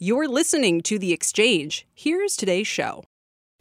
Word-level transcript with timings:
You're 0.00 0.28
listening 0.28 0.82
to 0.82 0.96
The 0.96 1.12
Exchange. 1.12 1.84
Here's 1.92 2.36
today's 2.36 2.68
show. 2.68 3.02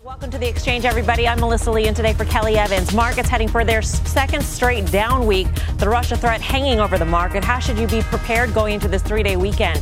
Welcome 0.03 0.29
to 0.29 0.37
The 0.37 0.47
Exchange, 0.47 0.85
everybody. 0.85 1.27
I'm 1.27 1.39
Melissa 1.39 1.71
Lee, 1.71 1.87
and 1.87 1.95
today 1.95 2.13
for 2.13 2.25
Kelly 2.25 2.59
Evans. 2.59 2.93
Markets 2.93 3.27
heading 3.27 3.47
for 3.47 3.65
their 3.65 3.81
second 3.81 4.43
straight 4.43 4.85
down 4.91 5.25
week. 5.25 5.47
The 5.79 5.89
Russia 5.89 6.15
threat 6.15 6.39
hanging 6.39 6.79
over 6.79 6.99
the 6.99 7.05
market. 7.05 7.43
How 7.43 7.57
should 7.57 7.79
you 7.79 7.87
be 7.87 8.03
prepared 8.03 8.53
going 8.53 8.75
into 8.75 8.87
this 8.87 9.01
three 9.01 9.23
day 9.23 9.35
weekend? 9.35 9.79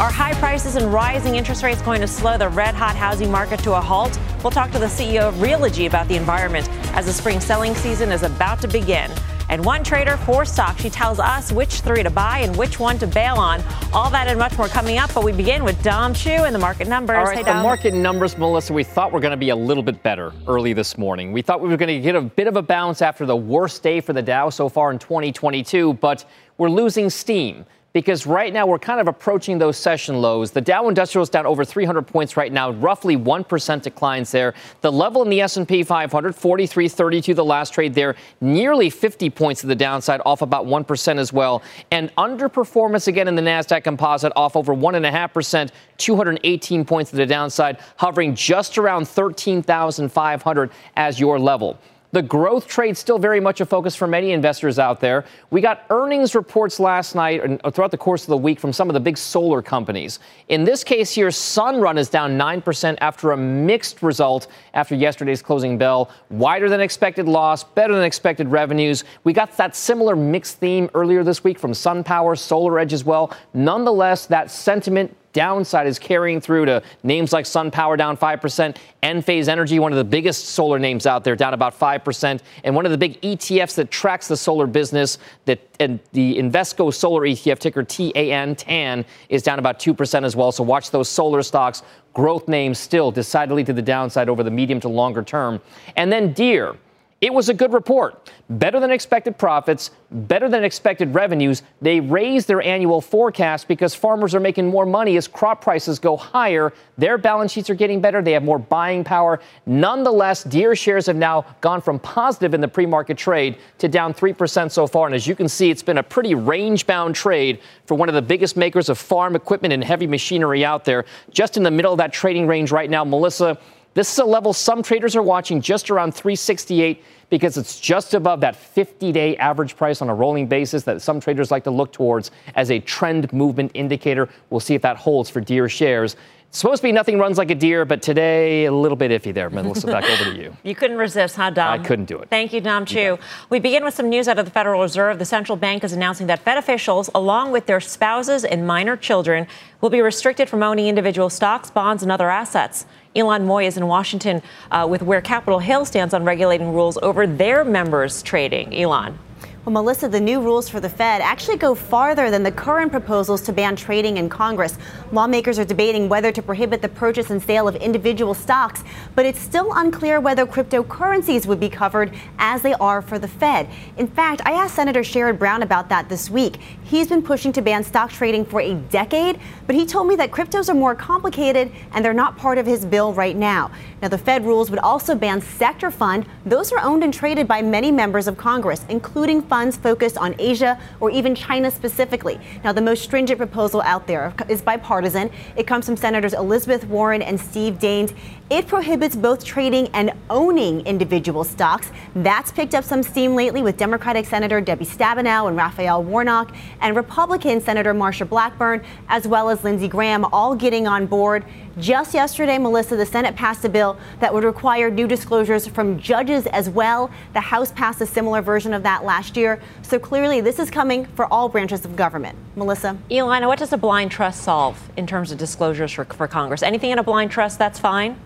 Are 0.00 0.10
high 0.10 0.34
prices 0.34 0.74
and 0.74 0.92
rising 0.92 1.36
interest 1.36 1.62
rates 1.62 1.80
going 1.82 2.00
to 2.00 2.08
slow 2.08 2.36
the 2.36 2.48
red 2.48 2.74
hot 2.74 2.96
housing 2.96 3.30
market 3.30 3.60
to 3.60 3.74
a 3.74 3.80
halt? 3.80 4.18
We'll 4.42 4.50
talk 4.50 4.72
to 4.72 4.80
the 4.80 4.86
CEO 4.86 5.28
of 5.28 5.36
Realogy 5.36 5.86
about 5.86 6.08
the 6.08 6.16
environment 6.16 6.68
as 6.96 7.06
the 7.06 7.12
spring 7.12 7.38
selling 7.38 7.76
season 7.76 8.10
is 8.10 8.24
about 8.24 8.60
to 8.62 8.66
begin. 8.66 9.08
And 9.48 9.64
one 9.64 9.84
trader, 9.84 10.16
four 10.18 10.44
stock, 10.44 10.78
She 10.78 10.90
tells 10.90 11.18
us 11.18 11.52
which 11.52 11.80
three 11.80 12.02
to 12.02 12.10
buy 12.10 12.38
and 12.38 12.56
which 12.56 12.80
one 12.80 12.98
to 12.98 13.06
bail 13.06 13.36
on. 13.36 13.62
All 13.92 14.10
that 14.10 14.28
and 14.28 14.38
much 14.38 14.56
more 14.56 14.68
coming 14.68 14.98
up. 14.98 15.12
But 15.14 15.24
we 15.24 15.32
begin 15.32 15.64
with 15.64 15.82
Dom 15.82 16.14
Chu 16.14 16.30
and 16.30 16.54
the 16.54 16.58
market 16.58 16.88
numbers. 16.88 17.16
All 17.16 17.24
right, 17.24 17.38
hey, 17.38 17.42
the 17.44 17.54
market 17.54 17.94
numbers, 17.94 18.38
Melissa, 18.38 18.72
we 18.72 18.84
thought 18.84 19.10
we 19.10 19.14
were 19.14 19.20
going 19.20 19.32
to 19.32 19.36
be 19.36 19.50
a 19.50 19.56
little 19.56 19.82
bit 19.82 20.02
better 20.02 20.32
early 20.46 20.72
this 20.72 20.96
morning. 20.96 21.32
We 21.32 21.42
thought 21.42 21.60
we 21.60 21.68
were 21.68 21.76
going 21.76 21.94
to 21.94 22.00
get 22.00 22.16
a 22.16 22.22
bit 22.22 22.46
of 22.46 22.56
a 22.56 22.62
bounce 22.62 23.02
after 23.02 23.26
the 23.26 23.36
worst 23.36 23.82
day 23.82 24.00
for 24.00 24.12
the 24.12 24.22
Dow 24.22 24.50
so 24.50 24.68
far 24.68 24.90
in 24.90 24.98
2022, 24.98 25.94
but 25.94 26.24
we're 26.58 26.70
losing 26.70 27.10
steam 27.10 27.64
because 27.92 28.26
right 28.26 28.52
now 28.52 28.66
we're 28.66 28.78
kind 28.78 29.00
of 29.00 29.08
approaching 29.08 29.58
those 29.58 29.76
session 29.76 30.20
lows. 30.20 30.50
The 30.50 30.60
Dow 30.60 30.88
Industrial 30.88 31.22
is 31.22 31.28
down 31.28 31.46
over 31.46 31.64
300 31.64 32.06
points 32.06 32.36
right 32.36 32.52
now, 32.52 32.70
roughly 32.70 33.16
1% 33.16 33.82
declines 33.82 34.30
there. 34.30 34.54
The 34.80 34.90
level 34.90 35.22
in 35.22 35.30
the 35.30 35.40
S&P 35.40 35.82
500, 35.82 36.34
43.32 36.34 37.34
the 37.34 37.44
last 37.44 37.74
trade 37.74 37.94
there, 37.94 38.16
nearly 38.40 38.90
50 38.90 39.30
points 39.30 39.60
to 39.62 39.66
the 39.66 39.74
downside, 39.74 40.20
off 40.24 40.42
about 40.42 40.66
1% 40.66 41.18
as 41.18 41.32
well. 41.32 41.62
And 41.90 42.14
underperformance 42.16 43.08
again 43.08 43.28
in 43.28 43.34
the 43.34 43.42
Nasdaq 43.42 43.84
Composite, 43.84 44.32
off 44.36 44.56
over 44.56 44.74
1.5%, 44.74 45.70
218 45.98 46.84
points 46.84 47.10
to 47.10 47.16
the 47.16 47.26
downside, 47.26 47.78
hovering 47.96 48.34
just 48.34 48.78
around 48.78 49.06
13,500 49.06 50.70
as 50.96 51.20
your 51.20 51.38
level. 51.38 51.78
The 52.12 52.20
growth 52.20 52.68
trade 52.68 52.98
still 52.98 53.18
very 53.18 53.40
much 53.40 53.62
a 53.62 53.64
focus 53.64 53.96
for 53.96 54.06
many 54.06 54.32
investors 54.32 54.78
out 54.78 55.00
there. 55.00 55.24
We 55.48 55.62
got 55.62 55.86
earnings 55.88 56.34
reports 56.34 56.78
last 56.78 57.14
night 57.14 57.42
and 57.42 57.58
throughout 57.72 57.90
the 57.90 57.96
course 57.96 58.24
of 58.24 58.28
the 58.28 58.36
week 58.36 58.60
from 58.60 58.70
some 58.70 58.90
of 58.90 58.94
the 58.94 59.00
big 59.00 59.16
solar 59.16 59.62
companies. 59.62 60.18
In 60.48 60.64
this 60.64 60.84
case 60.84 61.10
here, 61.10 61.28
Sunrun 61.28 61.96
is 61.96 62.10
down 62.10 62.36
9% 62.36 62.98
after 63.00 63.32
a 63.32 63.36
mixed 63.38 64.02
result 64.02 64.48
after 64.74 64.94
yesterday's 64.94 65.40
closing 65.40 65.78
bell. 65.78 66.10
Wider 66.28 66.68
than 66.68 66.82
expected 66.82 67.28
loss, 67.28 67.64
better 67.64 67.94
than 67.94 68.04
expected 68.04 68.46
revenues. 68.48 69.04
We 69.24 69.32
got 69.32 69.56
that 69.56 69.74
similar 69.74 70.14
mixed 70.14 70.58
theme 70.58 70.90
earlier 70.92 71.24
this 71.24 71.42
week 71.42 71.58
from 71.58 71.72
SunPower, 71.72 72.36
SolarEdge 72.36 72.92
as 72.92 73.04
well. 73.04 73.34
Nonetheless, 73.54 74.26
that 74.26 74.50
sentiment 74.50 75.16
downside 75.32 75.86
is 75.86 75.98
carrying 75.98 76.40
through 76.40 76.66
to 76.66 76.82
names 77.02 77.32
like 77.32 77.44
SunPower 77.44 77.96
down 77.96 78.16
5%, 78.16 78.76
Enphase 79.02 79.48
Energy, 79.48 79.78
one 79.78 79.92
of 79.92 79.98
the 79.98 80.04
biggest 80.04 80.46
solar 80.46 80.78
names 80.78 81.06
out 81.06 81.24
there, 81.24 81.36
down 81.36 81.54
about 81.54 81.78
5%, 81.78 82.40
and 82.64 82.74
one 82.74 82.84
of 82.84 82.92
the 82.92 82.98
big 82.98 83.20
ETFs 83.20 83.74
that 83.76 83.90
tracks 83.90 84.28
the 84.28 84.36
solar 84.36 84.66
business, 84.66 85.18
that 85.46 85.60
and 85.80 85.98
the 86.12 86.38
Invesco 86.38 86.94
Solar 86.94 87.22
ETF 87.22 87.58
ticker 87.58 87.82
TAN, 87.82 88.54
TAN, 88.54 89.04
is 89.28 89.42
down 89.42 89.58
about 89.58 89.80
2% 89.80 90.24
as 90.24 90.36
well. 90.36 90.52
So 90.52 90.62
watch 90.62 90.90
those 90.90 91.08
solar 91.08 91.42
stocks. 91.42 91.82
Growth 92.14 92.46
names 92.46 92.78
still 92.78 93.10
decidedly 93.10 93.64
to 93.64 93.72
the 93.72 93.82
downside 93.82 94.28
over 94.28 94.42
the 94.42 94.50
medium 94.50 94.78
to 94.80 94.88
longer 94.88 95.22
term. 95.22 95.60
And 95.96 96.12
then 96.12 96.32
Deere. 96.32 96.76
It 97.22 97.32
was 97.32 97.48
a 97.48 97.54
good 97.54 97.72
report. 97.72 98.32
Better 98.50 98.80
than 98.80 98.90
expected 98.90 99.38
profits, 99.38 99.92
better 100.10 100.48
than 100.48 100.64
expected 100.64 101.14
revenues. 101.14 101.62
They 101.80 102.00
raised 102.00 102.48
their 102.48 102.60
annual 102.60 103.00
forecast 103.00 103.68
because 103.68 103.94
farmers 103.94 104.34
are 104.34 104.40
making 104.40 104.66
more 104.66 104.84
money 104.84 105.16
as 105.16 105.28
crop 105.28 105.62
prices 105.62 106.00
go 106.00 106.16
higher. 106.16 106.72
Their 106.98 107.18
balance 107.18 107.52
sheets 107.52 107.70
are 107.70 107.76
getting 107.76 108.00
better. 108.00 108.22
They 108.22 108.32
have 108.32 108.42
more 108.42 108.58
buying 108.58 109.04
power. 109.04 109.40
Nonetheless, 109.66 110.42
Deere 110.42 110.74
shares 110.74 111.06
have 111.06 111.14
now 111.14 111.46
gone 111.60 111.80
from 111.80 112.00
positive 112.00 112.54
in 112.54 112.60
the 112.60 112.66
pre 112.66 112.86
market 112.86 113.18
trade 113.18 113.56
to 113.78 113.86
down 113.86 114.12
3% 114.12 114.72
so 114.72 114.88
far. 114.88 115.06
And 115.06 115.14
as 115.14 115.24
you 115.24 115.36
can 115.36 115.48
see, 115.48 115.70
it's 115.70 115.82
been 115.82 115.98
a 115.98 116.02
pretty 116.02 116.34
range 116.34 116.88
bound 116.88 117.14
trade 117.14 117.60
for 117.86 117.94
one 117.94 118.08
of 118.08 118.16
the 118.16 118.22
biggest 118.22 118.56
makers 118.56 118.88
of 118.88 118.98
farm 118.98 119.36
equipment 119.36 119.72
and 119.72 119.84
heavy 119.84 120.08
machinery 120.08 120.64
out 120.64 120.84
there. 120.84 121.04
Just 121.30 121.56
in 121.56 121.62
the 121.62 121.70
middle 121.70 121.92
of 121.92 121.98
that 121.98 122.12
trading 122.12 122.48
range 122.48 122.72
right 122.72 122.90
now, 122.90 123.04
Melissa. 123.04 123.58
This 123.94 124.10
is 124.10 124.18
a 124.18 124.24
level 124.24 124.52
some 124.52 124.82
traders 124.82 125.14
are 125.16 125.22
watching 125.22 125.60
just 125.60 125.90
around 125.90 126.14
368 126.14 127.04
because 127.28 127.58
it's 127.58 127.78
just 127.78 128.14
above 128.14 128.40
that 128.40 128.56
50 128.56 129.12
day 129.12 129.36
average 129.36 129.76
price 129.76 130.00
on 130.00 130.08
a 130.08 130.14
rolling 130.14 130.46
basis 130.46 130.82
that 130.84 131.02
some 131.02 131.20
traders 131.20 131.50
like 131.50 131.64
to 131.64 131.70
look 131.70 131.92
towards 131.92 132.30
as 132.54 132.70
a 132.70 132.78
trend 132.80 133.32
movement 133.32 133.70
indicator. 133.74 134.28
We'll 134.50 134.60
see 134.60 134.74
if 134.74 134.82
that 134.82 134.96
holds 134.96 135.28
for 135.28 135.40
Deere 135.40 135.68
shares. 135.68 136.16
It's 136.52 136.58
supposed 136.58 136.82
to 136.82 136.88
be 136.88 136.92
nothing 136.92 137.18
runs 137.18 137.38
like 137.38 137.50
a 137.50 137.54
deer, 137.54 137.86
but 137.86 138.02
today 138.02 138.66
a 138.66 138.72
little 138.72 138.96
bit 138.96 139.10
iffy 139.10 139.32
there. 139.32 139.48
Melissa, 139.48 139.86
back 139.86 140.04
over 140.04 140.24
to 140.24 140.36
you. 140.36 140.54
You 140.62 140.74
couldn't 140.74 140.98
resist, 140.98 141.36
huh, 141.36 141.48
Dom? 141.48 141.80
I 141.80 141.82
couldn't 141.82 142.04
do 142.04 142.18
it. 142.18 142.28
Thank 142.28 142.52
you, 142.52 142.60
Dom 142.60 142.84
Chu. 142.84 143.18
We 143.48 143.58
begin 143.58 143.84
with 143.84 143.94
some 143.94 144.10
news 144.10 144.28
out 144.28 144.38
of 144.38 144.44
the 144.44 144.50
Federal 144.50 144.82
Reserve. 144.82 145.18
The 145.18 145.24
central 145.24 145.56
bank 145.56 145.82
is 145.82 145.94
announcing 145.94 146.26
that 146.26 146.40
Fed 146.40 146.58
officials, 146.58 147.08
along 147.14 147.52
with 147.52 147.64
their 147.64 147.80
spouses 147.80 148.44
and 148.44 148.66
minor 148.66 148.98
children, 148.98 149.46
will 149.80 149.88
be 149.88 150.02
restricted 150.02 150.50
from 150.50 150.62
owning 150.62 150.88
individual 150.88 151.30
stocks, 151.30 151.70
bonds, 151.70 152.02
and 152.02 152.12
other 152.12 152.28
assets. 152.28 152.84
Ylan 153.14 153.46
Mui 153.46 153.66
is 153.66 153.76
in 153.76 153.86
Washington 153.86 154.42
uh, 154.70 154.86
with 154.88 155.02
where 155.02 155.20
Capitol 155.20 155.58
Hill 155.58 155.84
stands 155.84 156.14
on 156.14 156.24
regulating 156.24 156.72
rules 156.72 156.98
over 157.02 157.26
their 157.26 157.64
members' 157.64 158.22
trading. 158.22 158.70
Ylan. 158.70 159.18
Well, 159.64 159.74
Melissa, 159.74 160.08
the 160.08 160.18
new 160.18 160.40
rules 160.40 160.68
for 160.68 160.80
the 160.80 160.88
Fed 160.88 161.20
actually 161.20 161.56
go 161.56 161.76
farther 161.76 162.32
than 162.32 162.42
the 162.42 162.50
current 162.50 162.90
proposals 162.90 163.40
to 163.42 163.52
ban 163.52 163.76
trading 163.76 164.16
in 164.16 164.28
Congress. 164.28 164.76
Lawmakers 165.12 165.56
are 165.56 165.64
debating 165.64 166.08
whether 166.08 166.32
to 166.32 166.42
prohibit 166.42 166.82
the 166.82 166.88
purchase 166.88 167.30
and 167.30 167.40
sale 167.40 167.68
of 167.68 167.76
individual 167.76 168.34
stocks, 168.34 168.82
but 169.14 169.24
it's 169.24 169.38
still 169.38 169.72
unclear 169.74 170.18
whether 170.18 170.46
cryptocurrencies 170.46 171.46
would 171.46 171.60
be 171.60 171.68
covered 171.68 172.12
as 172.40 172.62
they 172.62 172.74
are 172.74 173.00
for 173.00 173.20
the 173.20 173.28
Fed. 173.28 173.68
In 173.98 174.08
fact, 174.08 174.42
I 174.44 174.50
asked 174.50 174.74
Senator 174.74 175.02
Sherrod 175.02 175.38
Brown 175.38 175.62
about 175.62 175.88
that 175.90 176.08
this 176.08 176.28
week. 176.28 176.56
He's 176.82 177.06
been 177.06 177.22
pushing 177.22 177.52
to 177.52 177.62
ban 177.62 177.84
stock 177.84 178.10
trading 178.10 178.44
for 178.44 178.60
a 178.60 178.74
decade, 178.74 179.38
but 179.68 179.76
he 179.76 179.86
told 179.86 180.08
me 180.08 180.16
that 180.16 180.32
cryptos 180.32 180.70
are 180.70 180.74
more 180.74 180.96
complicated 180.96 181.70
and 181.92 182.04
they're 182.04 182.12
not 182.12 182.36
part 182.36 182.58
of 182.58 182.66
his 182.66 182.84
bill 182.84 183.12
right 183.12 183.36
now. 183.36 183.70
Now, 184.02 184.08
the 184.08 184.18
Fed 184.18 184.44
rules 184.44 184.70
would 184.70 184.80
also 184.80 185.14
ban 185.14 185.40
sector 185.40 185.92
fund. 185.92 186.26
Those 186.44 186.72
are 186.72 186.80
owned 186.80 187.04
and 187.04 187.14
traded 187.14 187.46
by 187.46 187.62
many 187.62 187.92
members 187.92 188.26
of 188.26 188.36
Congress, 188.36 188.84
including 188.88 189.40
funds 189.52 189.76
focused 189.76 190.16
on 190.16 190.34
Asia 190.38 190.80
or 190.98 191.10
even 191.10 191.34
China 191.34 191.70
specifically. 191.70 192.40
Now, 192.64 192.72
the 192.72 192.80
most 192.80 193.02
stringent 193.02 193.36
proposal 193.36 193.82
out 193.82 194.06
there 194.06 194.32
is 194.48 194.62
bipartisan. 194.62 195.30
It 195.56 195.66
comes 195.66 195.84
from 195.84 195.94
Senators 195.94 196.32
Elizabeth 196.32 196.86
Warren 196.86 197.20
and 197.20 197.38
Steve 197.38 197.74
Daines. 197.74 198.14
It 198.52 198.66
prohibits 198.66 199.16
both 199.16 199.42
trading 199.46 199.88
and 199.94 200.12
owning 200.28 200.84
individual 200.84 201.42
stocks. 201.42 201.90
That's 202.14 202.52
picked 202.52 202.74
up 202.74 202.84
some 202.84 203.02
steam 203.02 203.34
lately 203.34 203.62
with 203.62 203.78
Democratic 203.78 204.26
Senator 204.26 204.60
Debbie 204.60 204.84
Stabenow 204.84 205.48
and 205.48 205.56
Raphael 205.56 206.04
Warnock 206.04 206.54
and 206.82 206.94
Republican 206.94 207.62
Senator 207.62 207.94
Marsha 207.94 208.28
Blackburn, 208.28 208.84
as 209.08 209.26
well 209.26 209.48
as 209.48 209.64
Lindsey 209.64 209.88
Graham, 209.88 210.26
all 210.34 210.54
getting 210.54 210.86
on 210.86 211.06
board. 211.06 211.46
Just 211.78 212.12
yesterday, 212.12 212.58
Melissa, 212.58 212.94
the 212.94 213.06
Senate 213.06 213.34
passed 213.36 213.64
a 213.64 213.70
bill 213.70 213.96
that 214.20 214.34
would 214.34 214.44
require 214.44 214.90
new 214.90 215.08
disclosures 215.08 215.66
from 215.66 215.98
judges 215.98 216.44
as 216.48 216.68
well. 216.68 217.10
The 217.32 217.40
House 217.40 217.72
passed 217.72 218.02
a 218.02 218.06
similar 218.06 218.42
version 218.42 218.74
of 218.74 218.82
that 218.82 219.02
last 219.02 219.34
year. 219.34 219.62
So 219.80 219.98
clearly, 219.98 220.42
this 220.42 220.58
is 220.58 220.70
coming 220.70 221.06
for 221.06 221.24
all 221.32 221.48
branches 221.48 221.86
of 221.86 221.96
government. 221.96 222.36
Melissa? 222.54 222.98
Elina, 223.10 223.48
what 223.48 223.58
does 223.58 223.72
a 223.72 223.78
blind 223.78 224.10
trust 224.10 224.42
solve 224.42 224.90
in 224.98 225.06
terms 225.06 225.32
of 225.32 225.38
disclosures 225.38 225.92
for, 225.92 226.04
for 226.04 226.28
Congress? 226.28 226.62
Anything 226.62 226.90
in 226.90 226.98
a 226.98 227.02
blind 227.02 227.30
trust, 227.30 227.58
that's 227.58 227.78
fine? 227.78 228.20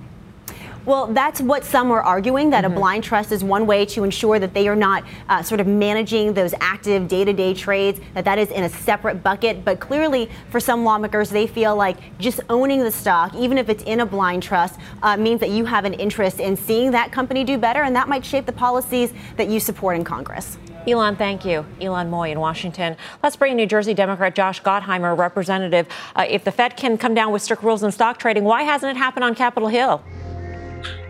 Well, 0.86 1.08
that's 1.08 1.40
what 1.40 1.64
some 1.64 1.90
are 1.90 2.00
arguing 2.00 2.50
that 2.50 2.62
mm-hmm. 2.62 2.72
a 2.72 2.76
blind 2.76 3.02
trust 3.02 3.32
is 3.32 3.42
one 3.42 3.66
way 3.66 3.84
to 3.86 4.04
ensure 4.04 4.38
that 4.38 4.54
they 4.54 4.68
are 4.68 4.76
not 4.76 5.02
uh, 5.28 5.42
sort 5.42 5.60
of 5.60 5.66
managing 5.66 6.32
those 6.32 6.54
active 6.60 7.08
day 7.08 7.24
to 7.24 7.32
day 7.32 7.54
trades, 7.54 8.00
that 8.14 8.24
that 8.24 8.38
is 8.38 8.50
in 8.50 8.62
a 8.62 8.68
separate 8.68 9.20
bucket. 9.20 9.64
But 9.64 9.80
clearly, 9.80 10.30
for 10.48 10.60
some 10.60 10.84
lawmakers, 10.84 11.28
they 11.28 11.48
feel 11.48 11.74
like 11.74 11.96
just 12.18 12.38
owning 12.48 12.84
the 12.84 12.92
stock, 12.92 13.34
even 13.34 13.58
if 13.58 13.68
it's 13.68 13.82
in 13.82 13.98
a 13.98 14.06
blind 14.06 14.44
trust, 14.44 14.78
uh, 15.02 15.16
means 15.16 15.40
that 15.40 15.50
you 15.50 15.64
have 15.64 15.84
an 15.84 15.94
interest 15.94 16.38
in 16.38 16.56
seeing 16.56 16.92
that 16.92 17.10
company 17.10 17.42
do 17.42 17.58
better, 17.58 17.82
and 17.82 17.96
that 17.96 18.08
might 18.08 18.24
shape 18.24 18.46
the 18.46 18.52
policies 18.52 19.12
that 19.36 19.48
you 19.48 19.58
support 19.58 19.96
in 19.96 20.04
Congress. 20.04 20.56
Ylan, 20.86 21.18
thank 21.18 21.44
you. 21.44 21.66
Ylan 21.80 22.08
Mui 22.08 22.30
in 22.30 22.38
Washington. 22.38 22.96
Let's 23.24 23.34
bring 23.34 23.56
New 23.56 23.66
Jersey 23.66 23.92
Democrat 23.92 24.36
Josh 24.36 24.62
Gottheimer, 24.62 25.18
representative. 25.18 25.88
Uh, 26.14 26.26
if 26.28 26.44
the 26.44 26.52
Fed 26.52 26.76
can 26.76 26.96
come 26.96 27.12
down 27.12 27.32
with 27.32 27.42
strict 27.42 27.64
rules 27.64 27.82
in 27.82 27.90
stock 27.90 28.20
trading, 28.20 28.44
why 28.44 28.62
hasn't 28.62 28.96
it 28.96 28.96
happened 28.96 29.24
on 29.24 29.34
Capitol 29.34 29.68
Hill? 29.68 30.00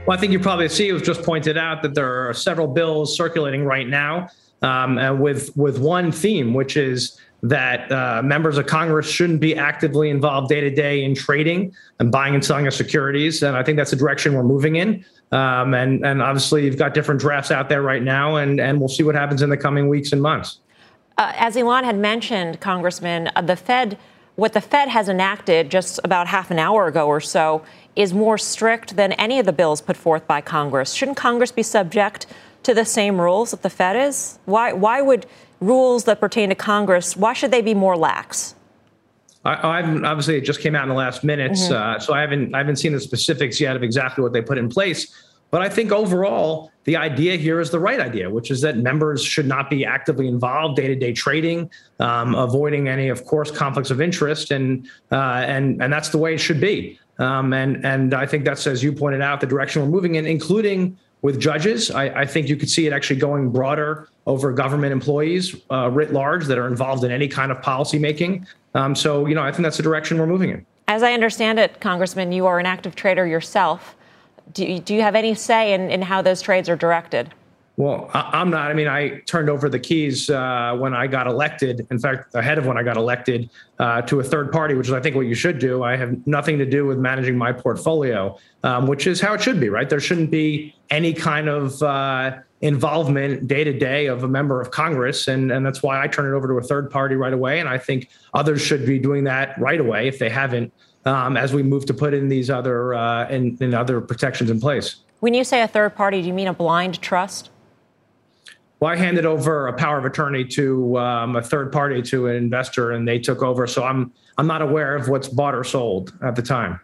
Well, 0.07 0.17
I 0.17 0.21
think 0.21 0.33
you 0.33 0.39
probably 0.39 0.69
see 0.69 0.89
it 0.89 0.93
was 0.93 1.03
just 1.03 1.25
pointed 1.25 1.59
out 1.59 1.83
that 1.83 1.95
there 1.95 2.29
are 2.29 2.33
several 2.33 2.69
bills 2.69 3.17
circulating 3.17 3.65
right 3.65 3.89
now 3.89 4.29
um, 4.63 5.19
with 5.19 5.57
with 5.57 5.81
one 5.81 6.13
theme, 6.13 6.55
which 6.55 6.77
is 6.77 7.21
that 7.43 7.91
uh, 7.91 8.23
members 8.23 8.57
of 8.57 8.67
Congress 8.67 9.09
shouldn't 9.09 9.41
be 9.41 9.57
actively 9.57 10.09
involved 10.11 10.49
day 10.49 10.61
to 10.61 10.71
day 10.71 11.03
in 11.03 11.15
trading 11.15 11.75
and 11.99 12.13
buying 12.13 12.35
and 12.35 12.45
selling 12.45 12.69
of 12.69 12.75
securities. 12.75 13.43
And 13.43 13.57
I 13.57 13.65
think 13.65 13.77
that's 13.77 13.91
the 13.91 13.97
direction 13.97 14.35
we're 14.35 14.45
moving 14.45 14.77
in. 14.77 15.05
Um, 15.33 15.75
and 15.75 16.07
and 16.07 16.23
obviously, 16.23 16.65
you've 16.65 16.79
got 16.79 16.95
different 16.95 17.21
drafts 17.21 17.51
out 17.51 17.69
there 17.69 17.83
right 17.83 18.03
now, 18.03 18.37
and 18.37 18.61
and 18.61 18.79
we'll 18.79 18.89
see 18.89 19.03
what 19.03 19.17
happens 19.17 19.43
in 19.43 19.51
the 19.51 19.57
coming 19.57 19.89
weeks 19.89 20.13
and 20.13 20.23
months. 20.23 20.61
Uh, 21.19 21.33
as 21.35 21.57
Ylan 21.57 21.83
had 21.83 21.99
mentioned, 21.99 22.61
Congressman, 22.61 23.31
uh, 23.35 23.41
the 23.41 23.57
Fed, 23.57 23.99
what 24.37 24.53
the 24.53 24.61
Fed 24.61 24.89
has 24.89 25.09
enacted 25.09 25.69
just 25.69 25.99
about 26.05 26.29
half 26.29 26.53
an 26.53 26.61
hour 26.61 26.87
ago 26.87 27.09
or 27.09 27.21
so, 27.21 27.65
is 27.97 28.13
more 28.13 28.39
strict 28.39 28.97
than 28.97 29.13
any 29.13 29.39
of 29.39 29.47
the 29.47 29.53
bills 29.53 29.81
put 29.81 29.97
forth 29.97 30.27
by 30.27 30.41
Congress. 30.41 30.93
Shouldn't 30.93 31.17
Congress 31.17 31.51
be 31.51 31.63
subject 31.63 32.27
to 32.63 32.75
the 32.75 32.85
same 32.85 33.21
rules 33.21 33.51
that 33.51 33.63
the 33.63 33.71
Fed 33.71 33.97
is? 33.97 34.39
Why 34.45 34.73
why 34.73 35.01
would 35.03 35.27
rules 35.61 36.05
that 36.05 36.21
pertain 36.21 36.51
to 36.51 36.55
Congress 36.55 37.17
why 37.17 37.33
should 37.33 37.51
they 37.51 37.63
be 37.63 37.75
more 37.75 37.97
lax? 37.97 38.55
I, 39.45 39.81
obviously 39.83 40.37
it 40.37 40.41
just 40.41 40.61
came 40.61 40.75
out 40.75 40.83
in 40.83 40.89
the 40.89 40.97
last 40.97 41.23
minutes, 41.23 41.65
mm-hmm. 41.65 41.75
uh, 41.75 41.99
so 42.01 42.13
I 42.13 42.21
haven't 42.21 42.55
I 42.55 42.59
haven't 42.59 42.77
seen 42.77 42.93
the 42.93 43.01
specifics 43.01 43.61
yet 43.61 43.77
of 43.77 43.83
exactly 43.83 44.23
what 44.23 44.33
they 44.33 44.43
put 44.43 44.59
in 44.59 44.69
place. 44.69 45.15
But 45.53 45.63
I 45.63 45.69
think 45.69 45.93
overall, 45.93 46.73
the 46.85 46.97
idea 46.97 47.37
here 47.37 47.61
is 47.61 47.71
the 47.71 47.79
right 47.79 48.01
idea, 48.01 48.29
which 48.29 48.51
is 48.51 48.61
that 48.63 48.79
members 48.79 49.25
should 49.25 49.47
not 49.47 49.71
be 49.71 49.85
actively 49.85 50.27
involved 50.27 50.77
day 50.77 50.89
to 50.89 50.97
day 50.97 51.13
trading, 51.13 51.71
um, 52.01 52.35
avoiding 52.35 52.89
any, 52.89 53.09
of 53.09 53.25
course, 53.25 53.51
conflicts 53.51 53.91
of 53.91 54.01
interest, 54.01 54.51
and 54.51 54.89
uh, 55.13 55.45
and 55.47 55.81
and 55.81 55.93
that's 55.93 56.09
the 56.09 56.19
way 56.19 56.35
it 56.35 56.39
should 56.39 56.61
be. 56.61 56.99
Um, 57.19 57.53
and 57.53 57.85
and 57.85 58.15
I 58.15 58.27
think 58.27 58.45
that's 58.45 58.67
as 58.67 58.83
you 58.83 58.93
pointed 58.93 59.23
out 59.23 59.41
the 59.41 59.47
direction 59.47 59.83
we're 59.83 59.89
moving 59.89 60.17
in, 60.17 60.27
including 60.27 60.99
with 61.23 61.41
judges. 61.41 61.91
I, 61.91 62.05
I 62.23 62.27
think 62.27 62.49
you 62.49 62.57
could 62.57 62.71
see 62.71 62.87
it 62.87 62.93
actually 62.93 63.19
going 63.19 63.51
broader 63.51 64.09
over 64.27 64.53
government 64.53 64.93
employees 64.93 65.57
uh, 65.71 65.91
writ 65.91 66.13
large 66.13 66.45
that 66.47 66.59
are 66.59 66.69
involved 66.69 67.05
in 67.05 67.11
any 67.11 67.27
kind 67.27 67.51
of 67.51 67.61
policy 67.63 67.99
making. 67.99 68.47
Um, 68.75 68.95
so, 68.95 69.27
you 69.27 69.35
know, 69.35 69.43
I 69.43 69.51
think 69.51 69.63
that's 69.63 69.79
the 69.79 69.83
direction 69.83 70.19
we're 70.19 70.27
moving 70.27 70.51
in. 70.51 70.67
As 70.89 71.03
I 71.03 71.13
understand 71.15 71.59
it, 71.59 71.81
Congressman, 71.81 72.33
you 72.33 72.47
are 72.47 72.59
an 72.59 72.67
active 72.67 72.95
trader 72.95 73.27
yourself. 73.27 73.97
Do 74.53 74.65
you, 74.65 74.79
do 74.79 74.95
you 74.95 75.03
have 75.03 75.15
any 75.17 75.35
say 75.35 75.73
in, 75.73 75.91
in 75.91 76.03
how 76.03 76.23
those 76.23 76.43
trades 76.43 76.69
are 76.69 76.77
directed? 76.77 77.33
Well, 77.77 78.11
I'm 78.15 78.49
not. 78.49 78.71
I 78.71 78.75
mean, 78.75 78.89
I 78.89 79.19
turned 79.27 79.51
over 79.51 79.69
the 79.69 79.79
keys 79.79 80.31
uh, 80.31 80.75
when 80.79 80.95
I 80.95 81.07
got 81.07 81.27
elected. 81.27 81.87
In 81.91 81.99
fact, 81.99 82.35
ahead 82.35 82.57
of 82.57 82.65
when 82.65 82.79
I 82.79 82.83
got 82.83 82.97
elected 82.97 83.51
uh, 83.79 84.01
to 84.03 84.21
a 84.21 84.25
third 84.25 84.51
party, 84.51 84.75
which 84.75 84.87
is, 84.87 84.95
I 84.95 85.01
think, 85.01 85.15
what 85.15 85.27
you 85.27 85.35
should 85.35 85.59
do. 85.59 85.83
I 85.83 85.95
have 85.97 86.27
nothing 86.27 86.57
to 86.57 86.65
do 86.65 86.87
with 86.87 86.97
managing 86.97 87.37
my 87.37 87.53
portfolio, 87.53 88.39
um, 88.63 88.87
which 88.87 89.07
is 89.07 89.21
how 89.21 89.35
it 89.35 89.43
should 89.43 89.61
be, 89.61 89.69
right? 89.69 89.91
There 89.91 90.01
shouldn't 90.01 90.31
be 90.31 90.75
any 90.89 91.13
kind 91.13 91.51
of 91.51 91.83
uh, 91.83 92.39
involvement 92.63 93.47
day 93.47 93.63
to 93.65 93.79
day 93.79 94.07
of 94.07 94.25
a 94.25 94.29
member 94.29 94.59
of 94.59 94.71
Congress, 94.71 95.29
and 95.29 95.53
and 95.53 95.65
that's 95.67 95.83
why 95.83 96.03
I 96.03 96.09
turn 96.09 96.33
it 96.33 96.35
over 96.35 96.49
to 96.49 96.55
a 96.55 96.63
third 96.63 96.91
party 96.91 97.15
right 97.15 97.35
away. 97.35 97.61
And 97.61 97.69
I 97.69 97.77
think 97.77 98.09
others 98.33 98.63
should 98.63 98.87
be 98.87 98.99
doing 98.99 99.25
that 99.25 99.59
right 99.61 99.81
away 99.81 100.09
if 100.09 100.19
they 100.19 100.31
haven't, 100.31 100.73
um, 101.05 101.37
as 101.37 101.53
we 101.53 101.63
move 101.63 101.85
to 101.87 101.95
put 101.95 102.15
in 102.15 102.31
these 102.31 102.49
other 102.49 102.95
uh, 102.95 103.29
in, 103.29 103.59
in 103.61 103.75
other 103.75 104.01
protections 104.01 104.49
in 104.49 104.61
place. 104.61 104.97
When 105.21 105.35
you 105.35 105.45
say 105.45 105.61
a 105.61 105.69
third 105.69 105.95
party, 105.95 106.23
do 106.23 106.29
you 106.29 106.35
mean 106.35 106.49
a 106.49 106.55
blind 106.55 107.03
trust? 107.03 107.51
Well, 108.81 108.93
I 108.93 108.97
handed 108.97 109.25
over 109.25 109.69
a 109.69 109.73
power 109.73 109.97
of 109.97 110.05
attorney 110.05 110.45
to 110.49 110.99
um, 110.99 111.37
a 111.37 111.43
third 111.43 111.73
party 111.73 112.03
to 112.03 112.27
an 112.27 112.37
investor, 112.37 112.93
and 112.93 113.09
they 113.09 113.19
took 113.19 113.43
over. 113.43 113.67
So 113.67 113.85
I'm 113.85 114.13
I'm 114.37 114.47
not 114.47 114.61
aware 114.61 114.95
of 114.95 115.09
what's 115.09 115.29
bought 115.29 115.55
or 115.55 115.65
sold 115.65 116.13
at 116.23 116.37
the 116.37 116.43
time. 116.43 116.81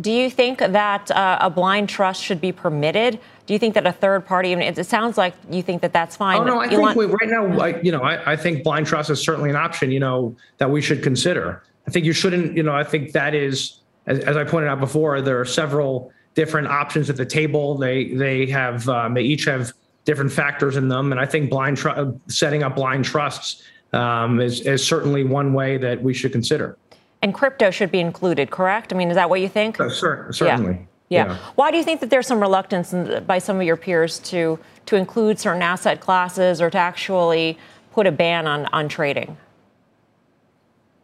Do 0.00 0.10
you 0.10 0.30
think 0.30 0.58
that 0.58 1.10
uh, 1.10 1.38
a 1.40 1.48
blind 1.48 1.88
trust 1.88 2.22
should 2.22 2.40
be 2.40 2.52
permitted? 2.52 3.18
Do 3.46 3.52
you 3.54 3.58
think 3.58 3.74
that 3.74 3.86
a 3.86 3.92
third 3.92 4.26
party? 4.26 4.52
I 4.52 4.56
mean, 4.56 4.74
it, 4.76 4.86
sounds 4.86 5.16
like 5.16 5.34
you 5.50 5.62
think 5.62 5.80
that 5.82 5.92
that's 5.92 6.16
fine. 6.16 6.40
Oh 6.40 6.44
no, 6.44 6.60
I 6.60 6.68
think 6.68 6.94
we, 6.94 7.06
right 7.06 7.28
now, 7.28 7.58
I, 7.58 7.80
you 7.80 7.92
know, 7.92 8.02
I, 8.02 8.32
I 8.32 8.36
think 8.36 8.62
blind 8.62 8.86
trust 8.86 9.08
is 9.08 9.22
certainly 9.22 9.48
an 9.50 9.56
option. 9.56 9.90
You 9.90 10.00
know, 10.00 10.36
that 10.58 10.70
we 10.70 10.80
should 10.80 11.02
consider. 11.02 11.62
I 11.86 11.90
think 11.90 12.04
you 12.04 12.12
shouldn't. 12.12 12.56
You 12.56 12.62
know, 12.62 12.74
I 12.74 12.84
think 12.84 13.12
that 13.12 13.34
is, 13.34 13.80
as, 14.06 14.20
as 14.20 14.36
I 14.36 14.44
pointed 14.44 14.68
out 14.68 14.80
before, 14.80 15.20
there 15.20 15.40
are 15.40 15.44
several 15.44 16.12
different 16.34 16.68
options 16.68 17.08
at 17.08 17.16
the 17.16 17.26
table. 17.26 17.76
They 17.76 18.12
they 18.14 18.46
have 18.46 18.88
um, 18.88 19.14
they 19.14 19.22
each 19.22 19.44
have 19.44 19.72
different 20.06 20.32
factors 20.32 20.76
in 20.76 20.88
them. 20.88 21.12
And 21.12 21.20
I 21.20 21.26
think 21.26 21.50
blind 21.50 21.76
tr- 21.76 21.90
setting 22.28 22.62
up 22.62 22.76
blind 22.76 23.04
trusts 23.04 23.62
um, 23.92 24.40
is, 24.40 24.62
is 24.62 24.82
certainly 24.82 25.24
one 25.24 25.52
way 25.52 25.76
that 25.76 26.02
we 26.02 26.14
should 26.14 26.32
consider. 26.32 26.78
And 27.22 27.34
crypto 27.34 27.70
should 27.70 27.90
be 27.90 28.00
included, 28.00 28.50
correct? 28.50 28.92
I 28.92 28.96
mean, 28.96 29.10
is 29.10 29.16
that 29.16 29.28
what 29.28 29.40
you 29.40 29.48
think? 29.48 29.78
Uh, 29.78 29.90
cer- 29.90 30.32
certainly. 30.32 30.86
Yeah. 31.08 31.26
yeah. 31.26 31.38
Why 31.56 31.70
do 31.70 31.76
you 31.76 31.84
think 31.84 32.00
that 32.00 32.10
there's 32.10 32.26
some 32.26 32.40
reluctance 32.40 32.92
in, 32.92 33.24
by 33.24 33.38
some 33.38 33.56
of 33.56 33.62
your 33.62 33.76
peers 33.76 34.18
to 34.20 34.58
to 34.86 34.96
include 34.96 35.38
certain 35.38 35.62
asset 35.62 36.00
classes 36.00 36.60
or 36.60 36.70
to 36.70 36.78
actually 36.78 37.58
put 37.92 38.06
a 38.06 38.12
ban 38.12 38.46
on 38.46 38.66
on 38.66 38.88
trading? 38.88 39.36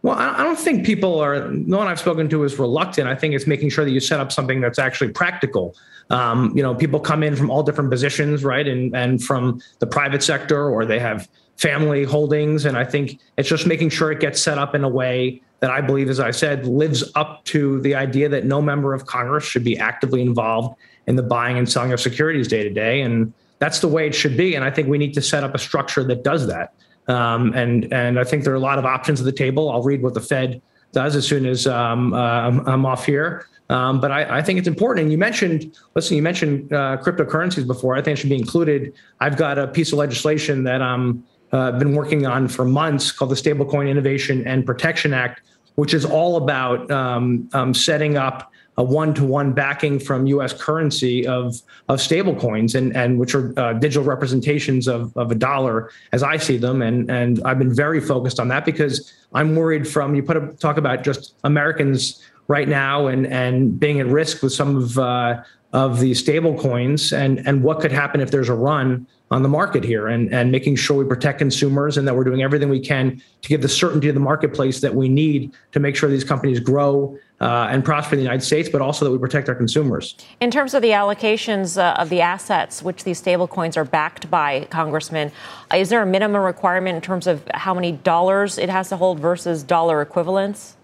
Well, 0.02 0.18
I 0.18 0.42
don't 0.42 0.58
think 0.58 0.84
people 0.84 1.20
are. 1.20 1.48
No 1.48 1.78
one 1.78 1.86
I've 1.86 2.00
spoken 2.00 2.28
to 2.30 2.42
is 2.42 2.58
reluctant. 2.58 3.06
I 3.06 3.14
think 3.14 3.34
it's 3.34 3.46
making 3.46 3.70
sure 3.70 3.84
that 3.84 3.92
you 3.92 4.00
set 4.00 4.18
up 4.18 4.32
something 4.32 4.60
that's 4.60 4.80
actually 4.80 5.12
practical. 5.12 5.76
Um, 6.10 6.52
you 6.56 6.62
know, 6.62 6.74
people 6.74 6.98
come 6.98 7.22
in 7.22 7.36
from 7.36 7.50
all 7.50 7.62
different 7.62 7.88
positions, 7.88 8.42
right, 8.42 8.66
and 8.66 8.96
and 8.96 9.22
from 9.22 9.60
the 9.78 9.86
private 9.86 10.22
sector, 10.24 10.68
or 10.68 10.84
they 10.84 10.98
have 10.98 11.28
family 11.56 12.02
holdings, 12.02 12.64
and 12.64 12.76
I 12.76 12.84
think 12.84 13.20
it's 13.36 13.48
just 13.48 13.64
making 13.64 13.90
sure 13.90 14.10
it 14.10 14.18
gets 14.18 14.40
set 14.40 14.58
up 14.58 14.74
in 14.74 14.82
a 14.82 14.88
way 14.88 15.40
that 15.60 15.70
I 15.70 15.80
believe, 15.80 16.10
as 16.10 16.18
I 16.18 16.32
said, 16.32 16.66
lives 16.66 17.12
up 17.14 17.44
to 17.44 17.80
the 17.82 17.94
idea 17.94 18.28
that 18.28 18.44
no 18.44 18.60
member 18.60 18.94
of 18.94 19.06
Congress 19.06 19.44
should 19.44 19.62
be 19.62 19.78
actively 19.78 20.20
involved 20.20 20.76
in 21.06 21.14
the 21.14 21.22
buying 21.22 21.56
and 21.56 21.68
selling 21.68 21.92
of 21.92 22.00
securities 22.00 22.48
day 22.48 22.64
to 22.64 22.70
day, 22.70 23.02
and 23.02 23.32
that's 23.60 23.78
the 23.78 23.86
way 23.86 24.08
it 24.08 24.16
should 24.16 24.36
be. 24.36 24.56
And 24.56 24.64
I 24.64 24.70
think 24.72 24.88
we 24.88 24.98
need 24.98 25.14
to 25.14 25.22
set 25.22 25.44
up 25.44 25.54
a 25.54 25.58
structure 25.58 26.02
that 26.02 26.24
does 26.24 26.48
that. 26.48 26.74
Um, 27.08 27.52
and 27.54 27.92
and 27.92 28.18
I 28.18 28.24
think 28.24 28.44
there 28.44 28.52
are 28.52 28.56
a 28.56 28.60
lot 28.60 28.78
of 28.78 28.84
options 28.84 29.20
at 29.20 29.24
the 29.24 29.32
table. 29.32 29.70
I'll 29.70 29.82
read 29.82 30.02
what 30.02 30.14
the 30.14 30.20
Fed 30.20 30.62
does 30.92 31.16
as 31.16 31.26
soon 31.26 31.46
as 31.46 31.66
um, 31.66 32.12
uh, 32.12 32.16
I'm, 32.16 32.86
off 32.86 33.06
here. 33.06 33.46
Um, 33.70 34.00
but 34.00 34.10
I, 34.10 34.38
I, 34.38 34.42
think 34.42 34.58
it's 34.58 34.68
important. 34.68 35.04
And 35.04 35.12
you 35.12 35.16
mentioned, 35.16 35.74
listen, 35.94 36.16
you 36.16 36.22
mentioned 36.22 36.70
uh, 36.72 36.98
cryptocurrencies 36.98 37.66
before. 37.66 37.96
I 37.96 38.02
think 38.02 38.18
it 38.18 38.20
should 38.20 38.28
be 38.28 38.36
included. 38.36 38.92
I've 39.18 39.38
got 39.38 39.58
a 39.58 39.66
piece 39.66 39.92
of 39.92 39.98
legislation 39.98 40.64
that 40.64 40.82
I'm 40.82 41.24
uh, 41.52 41.72
been 41.72 41.94
working 41.94 42.26
on 42.26 42.48
for 42.48 42.64
months 42.64 43.10
called 43.10 43.30
the 43.30 43.34
Stablecoin 43.34 43.88
Innovation 43.88 44.46
and 44.46 44.66
Protection 44.66 45.14
Act, 45.14 45.42
which 45.76 45.94
is 45.94 46.04
all 46.04 46.36
about 46.36 46.90
um, 46.90 47.48
um, 47.54 47.72
setting 47.72 48.16
up 48.16 48.51
a 48.82 48.84
one-to-one 48.84 49.52
backing 49.52 50.00
from 50.00 50.26
U.S. 50.26 50.52
currency 50.52 51.24
of 51.24 51.54
of 51.88 52.00
stablecoins, 52.00 52.74
and 52.74 52.94
and 52.96 53.18
which 53.18 53.32
are 53.34 53.56
uh, 53.56 53.74
digital 53.74 54.02
representations 54.02 54.88
of, 54.88 55.16
of 55.16 55.30
a 55.30 55.36
dollar, 55.36 55.90
as 56.10 56.24
I 56.24 56.36
see 56.36 56.56
them, 56.56 56.82
and 56.82 57.08
and 57.08 57.40
I've 57.44 57.60
been 57.60 57.74
very 57.74 58.00
focused 58.00 58.40
on 58.40 58.48
that 58.48 58.64
because 58.64 59.12
I'm 59.32 59.54
worried 59.54 59.86
from 59.86 60.16
you 60.16 60.22
put 60.24 60.36
a, 60.36 60.48
talk 60.58 60.78
about 60.78 61.04
just 61.04 61.36
Americans 61.44 62.20
right 62.48 62.68
now 62.68 63.06
and 63.06 63.24
and 63.26 63.78
being 63.78 64.00
at 64.00 64.06
risk 64.06 64.42
with 64.42 64.52
some 64.52 64.76
of 64.76 64.98
uh, 64.98 65.42
of 65.72 66.00
the 66.00 66.12
stable 66.14 66.58
coins 66.58 67.12
and 67.12 67.46
and 67.46 67.62
what 67.62 67.78
could 67.80 67.92
happen 67.92 68.20
if 68.20 68.32
there's 68.32 68.48
a 68.48 68.54
run 68.54 69.06
on 69.32 69.42
the 69.42 69.48
market 69.48 69.82
here 69.82 70.08
and, 70.08 70.32
and 70.32 70.52
making 70.52 70.76
sure 70.76 70.96
we 70.96 71.08
protect 71.08 71.38
consumers 71.38 71.96
and 71.96 72.06
that 72.06 72.14
we're 72.14 72.22
doing 72.22 72.42
everything 72.42 72.68
we 72.68 72.78
can 72.78 73.20
to 73.40 73.48
give 73.48 73.62
the 73.62 73.68
certainty 73.68 74.08
of 74.08 74.14
the 74.14 74.20
marketplace 74.20 74.80
that 74.80 74.94
we 74.94 75.08
need 75.08 75.52
to 75.72 75.80
make 75.80 75.96
sure 75.96 76.10
these 76.10 76.22
companies 76.22 76.60
grow 76.60 77.18
uh, 77.40 77.66
and 77.70 77.82
prosper 77.82 78.14
in 78.14 78.18
the 78.18 78.22
United 78.22 78.42
States, 78.42 78.68
but 78.68 78.82
also 78.82 79.06
that 79.06 79.10
we 79.10 79.16
protect 79.16 79.48
our 79.48 79.54
consumers. 79.54 80.16
In 80.40 80.50
terms 80.50 80.74
of 80.74 80.82
the 80.82 80.90
allocations 80.90 81.78
uh, 81.78 81.94
of 81.94 82.10
the 82.10 82.20
assets 82.20 82.82
which 82.82 83.04
these 83.04 83.20
stablecoins 83.20 83.76
are 83.76 83.84
backed 83.84 84.30
by, 84.30 84.66
Congressman, 84.70 85.32
is 85.74 85.88
there 85.88 86.02
a 86.02 86.06
minimum 86.06 86.42
requirement 86.42 86.94
in 86.94 87.02
terms 87.02 87.26
of 87.26 87.42
how 87.54 87.72
many 87.72 87.90
dollars 87.90 88.58
it 88.58 88.68
has 88.68 88.90
to 88.90 88.98
hold 88.98 89.18
versus 89.18 89.62
dollar 89.62 90.02
equivalents? 90.02 90.76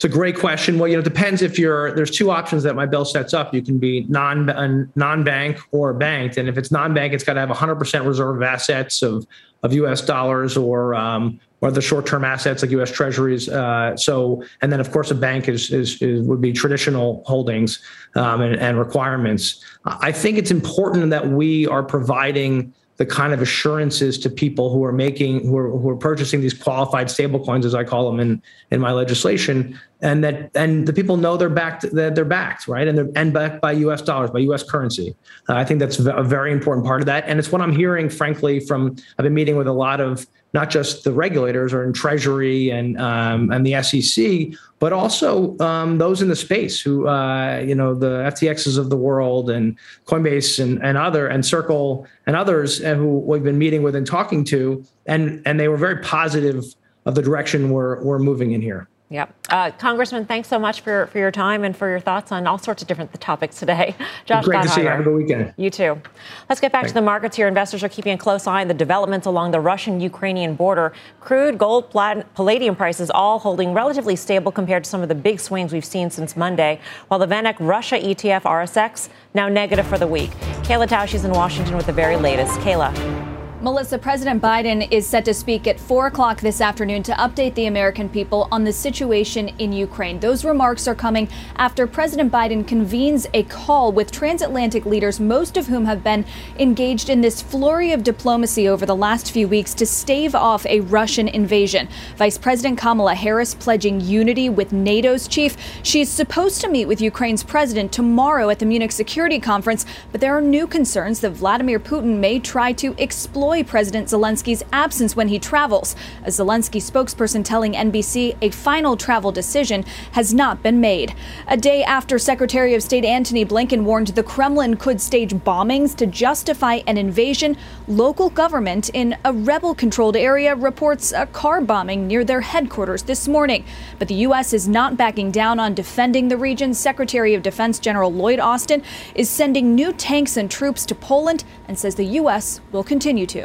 It's 0.00 0.06
a 0.06 0.08
great 0.08 0.38
question. 0.38 0.78
Well, 0.78 0.88
you 0.88 0.94
know, 0.94 1.00
it 1.00 1.04
depends 1.04 1.42
if 1.42 1.58
you're. 1.58 1.92
There's 1.92 2.10
two 2.10 2.30
options 2.30 2.62
that 2.62 2.74
my 2.74 2.86
bill 2.86 3.04
sets 3.04 3.34
up. 3.34 3.52
You 3.52 3.60
can 3.60 3.76
be 3.76 4.06
non 4.08 4.48
uh, 4.48 4.86
non-bank 4.96 5.58
or 5.72 5.92
banked, 5.92 6.38
and 6.38 6.48
if 6.48 6.56
it's 6.56 6.70
non-bank, 6.70 7.12
it's 7.12 7.22
got 7.22 7.34
to 7.34 7.40
have 7.40 7.50
100% 7.50 8.06
reserve 8.06 8.36
of 8.36 8.42
assets 8.42 9.02
of 9.02 9.26
of 9.62 9.74
U.S. 9.74 10.00
dollars 10.00 10.56
or 10.56 10.94
um, 10.94 11.38
or 11.60 11.70
the 11.70 11.82
short-term 11.82 12.24
assets 12.24 12.62
like 12.62 12.70
U.S. 12.70 12.90
Treasuries. 12.90 13.50
Uh, 13.50 13.94
so, 13.94 14.42
and 14.62 14.72
then 14.72 14.80
of 14.80 14.90
course, 14.90 15.10
a 15.10 15.14
bank 15.14 15.50
is, 15.50 15.70
is, 15.70 16.00
is 16.00 16.26
would 16.26 16.40
be 16.40 16.54
traditional 16.54 17.22
holdings 17.26 17.82
um, 18.14 18.40
and, 18.40 18.56
and 18.56 18.78
requirements. 18.78 19.62
I 19.84 20.12
think 20.12 20.38
it's 20.38 20.50
important 20.50 21.10
that 21.10 21.28
we 21.28 21.66
are 21.66 21.82
providing 21.82 22.72
the 23.00 23.06
kind 23.06 23.32
of 23.32 23.40
assurances 23.40 24.18
to 24.18 24.28
people 24.28 24.70
who 24.70 24.84
are 24.84 24.92
making 24.92 25.42
who 25.46 25.56
are, 25.56 25.70
who 25.70 25.88
are 25.88 25.96
purchasing 25.96 26.42
these 26.42 26.52
qualified 26.52 27.06
stablecoins 27.06 27.64
as 27.64 27.74
I 27.74 27.82
call 27.82 28.04
them 28.10 28.20
in 28.20 28.42
in 28.70 28.78
my 28.78 28.92
legislation 28.92 29.80
and 30.02 30.22
that 30.22 30.50
and 30.54 30.86
the 30.86 30.92
people 30.92 31.16
know 31.16 31.38
they're 31.38 31.48
backed 31.48 31.90
that 31.92 32.14
they're 32.14 32.26
backed 32.26 32.68
right? 32.68 32.86
And 32.86 32.98
they're 32.98 33.08
and 33.16 33.32
backed 33.32 33.62
by 33.62 33.72
US 33.72 34.02
dollars 34.02 34.30
by 34.30 34.40
US 34.40 34.62
currency. 34.62 35.16
Uh, 35.48 35.54
I 35.54 35.64
think 35.64 35.80
that's 35.80 35.98
a 35.98 36.22
very 36.22 36.52
important 36.52 36.86
part 36.86 37.00
of 37.00 37.06
that. 37.06 37.24
And 37.26 37.38
it's 37.38 37.50
what 37.50 37.62
I'm 37.62 37.72
hearing 37.72 38.10
frankly 38.10 38.60
from 38.60 38.96
I've 39.18 39.22
been 39.22 39.32
meeting 39.32 39.56
with 39.56 39.66
a 39.66 39.72
lot 39.72 40.02
of 40.02 40.26
not 40.52 40.70
just 40.70 41.04
the 41.04 41.12
regulators 41.12 41.72
or 41.72 41.84
in 41.84 41.92
Treasury 41.92 42.70
and 42.70 43.00
um, 43.00 43.50
and 43.50 43.64
the 43.64 43.80
SEC, 43.82 44.58
but 44.78 44.92
also 44.92 45.56
um, 45.58 45.98
those 45.98 46.22
in 46.22 46.28
the 46.28 46.36
space 46.36 46.80
who 46.80 47.06
uh, 47.06 47.58
you 47.58 47.74
know 47.74 47.94
the 47.94 48.24
FTXs 48.32 48.78
of 48.78 48.90
the 48.90 48.96
world 48.96 49.50
and 49.50 49.78
Coinbase 50.06 50.62
and, 50.62 50.82
and 50.82 50.98
other 50.98 51.26
and 51.26 51.44
Circle 51.44 52.06
and 52.26 52.36
others 52.36 52.78
who 52.78 53.18
we've 53.20 53.44
been 53.44 53.58
meeting 53.58 53.82
with 53.82 53.94
and 53.94 54.06
talking 54.06 54.44
to, 54.44 54.84
and 55.06 55.42
and 55.46 55.60
they 55.60 55.68
were 55.68 55.76
very 55.76 56.02
positive 56.02 56.64
of 57.06 57.14
the 57.14 57.22
direction 57.22 57.70
we're 57.70 58.02
we're 58.02 58.18
moving 58.18 58.52
in 58.52 58.60
here. 58.60 58.88
Yep. 59.12 59.34
Uh, 59.48 59.72
Congressman, 59.72 60.24
thanks 60.24 60.46
so 60.46 60.56
much 60.56 60.82
for, 60.82 61.08
for 61.08 61.18
your 61.18 61.32
time 61.32 61.64
and 61.64 61.76
for 61.76 61.90
your 61.90 61.98
thoughts 61.98 62.30
on 62.30 62.46
all 62.46 62.58
sorts 62.58 62.80
of 62.80 62.86
different 62.86 63.12
topics 63.20 63.58
today. 63.58 63.96
Josh 64.24 64.44
Great 64.44 64.62
to 64.62 64.68
see 64.68 64.82
you. 64.82 64.86
Have 64.86 65.00
a 65.00 65.02
good 65.02 65.16
weekend. 65.16 65.52
You 65.56 65.68
too. 65.68 66.00
Let's 66.48 66.60
get 66.60 66.70
back 66.70 66.82
Thanks. 66.82 66.92
to 66.92 66.94
the 66.94 67.02
markets 67.02 67.36
here. 67.36 67.48
Investors 67.48 67.82
are 67.82 67.88
keeping 67.88 68.12
a 68.12 68.18
close 68.18 68.46
eye 68.46 68.60
on 68.60 68.68
the 68.68 68.74
developments 68.74 69.26
along 69.26 69.50
the 69.50 69.58
Russian 69.58 70.00
Ukrainian 70.00 70.54
border. 70.54 70.92
Crude, 71.18 71.58
gold, 71.58 71.90
palladium 71.90 72.76
prices 72.76 73.10
all 73.10 73.40
holding 73.40 73.72
relatively 73.74 74.14
stable 74.14 74.52
compared 74.52 74.84
to 74.84 74.90
some 74.90 75.02
of 75.02 75.08
the 75.08 75.14
big 75.16 75.40
swings 75.40 75.72
we've 75.72 75.84
seen 75.84 76.08
since 76.08 76.36
Monday, 76.36 76.80
while 77.08 77.18
the 77.18 77.26
VanEck 77.26 77.56
Russia 77.58 77.96
ETF 77.96 78.42
RSX 78.42 79.08
now 79.34 79.48
negative 79.48 79.88
for 79.88 79.98
the 79.98 80.06
week. 80.06 80.30
Kayla 80.62 80.86
Tausche 80.86 81.24
in 81.24 81.32
Washington 81.32 81.76
with 81.76 81.86
the 81.86 81.92
very 81.92 82.16
latest. 82.16 82.60
Kayla. 82.60 83.29
Melissa, 83.62 83.98
President 83.98 84.40
Biden 84.40 84.90
is 84.90 85.06
set 85.06 85.26
to 85.26 85.34
speak 85.34 85.66
at 85.66 85.78
4 85.78 86.06
o'clock 86.06 86.40
this 86.40 86.62
afternoon 86.62 87.02
to 87.02 87.12
update 87.12 87.54
the 87.54 87.66
American 87.66 88.08
people 88.08 88.48
on 88.50 88.64
the 88.64 88.72
situation 88.72 89.48
in 89.58 89.70
Ukraine. 89.70 90.18
Those 90.18 90.46
remarks 90.46 90.88
are 90.88 90.94
coming 90.94 91.28
after 91.56 91.86
President 91.86 92.32
Biden 92.32 92.66
convenes 92.66 93.26
a 93.34 93.42
call 93.42 93.92
with 93.92 94.10
transatlantic 94.10 94.86
leaders, 94.86 95.20
most 95.20 95.58
of 95.58 95.66
whom 95.66 95.84
have 95.84 96.02
been 96.02 96.24
engaged 96.58 97.10
in 97.10 97.20
this 97.20 97.42
flurry 97.42 97.92
of 97.92 98.02
diplomacy 98.02 98.66
over 98.66 98.86
the 98.86 98.96
last 98.96 99.30
few 99.30 99.46
weeks 99.46 99.74
to 99.74 99.84
stave 99.84 100.34
off 100.34 100.64
a 100.64 100.80
Russian 100.80 101.28
invasion. 101.28 101.86
Vice 102.16 102.38
President 102.38 102.78
Kamala 102.78 103.14
Harris 103.14 103.54
pledging 103.54 104.00
unity 104.00 104.48
with 104.48 104.72
NATO's 104.72 105.28
chief. 105.28 105.58
She's 105.82 106.08
supposed 106.08 106.62
to 106.62 106.70
meet 106.70 106.86
with 106.86 107.02
Ukraine's 107.02 107.44
president 107.44 107.92
tomorrow 107.92 108.48
at 108.48 108.58
the 108.58 108.64
Munich 108.64 108.92
Security 108.92 109.38
Conference, 109.38 109.84
but 110.12 110.22
there 110.22 110.34
are 110.34 110.40
new 110.40 110.66
concerns 110.66 111.20
that 111.20 111.32
Vladimir 111.32 111.78
Putin 111.78 112.20
may 112.20 112.38
try 112.38 112.72
to 112.72 112.94
exploit 112.98 113.49
President 113.66 114.06
Zelensky's 114.06 114.62
absence 114.72 115.16
when 115.16 115.26
he 115.26 115.38
travels. 115.40 115.96
A 116.22 116.28
Zelensky 116.28 116.80
spokesperson 116.80 117.44
telling 117.44 117.72
NBC 117.72 118.36
a 118.40 118.50
final 118.50 118.96
travel 118.96 119.32
decision 119.32 119.84
has 120.12 120.32
not 120.32 120.62
been 120.62 120.80
made. 120.80 121.14
A 121.48 121.56
day 121.56 121.82
after 121.82 122.16
Secretary 122.16 122.74
of 122.74 122.82
State 122.82 123.04
Antony 123.04 123.44
Blinken 123.44 123.82
warned 123.82 124.08
the 124.08 124.22
Kremlin 124.22 124.76
could 124.76 125.00
stage 125.00 125.34
bombings 125.34 125.96
to 125.96 126.06
justify 126.06 126.80
an 126.86 126.96
invasion, 126.96 127.56
local 127.88 128.30
government 128.30 128.88
in 128.90 129.16
a 129.24 129.32
rebel 129.32 129.74
controlled 129.74 130.16
area 130.16 130.54
reports 130.54 131.12
a 131.12 131.26
car 131.26 131.60
bombing 131.60 132.06
near 132.06 132.24
their 132.24 132.42
headquarters 132.42 133.02
this 133.02 133.26
morning. 133.26 133.64
But 133.98 134.06
the 134.08 134.22
U.S. 134.26 134.52
is 134.52 134.68
not 134.68 134.96
backing 134.96 135.30
down 135.32 135.58
on 135.58 135.74
defending 135.74 136.28
the 136.28 136.38
region. 136.38 136.72
Secretary 136.74 137.34
of 137.34 137.42
Defense 137.42 137.78
General 137.78 138.12
Lloyd 138.12 138.38
Austin 138.38 138.82
is 139.14 139.28
sending 139.28 139.74
new 139.74 139.92
tanks 139.92 140.36
and 140.36 140.50
troops 140.50 140.86
to 140.86 140.94
Poland 140.94 141.44
and 141.66 141.78
says 141.78 141.94
the 141.94 142.04
U.S. 142.04 142.60
will 142.72 142.84
continue 142.84 143.26
to. 143.26 143.39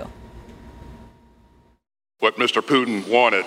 What 2.20 2.38
Mr. 2.38 2.62
Putin 2.62 3.06
wanted 3.10 3.46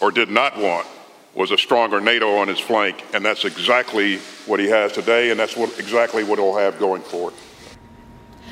or 0.00 0.10
did 0.10 0.30
not 0.30 0.56
want 0.56 0.86
was 1.34 1.50
a 1.50 1.58
stronger 1.58 2.00
NATO 2.00 2.38
on 2.38 2.48
his 2.48 2.58
flank, 2.58 3.04
and 3.12 3.22
that's 3.22 3.44
exactly 3.44 4.16
what 4.46 4.58
he 4.58 4.70
has 4.70 4.92
today, 4.92 5.30
and 5.30 5.38
that's 5.38 5.54
what, 5.54 5.78
exactly 5.78 6.24
what 6.24 6.38
he'll 6.38 6.56
have 6.56 6.78
going 6.78 7.02
forward. 7.02 7.34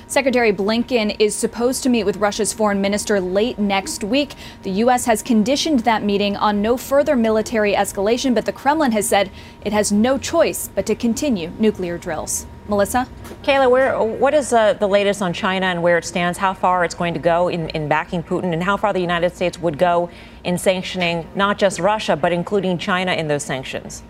Secretary 0.07 0.53
Blinken 0.53 1.17
is 1.19 1.35
supposed 1.35 1.83
to 1.83 1.89
meet 1.89 2.05
with 2.05 2.19
Russia's 2.19 2.53
foreign 2.53 2.83
minister 2.83 3.19
late 3.23 3.59
next 3.59 4.05
week. 4.05 4.35
The 4.65 4.71
U.S. 4.71 5.07
has 5.07 5.23
conditioned 5.23 5.81
that 5.81 6.03
meeting 6.03 6.37
on 6.37 6.61
no 6.61 6.77
further 6.77 7.17
military 7.17 7.73
escalation, 7.73 8.35
but 8.35 8.45
the 8.45 8.53
Kremlin 8.53 8.93
has 8.93 9.09
said 9.09 9.31
it 9.65 9.73
has 9.73 9.91
no 9.91 10.19
choice 10.19 10.69
but 10.75 10.85
to 10.85 10.95
continue 10.95 11.51
nuclear 11.59 11.97
drills. 11.97 12.47
Melissa? 12.69 13.07
Kayla, 13.43 13.71
where, 13.71 14.03
what 14.03 14.33
is 14.33 14.53
uh, 14.53 14.73
the 14.75 14.87
latest 14.87 15.21
on 15.21 15.33
China 15.33 15.67
and 15.67 15.83
where 15.83 15.99
it 15.99 16.05
stands, 16.05 16.39
how 16.39 16.55
far 16.55 16.85
it's 16.85 16.95
going 16.95 17.13
to 17.15 17.21
go 17.21 17.49
in, 17.49 17.69
in 17.71 17.89
backing 17.89 18.23
Putin, 18.23 18.53
and 18.53 18.63
how 18.63 18.77
far 18.77 18.93
the 18.93 19.01
United 19.01 19.35
States 19.35 19.59
would 19.59 19.79
go 19.79 20.09
in 20.45 20.57
sanctioning 20.57 21.29
not 21.35 21.59
just 21.59 21.79
Russia, 21.79 22.17
but 22.17 22.33
including 22.33 22.79
China 22.79 23.13
in 23.13 23.29
those 23.29 23.43
sanctions? 23.43 24.03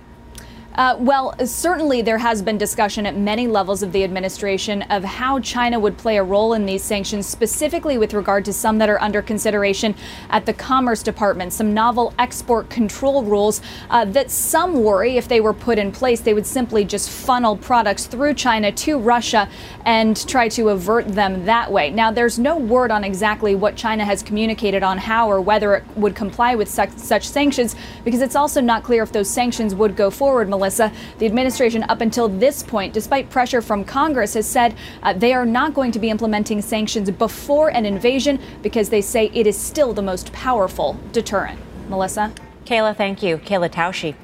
Uh, 0.74 0.96
well, 0.98 1.32
certainly 1.46 2.02
there 2.02 2.18
has 2.18 2.42
been 2.42 2.58
discussion 2.58 3.06
at 3.06 3.16
many 3.16 3.46
levels 3.46 3.80
of 3.84 3.92
the 3.92 4.02
administration 4.02 4.82
of 4.82 5.04
how 5.04 5.38
China 5.38 5.78
would 5.78 5.96
play 5.96 6.16
a 6.16 6.22
role 6.22 6.54
in 6.54 6.66
these 6.66 6.82
sanctions, 6.82 7.28
specifically 7.28 7.96
with 7.96 8.12
regard 8.12 8.44
to 8.44 8.52
some 8.52 8.78
that 8.78 8.88
are 8.88 9.00
under 9.00 9.22
consideration 9.22 9.94
at 10.30 10.46
the 10.46 10.52
Commerce 10.52 11.04
Department, 11.04 11.52
some 11.52 11.72
novel 11.72 12.12
export 12.18 12.68
control 12.70 13.22
rules 13.22 13.60
uh, 13.90 14.04
that 14.06 14.32
some 14.32 14.82
worry 14.82 15.16
if 15.16 15.28
they 15.28 15.40
were 15.40 15.52
put 15.52 15.78
in 15.78 15.92
place, 15.92 16.20
they 16.20 16.34
would 16.34 16.46
simply 16.46 16.84
just 16.84 17.08
funnel 17.08 17.56
products 17.56 18.06
through 18.06 18.34
China 18.34 18.72
to 18.72 18.98
Russia 18.98 19.48
and 19.84 20.26
try 20.26 20.48
to 20.48 20.70
avert 20.70 21.06
them 21.06 21.44
that 21.44 21.70
way. 21.70 21.90
Now, 21.90 22.10
there's 22.10 22.36
no 22.36 22.56
word 22.56 22.90
on 22.90 23.04
exactly 23.04 23.54
what 23.54 23.76
China 23.76 24.04
has 24.04 24.24
communicated 24.24 24.82
on 24.82 24.98
how 24.98 25.30
or 25.30 25.40
whether 25.40 25.76
it 25.76 25.84
would 25.94 26.16
comply 26.16 26.56
with 26.56 26.68
such, 26.68 26.90
such 26.96 27.28
sanctions 27.28 27.76
because 28.04 28.20
it's 28.20 28.34
also 28.34 28.60
not 28.60 28.82
clear 28.82 29.04
if 29.04 29.12
those 29.12 29.30
sanctions 29.30 29.72
would 29.72 29.94
go 29.94 30.10
forward, 30.10 30.48
Melissa. 30.64 30.90
The 31.18 31.26
administration, 31.26 31.82
up 31.90 32.00
until 32.00 32.26
this 32.26 32.62
point, 32.62 32.94
despite 32.94 33.28
pressure 33.28 33.60
from 33.60 33.84
Congress, 33.84 34.32
has 34.32 34.46
said 34.46 34.74
uh, 35.02 35.12
they 35.12 35.34
are 35.34 35.44
not 35.44 35.74
going 35.74 35.92
to 35.92 35.98
be 35.98 36.08
implementing 36.08 36.62
sanctions 36.62 37.10
before 37.10 37.68
an 37.68 37.84
invasion 37.84 38.40
because 38.62 38.88
they 38.88 39.02
say 39.02 39.30
it 39.34 39.46
is 39.46 39.58
still 39.58 39.92
the 39.92 40.00
most 40.00 40.32
powerful 40.32 40.96
deterrent. 41.12 41.60
Melissa? 41.90 42.32
Kayla, 42.64 42.96
thank 42.96 43.22
you. 43.22 43.36
Kayla 43.36 43.68
Tausche. 43.68 44.14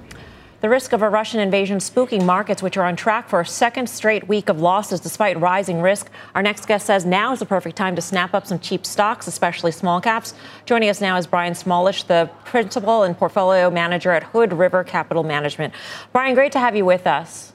The 0.60 0.68
risk 0.68 0.92
of 0.92 1.00
a 1.00 1.08
Russian 1.08 1.40
invasion 1.40 1.78
spooking 1.78 2.26
markets, 2.26 2.62
which 2.62 2.76
are 2.76 2.84
on 2.84 2.94
track 2.94 3.30
for 3.30 3.40
a 3.40 3.46
second 3.46 3.88
straight 3.88 4.28
week 4.28 4.50
of 4.50 4.60
losses 4.60 5.00
despite 5.00 5.40
rising 5.40 5.80
risk. 5.80 6.10
Our 6.34 6.42
next 6.42 6.68
guest 6.68 6.84
says 6.84 7.06
now 7.06 7.32
is 7.32 7.38
the 7.38 7.46
perfect 7.46 7.76
time 7.76 7.96
to 7.96 8.02
snap 8.02 8.34
up 8.34 8.46
some 8.46 8.58
cheap 8.58 8.84
stocks, 8.84 9.26
especially 9.26 9.72
small 9.72 10.02
caps. 10.02 10.34
Joining 10.66 10.90
us 10.90 11.00
now 11.00 11.16
is 11.16 11.26
Brian 11.26 11.54
Smoluch, 11.54 12.06
the 12.08 12.28
principal 12.44 13.04
and 13.04 13.16
portfolio 13.16 13.70
manager 13.70 14.10
at 14.10 14.22
Hood 14.22 14.52
River 14.52 14.84
Capital 14.84 15.22
Management. 15.22 15.72
Brian, 16.12 16.34
great 16.34 16.52
to 16.52 16.58
have 16.58 16.76
you 16.76 16.84
with 16.84 17.06
us. 17.06 17.54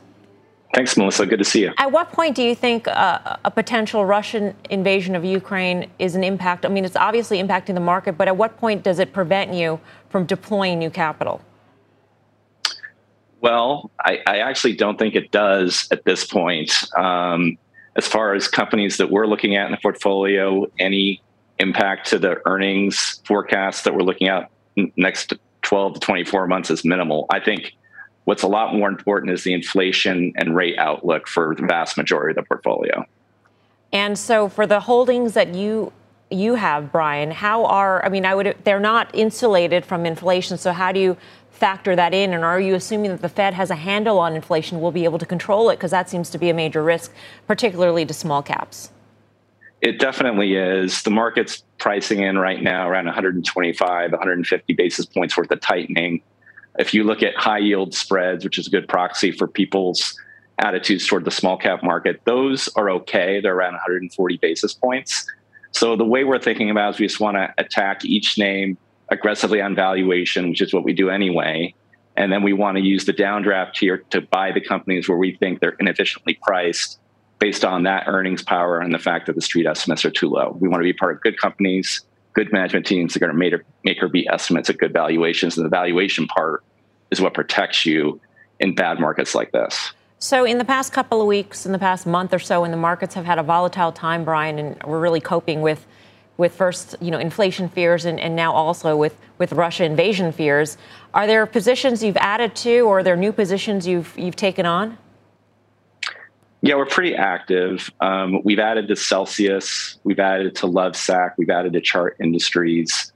Thanks, 0.73 0.97
Melissa. 0.97 1.27
Good 1.27 1.37
to 1.37 1.45
see 1.45 1.61
you. 1.61 1.73
At 1.77 1.91
what 1.91 2.11
point 2.11 2.35
do 2.35 2.41
you 2.41 2.55
think 2.55 2.87
uh, 2.87 3.37
a 3.45 3.51
potential 3.51 4.03
Russian 4.03 4.55
invasion 4.71 5.15
of 5.15 5.23
Ukraine 5.23 5.91
is 5.99 6.15
an 6.15 6.23
impact? 6.23 6.65
I 6.65 6.69
mean, 6.69 6.83
it's 6.83 6.95
obviously 6.95 7.37
impacting 7.37 7.75
the 7.75 7.81
market, 7.81 8.17
but 8.17 8.27
at 8.27 8.35
what 8.35 8.57
point 8.57 8.81
does 8.81 8.97
it 8.97 9.13
prevent 9.13 9.53
you 9.53 9.79
from 10.09 10.25
deploying 10.25 10.79
new 10.79 10.89
capital? 10.89 11.39
Well, 13.41 13.91
I, 13.99 14.19
I, 14.25 14.37
actually 14.39 14.75
don't 14.75 14.97
think 14.97 15.15
it 15.15 15.31
does 15.31 15.87
at 15.91 16.03
this 16.03 16.25
point. 16.25 16.71
Um, 16.97 17.57
as 17.95 18.07
far 18.07 18.33
as 18.33 18.47
companies 18.47 18.97
that 18.97 19.11
we're 19.11 19.27
looking 19.27 19.55
at 19.55 19.65
in 19.65 19.71
the 19.71 19.77
portfolio, 19.77 20.65
any 20.79 21.21
impact 21.59 22.07
to 22.07 22.19
the 22.19 22.41
earnings 22.45 23.21
forecast 23.25 23.83
that 23.83 23.93
we're 23.93 24.01
looking 24.01 24.27
at 24.27 24.49
next 24.97 25.33
12 25.61 25.95
to 25.95 25.99
24 25.99 26.47
months 26.47 26.69
is 26.69 26.83
minimal. 26.83 27.25
I 27.29 27.39
think 27.39 27.73
what's 28.25 28.43
a 28.43 28.47
lot 28.47 28.73
more 28.73 28.89
important 28.89 29.31
is 29.31 29.43
the 29.43 29.53
inflation 29.53 30.33
and 30.35 30.55
rate 30.55 30.77
outlook 30.77 31.27
for 31.27 31.55
the 31.55 31.65
vast 31.65 31.97
majority 31.97 32.31
of 32.31 32.43
the 32.43 32.47
portfolio. 32.47 33.05
And 33.93 34.17
so 34.17 34.49
for 34.49 34.67
the 34.67 34.81
holdings 34.81 35.33
that 35.33 35.53
you 35.53 35.91
you 36.31 36.55
have, 36.55 36.91
Brian, 36.91 37.29
how 37.31 37.65
are 37.65 38.03
I 38.03 38.09
mean 38.09 38.25
I 38.25 38.35
would 38.35 38.57
they're 38.63 38.79
not 38.79 39.13
insulated 39.13 39.85
from 39.85 40.05
inflation, 40.05 40.57
so 40.57 40.73
how 40.73 40.91
do 40.91 40.99
you 40.99 41.17
factor 41.55 41.95
that 41.95 42.13
in? 42.13 42.33
And 42.33 42.43
are 42.43 42.59
you 42.59 42.75
assuming 42.75 43.11
that 43.11 43.21
the 43.21 43.29
Fed 43.29 43.53
has 43.53 43.69
a 43.69 43.75
handle 43.75 44.19
on 44.19 44.35
inflation, 44.35 44.81
will 44.81 44.91
be 44.91 45.05
able 45.05 45.19
to 45.19 45.25
control 45.25 45.69
it? 45.69 45.77
Because 45.77 45.91
that 45.91 46.09
seems 46.09 46.29
to 46.31 46.37
be 46.37 46.49
a 46.49 46.53
major 46.53 46.83
risk, 46.83 47.11
particularly 47.47 48.05
to 48.05 48.13
small 48.13 48.43
caps. 48.43 48.91
It 49.81 49.99
definitely 49.99 50.55
is. 50.55 51.03
The 51.03 51.11
market's 51.11 51.63
pricing 51.77 52.21
in 52.21 52.37
right 52.37 52.61
now 52.61 52.87
around 52.89 53.05
125, 53.05 54.11
150 54.11 54.73
basis 54.73 55.05
points 55.05 55.37
worth 55.37 55.51
of 55.51 55.59
tightening. 55.61 56.21
If 56.79 56.93
you 56.93 57.03
look 57.03 57.23
at 57.23 57.35
high 57.35 57.59
yield 57.59 57.93
spreads, 57.93 58.43
which 58.43 58.57
is 58.57 58.67
a 58.67 58.69
good 58.69 58.87
proxy 58.87 59.31
for 59.31 59.47
people's 59.47 60.17
attitudes 60.59 61.05
toward 61.07 61.25
the 61.25 61.31
small 61.31 61.57
cap 61.57 61.83
market, 61.83 62.21
those 62.25 62.67
are 62.75 62.89
okay. 62.89 63.39
They're 63.41 63.55
around 63.55 63.73
140 63.73 64.37
basis 64.37 64.73
points. 64.73 65.25
So 65.71 65.95
the 65.95 66.05
way 66.05 66.23
we're 66.23 66.39
thinking 66.39 66.69
about 66.69 66.95
is 66.95 66.99
we 66.99 67.07
just 67.07 67.19
want 67.19 67.35
to 67.35 67.53
attack 67.57 68.05
each 68.05 68.37
name 68.37 68.77
aggressively 69.09 69.61
on 69.61 69.75
valuation, 69.75 70.49
which 70.49 70.61
is 70.61 70.73
what 70.73 70.83
we 70.83 70.93
do 70.93 71.09
anyway. 71.09 71.73
And 72.17 72.31
then 72.31 72.43
we 72.43 72.53
want 72.53 72.77
to 72.77 72.83
use 72.83 73.05
the 73.05 73.13
downdraft 73.13 73.77
here 73.77 73.97
to 74.11 74.21
buy 74.21 74.51
the 74.51 74.61
companies 74.61 75.09
where 75.09 75.17
we 75.17 75.35
think 75.35 75.59
they're 75.59 75.75
inefficiently 75.79 76.39
priced 76.41 76.99
based 77.39 77.65
on 77.65 77.83
that 77.83 78.07
earnings 78.07 78.41
power 78.41 78.79
and 78.79 78.93
the 78.93 78.99
fact 78.99 79.25
that 79.25 79.35
the 79.35 79.41
street 79.41 79.65
estimates 79.65 80.05
are 80.05 80.11
too 80.11 80.29
low. 80.29 80.57
We 80.59 80.69
want 80.69 80.81
to 80.81 80.85
be 80.85 80.93
part 80.93 81.15
of 81.15 81.21
good 81.21 81.37
companies, 81.37 82.01
good 82.33 82.51
management 82.53 82.85
teams 82.85 83.13
that 83.13 83.21
are 83.21 83.27
going 83.27 83.51
to 83.51 83.63
make 83.83 84.01
or, 84.01 84.07
beat 84.07 84.27
estimates 84.31 84.69
at 84.69 84.77
good 84.77 84.93
valuations. 84.93 85.57
And 85.57 85.65
the 85.65 85.69
valuation 85.69 86.27
part 86.27 86.63
is 87.11 87.19
what 87.19 87.33
protects 87.33 87.85
you 87.85 88.21
in 88.59 88.75
bad 88.75 88.99
markets 88.99 89.35
like 89.35 89.51
this. 89.51 89.91
So, 90.19 90.45
in 90.45 90.57
the 90.57 90.65
past 90.65 90.93
couple 90.93 91.21
of 91.21 91.27
weeks, 91.27 91.65
in 91.65 91.71
the 91.73 91.79
past 91.79 92.07
month 92.07 92.33
or 92.33 92.39
so, 92.39 92.61
when 92.61 92.71
the 92.71 92.77
markets 92.77 93.13
have 93.15 93.25
had 93.25 93.37
a 93.37 93.43
volatile 93.43 93.91
time, 93.91 94.23
Brian, 94.23 94.57
and 94.57 94.83
we're 94.83 94.99
really 94.99 95.19
coping 95.19 95.61
with, 95.61 95.85
with 96.37 96.53
first, 96.53 96.95
you 97.01 97.11
know, 97.11 97.19
inflation 97.19 97.69
fears 97.69 98.05
and, 98.05 98.19
and 98.19 98.35
now 98.35 98.51
also 98.51 98.95
with, 98.95 99.15
with 99.37 99.53
Russia 99.53 99.85
invasion 99.85 100.31
fears, 100.31 100.77
are 101.13 101.27
there 101.27 101.45
positions 101.45 102.03
you've 102.03 102.17
added 102.17 102.55
to, 102.57 102.81
or 102.81 102.99
are 102.99 103.03
there 103.03 103.15
new 103.15 103.31
positions 103.31 103.87
you've 103.87 104.13
you've 104.17 104.35
taken 104.35 104.65
on? 104.65 104.97
Yeah, 106.61 106.75
we're 106.75 106.87
pretty 106.87 107.15
active. 107.15 107.91
Um, 108.01 108.41
we've 108.43 108.59
added 108.59 108.87
to 108.87 108.95
Celsius, 108.95 109.97
we've 110.03 110.19
added 110.19 110.55
to 110.55 110.67
Lovesac, 110.67 111.33
we've 111.37 111.49
added 111.49 111.73
to 111.73 111.81
Chart 111.81 112.17
Industries. 112.19 113.13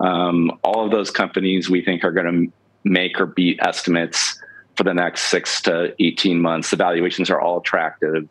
Um, 0.00 0.58
all 0.62 0.84
of 0.84 0.90
those 0.90 1.10
companies 1.10 1.68
we 1.68 1.82
think 1.82 2.04
are 2.04 2.12
going 2.12 2.46
to 2.46 2.52
make 2.84 3.20
or 3.20 3.26
beat 3.26 3.58
estimates 3.62 4.38
for 4.76 4.84
the 4.84 4.94
next 4.94 5.22
six 5.22 5.60
to 5.62 5.94
18 5.98 6.40
months. 6.40 6.70
The 6.70 6.76
valuations 6.76 7.30
are 7.30 7.40
all 7.40 7.58
attractive. 7.58 8.28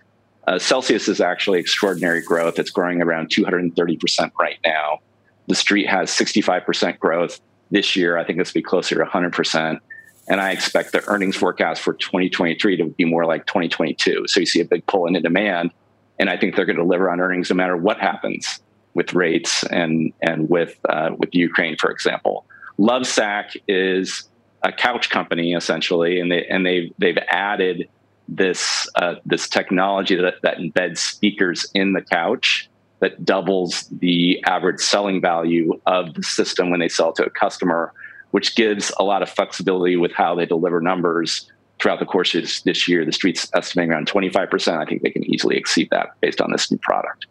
Uh, 0.49 0.57
Celsius 0.57 1.07
is 1.07 1.21
actually 1.21 1.59
extraordinary 1.59 2.23
growth. 2.23 2.57
It's 2.57 2.71
growing 2.71 3.03
around 3.03 3.29
230% 3.29 4.31
right 4.39 4.57
now. 4.65 4.97
The 5.45 5.53
street 5.53 5.87
has 5.87 6.09
65% 6.09 6.97
growth 6.97 7.39
this 7.69 7.95
year. 7.95 8.17
I 8.17 8.23
think 8.23 8.39
will 8.39 8.45
be 8.51 8.63
closer 8.63 8.95
to 8.95 9.05
100%. 9.05 9.79
And 10.27 10.41
I 10.41 10.49
expect 10.49 10.91
the 10.91 11.07
earnings 11.07 11.35
forecast 11.35 11.83
for 11.83 11.93
2023 11.93 12.77
to 12.77 12.85
be 12.85 13.05
more 13.05 13.27
like 13.27 13.45
2022. 13.45 14.23
So 14.25 14.39
you 14.39 14.47
see 14.47 14.59
a 14.59 14.65
big 14.65 14.83
pull 14.87 15.05
into 15.05 15.19
demand. 15.19 15.69
And 16.17 16.31
I 16.31 16.37
think 16.37 16.55
they're 16.55 16.65
going 16.65 16.77
to 16.77 16.83
deliver 16.83 17.11
on 17.11 17.19
earnings 17.19 17.51
no 17.51 17.55
matter 17.55 17.77
what 17.77 17.99
happens 17.99 18.59
with 18.95 19.13
rates 19.13 19.63
and, 19.65 20.11
and 20.23 20.49
with, 20.49 20.79
uh, 20.89 21.11
with 21.15 21.29
Ukraine, 21.35 21.77
for 21.77 21.91
example. 21.91 22.47
Lovesac 22.79 23.55
is 23.67 24.27
a 24.63 24.71
couch 24.71 25.11
company 25.11 25.53
essentially, 25.53 26.19
and 26.19 26.31
they 26.31 26.45
and 26.47 26.65
they've, 26.65 26.91
they've 26.97 27.19
added 27.29 27.87
this 28.29 28.87
uh, 28.95 29.15
this 29.25 29.49
technology 29.49 30.15
that, 30.15 30.35
that 30.43 30.57
embeds 30.57 30.99
speakers 30.99 31.65
in 31.73 31.93
the 31.93 32.01
couch 32.01 32.69
that 32.99 33.25
doubles 33.25 33.87
the 33.99 34.43
average 34.45 34.79
selling 34.79 35.21
value 35.21 35.79
of 35.85 36.13
the 36.13 36.23
system 36.23 36.69
when 36.69 36.79
they 36.79 36.89
sell 36.89 37.13
to 37.13 37.25
a 37.25 37.29
customer, 37.29 37.93
which 38.31 38.55
gives 38.55 38.91
a 38.99 39.03
lot 39.03 39.21
of 39.21 39.29
flexibility 39.29 39.95
with 39.95 40.11
how 40.11 40.35
they 40.35 40.45
deliver 40.45 40.81
numbers 40.81 41.49
throughout 41.79 41.99
the 41.99 42.05
course 42.05 42.35
of 42.35 42.43
this 42.65 42.87
year. 42.87 43.05
The 43.05 43.13
street's 43.13 43.49
estimating 43.55 43.93
around 43.93 44.07
25%. 44.07 44.77
I 44.77 44.85
think 44.85 45.01
they 45.01 45.09
can 45.09 45.23
easily 45.23 45.55
exceed 45.55 45.87
that 45.91 46.09
based 46.19 46.41
on 46.41 46.51
this 46.51 46.69
new 46.69 46.77
product. 46.77 47.25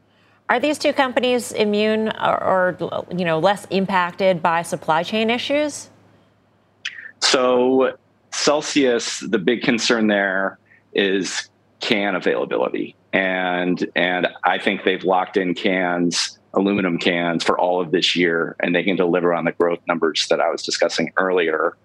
Are 0.49 0.59
these 0.59 0.79
two 0.79 0.95
companies 0.95 1.53
immune 1.53 2.09
or, 2.09 2.43
or 2.43 3.07
you 3.15 3.25
know 3.25 3.39
less 3.39 3.67
impacted 3.67 4.43
by 4.43 4.63
supply 4.63 5.03
chain 5.03 5.29
issues? 5.29 5.91
So 7.21 7.99
Celsius, 8.33 9.21
the 9.21 9.39
big 9.39 9.63
concern 9.63 10.07
there 10.07 10.59
is 10.99 11.49
can 11.81 12.15
availability. 12.15 12.97
And 13.13 13.89
and 13.95 14.29
I 14.45 14.59
think 14.59 14.85
they've 14.85 15.05
locked 15.05 15.37
in 15.37 15.55
cans, 15.55 16.39
aluminum 16.53 16.99
cans 16.99 17.45
for 17.45 17.59
all 17.59 17.81
of 17.81 17.93
this 17.93 18.17
year, 18.17 18.57
and 18.61 18.75
they 18.75 18.83
can 18.83 18.97
deliver 18.97 19.33
on 19.33 19.45
the 19.45 19.53
growth 19.53 19.79
numbers 19.87 20.27
that 20.29 20.41
I 20.41 20.51
was 20.51 20.63
discussing 20.63 21.13
earlier. 21.17 21.77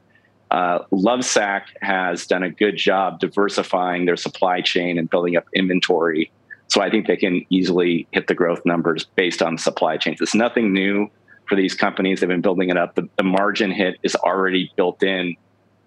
Uh, 0.51 0.79
Lovesac 0.91 1.63
has 1.82 2.27
done 2.27 2.43
a 2.43 2.50
good 2.50 2.77
job 2.77 3.20
diversifying 3.20 4.05
their 4.05 4.17
supply 4.17 4.62
chain 4.62 4.98
and 4.98 5.10
building 5.10 5.38
up 5.38 5.46
inventory. 5.55 6.32
So 6.67 6.82
I 6.82 6.89
think 6.89 7.08
they 7.08 7.17
can 7.17 7.46
easily 7.50 8.08
hit 8.12 8.27
the 8.27 8.36
growth 8.36 8.65
numbers 8.65 9.05
based 9.15 9.41
on 9.41 9.58
supply 9.58 9.98
chains. 9.98 10.22
It's 10.22 10.36
nothing 10.36 10.74
new 10.74 11.08
for 11.48 11.55
these 11.55 11.74
companies. 11.74 12.20
They've 12.20 12.29
been 12.29 12.41
building 12.41 12.70
it 12.70 12.77
up. 12.77 12.96
The, 12.96 13.08
the 13.17 13.24
margin 13.24 13.72
hit 13.72 13.98
is 14.03 14.15
already 14.15 14.72
built 14.75 15.01
in 15.03 15.36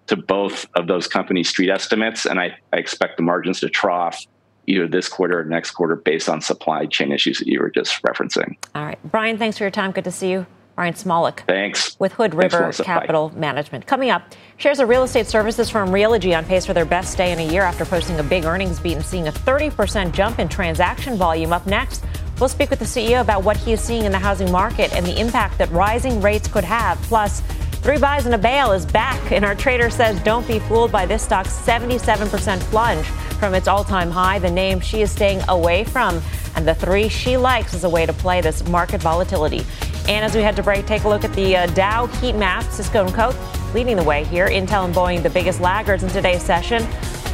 to 0.07 0.15
both 0.15 0.65
of 0.75 0.87
those 0.87 1.07
companies' 1.07 1.49
street 1.49 1.69
estimates, 1.69 2.25
and 2.25 2.39
I, 2.39 2.57
I 2.73 2.77
expect 2.77 3.17
the 3.17 3.23
margins 3.23 3.59
to 3.61 3.69
trough 3.69 4.25
either 4.67 4.87
this 4.87 5.07
quarter 5.07 5.39
or 5.39 5.45
next 5.45 5.71
quarter 5.71 5.95
based 5.95 6.27
on 6.27 6.41
supply 6.41 6.85
chain 6.85 7.11
issues 7.11 7.39
that 7.39 7.47
you 7.47 7.59
were 7.59 7.69
just 7.69 8.01
referencing. 8.03 8.55
All 8.75 8.85
right. 8.85 8.99
Brian, 9.05 9.37
thanks 9.37 9.57
for 9.57 9.63
your 9.63 9.71
time. 9.71 9.91
Good 9.91 10.03
to 10.03 10.11
see 10.11 10.31
you. 10.31 10.45
Brian 10.75 10.93
Smoluch. 10.93 11.39
Thanks. 11.47 11.99
With 11.99 12.13
Hood 12.13 12.35
River 12.35 12.59
Thanks, 12.59 12.81
Capital 12.81 13.29
Bye. 13.29 13.39
Management. 13.39 13.87
Coming 13.87 14.11
up, 14.11 14.35
shares 14.57 14.79
of 14.79 14.87
real 14.87 15.01
estate 15.01 15.25
services 15.25 15.71
firm 15.71 15.89
Realogy 15.89 16.37
on 16.37 16.45
pace 16.45 16.67
for 16.67 16.73
their 16.73 16.85
best 16.85 17.17
day 17.17 17.31
in 17.31 17.39
a 17.39 17.51
year 17.51 17.63
after 17.63 17.83
posting 17.83 18.19
a 18.19 18.23
big 18.23 18.45
earnings 18.45 18.79
beat 18.79 18.93
and 18.93 19.03
seeing 19.03 19.27
a 19.27 19.31
30% 19.31 20.11
jump 20.11 20.37
in 20.37 20.47
transaction 20.47 21.17
volume. 21.17 21.51
Up 21.51 21.65
next, 21.65 22.05
we'll 22.39 22.47
speak 22.47 22.69
with 22.69 22.77
the 22.77 22.85
CEO 22.85 23.21
about 23.21 23.43
what 23.43 23.57
he 23.57 23.73
is 23.73 23.81
seeing 23.81 24.05
in 24.05 24.11
the 24.11 24.19
housing 24.19 24.51
market 24.51 24.93
and 24.93 25.03
the 25.03 25.19
impact 25.19 25.57
that 25.57 25.71
rising 25.71 26.21
rates 26.21 26.47
could 26.47 26.63
have. 26.63 27.01
Plus, 27.03 27.41
three 27.87 27.97
buys 27.97 28.25
and 28.25 28.35
a 28.35 28.37
bail 28.37 28.73
is 28.73 28.85
back, 28.85 29.31
and 29.31 29.45
our 29.45 29.55
trader 29.55 29.89
says 29.89 30.21
don't 30.23 30.45
be 30.45 30.59
fooled 30.59 30.91
by 30.91 31.05
this 31.05 31.23
stock's 31.23 31.57
77% 31.61 32.59
plunge 32.63 33.05
from 33.39 33.53
its 33.53 33.65
all 33.65 33.81
time 33.81 34.11
high. 34.11 34.39
The 34.39 34.51
name 34.51 34.81
she 34.81 35.01
is 35.03 35.09
staying 35.09 35.39
away 35.47 35.85
from, 35.85 36.21
and 36.57 36.67
the 36.67 36.75
three 36.75 37.07
she 37.07 37.37
likes 37.37 37.73
as 37.73 37.85
a 37.85 37.89
way 37.89 38.05
to 38.05 38.11
play 38.11 38.41
this 38.41 38.67
market 38.67 39.01
volatility. 39.01 39.65
And 40.09 40.25
as 40.25 40.35
we 40.35 40.41
head 40.41 40.57
to 40.57 40.63
break, 40.63 40.85
take 40.85 41.05
a 41.05 41.07
look 41.07 41.23
at 41.23 41.31
the 41.31 41.55
uh, 41.55 41.67
Dow 41.67 42.07
heat 42.07 42.35
map. 42.35 42.65
Cisco 42.65 43.05
and 43.05 43.15
Coke 43.15 43.37
leading 43.73 43.95
the 43.95 44.03
way 44.03 44.25
here. 44.25 44.49
Intel 44.49 44.83
and 44.83 44.93
Boeing, 44.93 45.23
the 45.23 45.29
biggest 45.29 45.61
laggards 45.61 46.03
in 46.03 46.09
today's 46.09 46.43
session. 46.43 46.85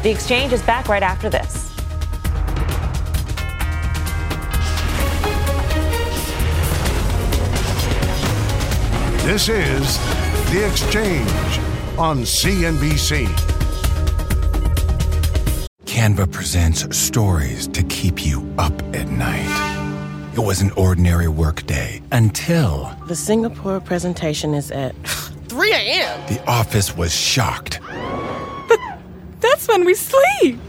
The 0.03 0.11
exchange 0.11 0.53
is 0.53 0.61
back 0.61 0.87
right 0.87 1.01
after 1.01 1.31
this. 1.31 1.71
This 9.23 9.49
is 9.49 10.22
The 10.53 10.67
Exchange 10.67 11.57
on 11.97 12.19
CNBC. 12.19 13.25
Canva 15.85 16.31
presents 16.31 16.95
stories 16.95 17.67
to 17.69 17.81
keep 17.81 18.23
you 18.23 18.47
up 18.59 18.79
at 18.95 19.07
night. 19.07 19.49
It 20.35 20.41
was 20.41 20.61
an 20.61 20.69
ordinary 20.77 21.27
workday 21.27 22.03
until. 22.11 22.95
The 23.07 23.15
Singapore 23.15 23.79
presentation 23.79 24.53
is 24.53 24.69
at 24.69 24.95
3 25.47 25.73
a.m. 25.73 26.21
The 26.27 26.39
office 26.47 26.95
was 26.95 27.15
shocked. 27.15 27.79
But 28.69 28.79
that's 29.39 29.67
when 29.67 29.85
we 29.85 29.95
sleep. 29.95 30.59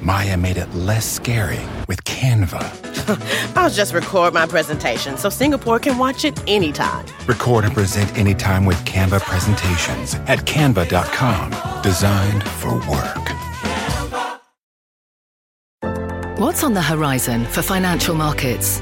Maya 0.00 0.36
made 0.36 0.56
it 0.56 0.74
less 0.74 1.08
scary 1.08 1.60
with 1.86 2.02
Canva. 2.02 2.89
I'll 3.56 3.70
just 3.70 3.94
record 3.94 4.34
my 4.34 4.46
presentation 4.46 5.16
so 5.16 5.28
Singapore 5.28 5.78
can 5.78 5.98
watch 5.98 6.24
it 6.24 6.40
anytime. 6.46 7.06
Record 7.26 7.64
and 7.64 7.74
present 7.74 8.16
anytime 8.16 8.64
with 8.64 8.78
Canva 8.84 9.20
presentations 9.20 10.14
at 10.26 10.40
canva.com. 10.40 11.82
Designed 11.82 12.42
for 12.42 12.74
work. 12.88 13.30
What's 16.40 16.64
on 16.64 16.72
the 16.72 16.80
horizon 16.80 17.44
for 17.44 17.60
financial 17.60 18.14
markets? 18.14 18.80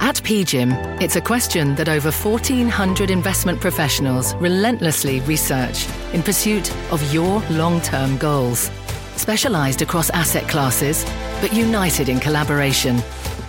At 0.00 0.16
PGIM, 0.16 1.00
it's 1.00 1.16
a 1.16 1.20
question 1.20 1.74
that 1.76 1.88
over 1.88 2.10
1,400 2.10 3.08
investment 3.08 3.60
professionals 3.60 4.34
relentlessly 4.34 5.20
research 5.20 5.86
in 6.12 6.22
pursuit 6.22 6.70
of 6.92 7.00
your 7.14 7.40
long 7.48 7.80
term 7.80 8.18
goals. 8.18 8.70
Specialized 9.16 9.80
across 9.80 10.10
asset 10.10 10.48
classes, 10.48 11.04
but 11.40 11.54
united 11.54 12.08
in 12.08 12.20
collaboration, 12.20 13.00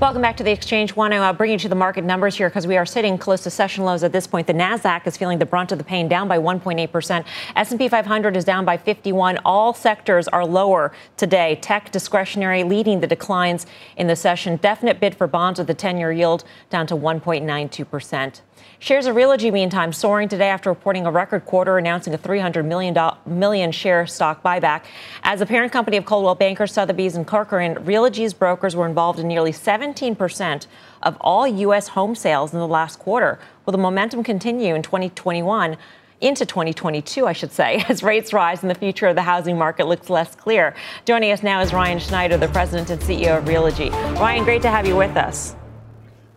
Welcome 0.00 0.22
back 0.22 0.36
to 0.36 0.44
the 0.44 0.52
exchange. 0.52 0.94
Want 0.94 1.12
to 1.12 1.16
uh, 1.16 1.32
bring 1.32 1.50
you 1.50 1.58
to 1.58 1.68
the 1.68 1.74
market 1.74 2.04
numbers 2.04 2.36
here 2.36 2.48
because 2.48 2.68
we 2.68 2.76
are 2.76 2.86
sitting 2.86 3.18
close 3.18 3.42
to 3.42 3.50
session 3.50 3.84
lows 3.84 4.04
at 4.04 4.12
this 4.12 4.28
point. 4.28 4.46
The 4.46 4.52
Nasdaq 4.52 5.08
is 5.08 5.16
feeling 5.16 5.40
the 5.40 5.44
brunt 5.44 5.72
of 5.72 5.78
the 5.78 5.82
pain, 5.82 6.06
down 6.06 6.28
by 6.28 6.38
1.8 6.38 6.92
percent. 6.92 7.26
S&P 7.56 7.88
500 7.88 8.36
is 8.36 8.44
down 8.44 8.64
by 8.64 8.76
51. 8.76 9.38
All 9.44 9.74
sectors 9.74 10.28
are 10.28 10.46
lower 10.46 10.92
today. 11.16 11.58
Tech, 11.60 11.90
discretionary, 11.90 12.62
leading 12.62 13.00
the 13.00 13.08
declines 13.08 13.66
in 13.96 14.06
the 14.06 14.14
session. 14.14 14.54
Definite 14.58 15.00
bid 15.00 15.16
for 15.16 15.26
bonds 15.26 15.58
with 15.58 15.66
the 15.66 15.74
10-year 15.74 16.12
yield 16.12 16.44
down 16.70 16.86
to 16.86 16.94
1.92 16.94 17.90
percent. 17.90 18.42
Shares 18.80 19.06
of 19.06 19.16
Realogy, 19.16 19.52
meantime, 19.52 19.92
soaring 19.92 20.28
today 20.28 20.50
after 20.50 20.70
reporting 20.70 21.04
a 21.04 21.10
record 21.10 21.44
quarter, 21.44 21.78
announcing 21.78 22.14
a 22.14 22.18
300 22.18 22.64
million, 22.64 22.96
million 23.26 23.72
share 23.72 24.06
stock 24.06 24.40
buyback. 24.40 24.82
As 25.24 25.40
the 25.40 25.46
parent 25.46 25.72
company 25.72 25.96
of 25.96 26.04
Coldwell 26.04 26.36
Banker, 26.36 26.64
Sotheby's, 26.68 27.16
and 27.16 27.26
Corcoran, 27.26 27.74
Realogy's 27.84 28.32
brokers 28.32 28.76
were 28.76 28.86
involved 28.86 29.18
in 29.18 29.26
nearly 29.26 29.50
17% 29.50 30.68
of 31.02 31.16
all 31.20 31.44
U.S. 31.48 31.88
home 31.88 32.14
sales 32.14 32.52
in 32.52 32.60
the 32.60 32.68
last 32.68 33.00
quarter. 33.00 33.40
Will 33.66 33.72
the 33.72 33.78
momentum 33.78 34.22
continue 34.22 34.74
in 34.74 34.82
2021? 34.82 35.76
into 36.20 36.44
2022, 36.44 37.28
I 37.28 37.32
should 37.32 37.52
say, 37.52 37.84
as 37.88 38.02
rates 38.02 38.32
rise 38.32 38.62
and 38.62 38.70
the 38.70 38.74
future 38.74 39.06
of 39.06 39.14
the 39.14 39.22
housing 39.22 39.56
market 39.56 39.86
looks 39.86 40.10
less 40.10 40.34
clear. 40.34 40.74
Joining 41.04 41.30
us 41.30 41.44
now 41.44 41.60
is 41.60 41.72
Ryan 41.72 42.00
Schneider, 42.00 42.36
the 42.36 42.48
president 42.48 42.90
and 42.90 43.00
CEO 43.00 43.38
of 43.38 43.44
Realogy. 43.44 43.92
Ryan, 44.18 44.42
great 44.42 44.62
to 44.62 44.68
have 44.68 44.84
you 44.84 44.96
with 44.96 45.16
us. 45.16 45.54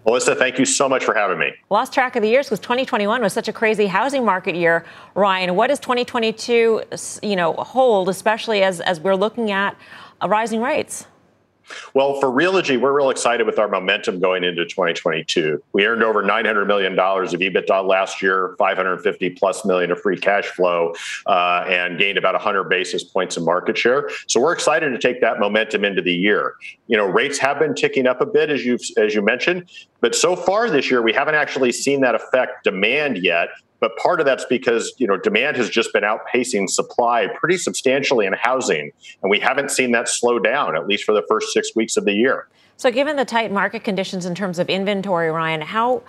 Melissa, 0.05 0.35
thank 0.35 0.57
you 0.57 0.65
so 0.65 0.89
much 0.89 1.03
for 1.03 1.13
having 1.13 1.37
me. 1.37 1.51
Lost 1.69 1.93
track 1.93 2.15
of 2.15 2.23
the 2.23 2.29
years 2.29 2.47
because 2.47 2.59
2021 2.59 3.21
was 3.21 3.33
such 3.33 3.47
a 3.47 3.53
crazy 3.53 3.85
housing 3.85 4.25
market 4.25 4.55
year. 4.55 4.83
Ryan, 5.13 5.55
what 5.55 5.67
does 5.67 5.79
2022, 5.79 6.83
you 7.21 7.35
know, 7.35 7.53
hold, 7.53 8.09
especially 8.09 8.63
as, 8.63 8.81
as 8.81 8.99
we're 8.99 9.15
looking 9.15 9.51
at 9.51 9.77
rising 10.27 10.61
rates? 10.61 11.05
Well, 11.93 12.19
for 12.19 12.29
Realogy, 12.29 12.79
we're 12.79 12.95
real 12.95 13.09
excited 13.09 13.45
with 13.45 13.59
our 13.59 13.67
momentum 13.67 14.19
going 14.19 14.43
into 14.43 14.65
2022. 14.65 15.61
We 15.73 15.85
earned 15.85 16.03
over 16.03 16.23
$900 16.23 16.67
million 16.67 16.93
of 16.93 16.99
EBITDA 16.99 17.87
last 17.87 18.21
year, 18.21 18.55
550 18.57 19.29
plus 19.31 19.65
million 19.65 19.91
of 19.91 20.01
free 20.01 20.17
cash 20.17 20.45
flow, 20.45 20.93
uh, 21.25 21.65
and 21.67 21.97
gained 21.97 22.17
about 22.17 22.33
100 22.33 22.65
basis 22.65 23.03
points 23.03 23.37
of 23.37 23.43
market 23.43 23.77
share. 23.77 24.09
So 24.27 24.39
we're 24.39 24.53
excited 24.53 24.89
to 24.89 24.99
take 24.99 25.21
that 25.21 25.39
momentum 25.39 25.83
into 25.83 26.01
the 26.01 26.13
year. 26.13 26.55
You 26.87 26.97
know, 26.97 27.05
rates 27.05 27.37
have 27.39 27.59
been 27.59 27.75
ticking 27.75 28.07
up 28.07 28.21
a 28.21 28.25
bit, 28.25 28.49
as 28.49 28.65
you 28.65 28.77
as 28.97 29.15
you 29.15 29.21
mentioned, 29.21 29.69
but 29.99 30.15
so 30.15 30.35
far 30.35 30.69
this 30.69 30.89
year 30.89 31.01
we 31.01 31.13
haven't 31.13 31.35
actually 31.35 31.71
seen 31.71 32.01
that 32.01 32.15
affect 32.15 32.63
demand 32.63 33.17
yet. 33.17 33.49
But 33.81 33.97
part 33.97 34.21
of 34.21 34.25
that's 34.25 34.45
because 34.45 34.93
you 34.97 35.07
know 35.07 35.17
demand 35.17 35.57
has 35.57 35.69
just 35.69 35.91
been 35.91 36.03
outpacing 36.03 36.69
supply 36.69 37.27
pretty 37.35 37.57
substantially 37.57 38.25
in 38.25 38.33
housing, 38.33 38.91
and 39.21 39.29
we 39.29 39.39
haven't 39.39 39.71
seen 39.71 39.91
that 39.91 40.07
slow 40.07 40.39
down 40.39 40.77
at 40.77 40.87
least 40.87 41.03
for 41.03 41.13
the 41.13 41.23
first 41.27 41.51
six 41.51 41.75
weeks 41.75 41.97
of 41.97 42.05
the 42.05 42.13
year. 42.13 42.47
So, 42.77 42.91
given 42.91 43.15
the 43.15 43.25
tight 43.25 43.51
market 43.51 43.83
conditions 43.83 44.25
in 44.25 44.35
terms 44.35 44.59
of 44.59 44.69
inventory, 44.69 45.29
Ryan, 45.29 45.61
how 45.61 46.03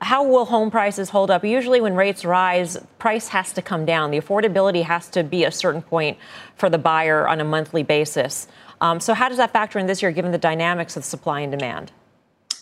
how 0.00 0.24
will 0.24 0.44
home 0.44 0.70
prices 0.70 1.10
hold 1.10 1.30
up? 1.30 1.44
Usually, 1.44 1.80
when 1.80 1.94
rates 1.94 2.24
rise, 2.24 2.78
price 2.98 3.28
has 3.28 3.52
to 3.54 3.62
come 3.62 3.84
down. 3.84 4.12
The 4.12 4.20
affordability 4.20 4.84
has 4.84 5.08
to 5.10 5.24
be 5.24 5.44
a 5.44 5.50
certain 5.50 5.82
point 5.82 6.18
for 6.54 6.70
the 6.70 6.78
buyer 6.78 7.26
on 7.26 7.40
a 7.40 7.44
monthly 7.44 7.82
basis. 7.82 8.46
Um, 8.80 9.00
so, 9.00 9.14
how 9.14 9.28
does 9.28 9.38
that 9.38 9.52
factor 9.52 9.78
in 9.78 9.86
this 9.86 10.00
year, 10.00 10.12
given 10.12 10.32
the 10.32 10.38
dynamics 10.38 10.96
of 10.96 11.04
supply 11.04 11.40
and 11.40 11.50
demand? 11.50 11.92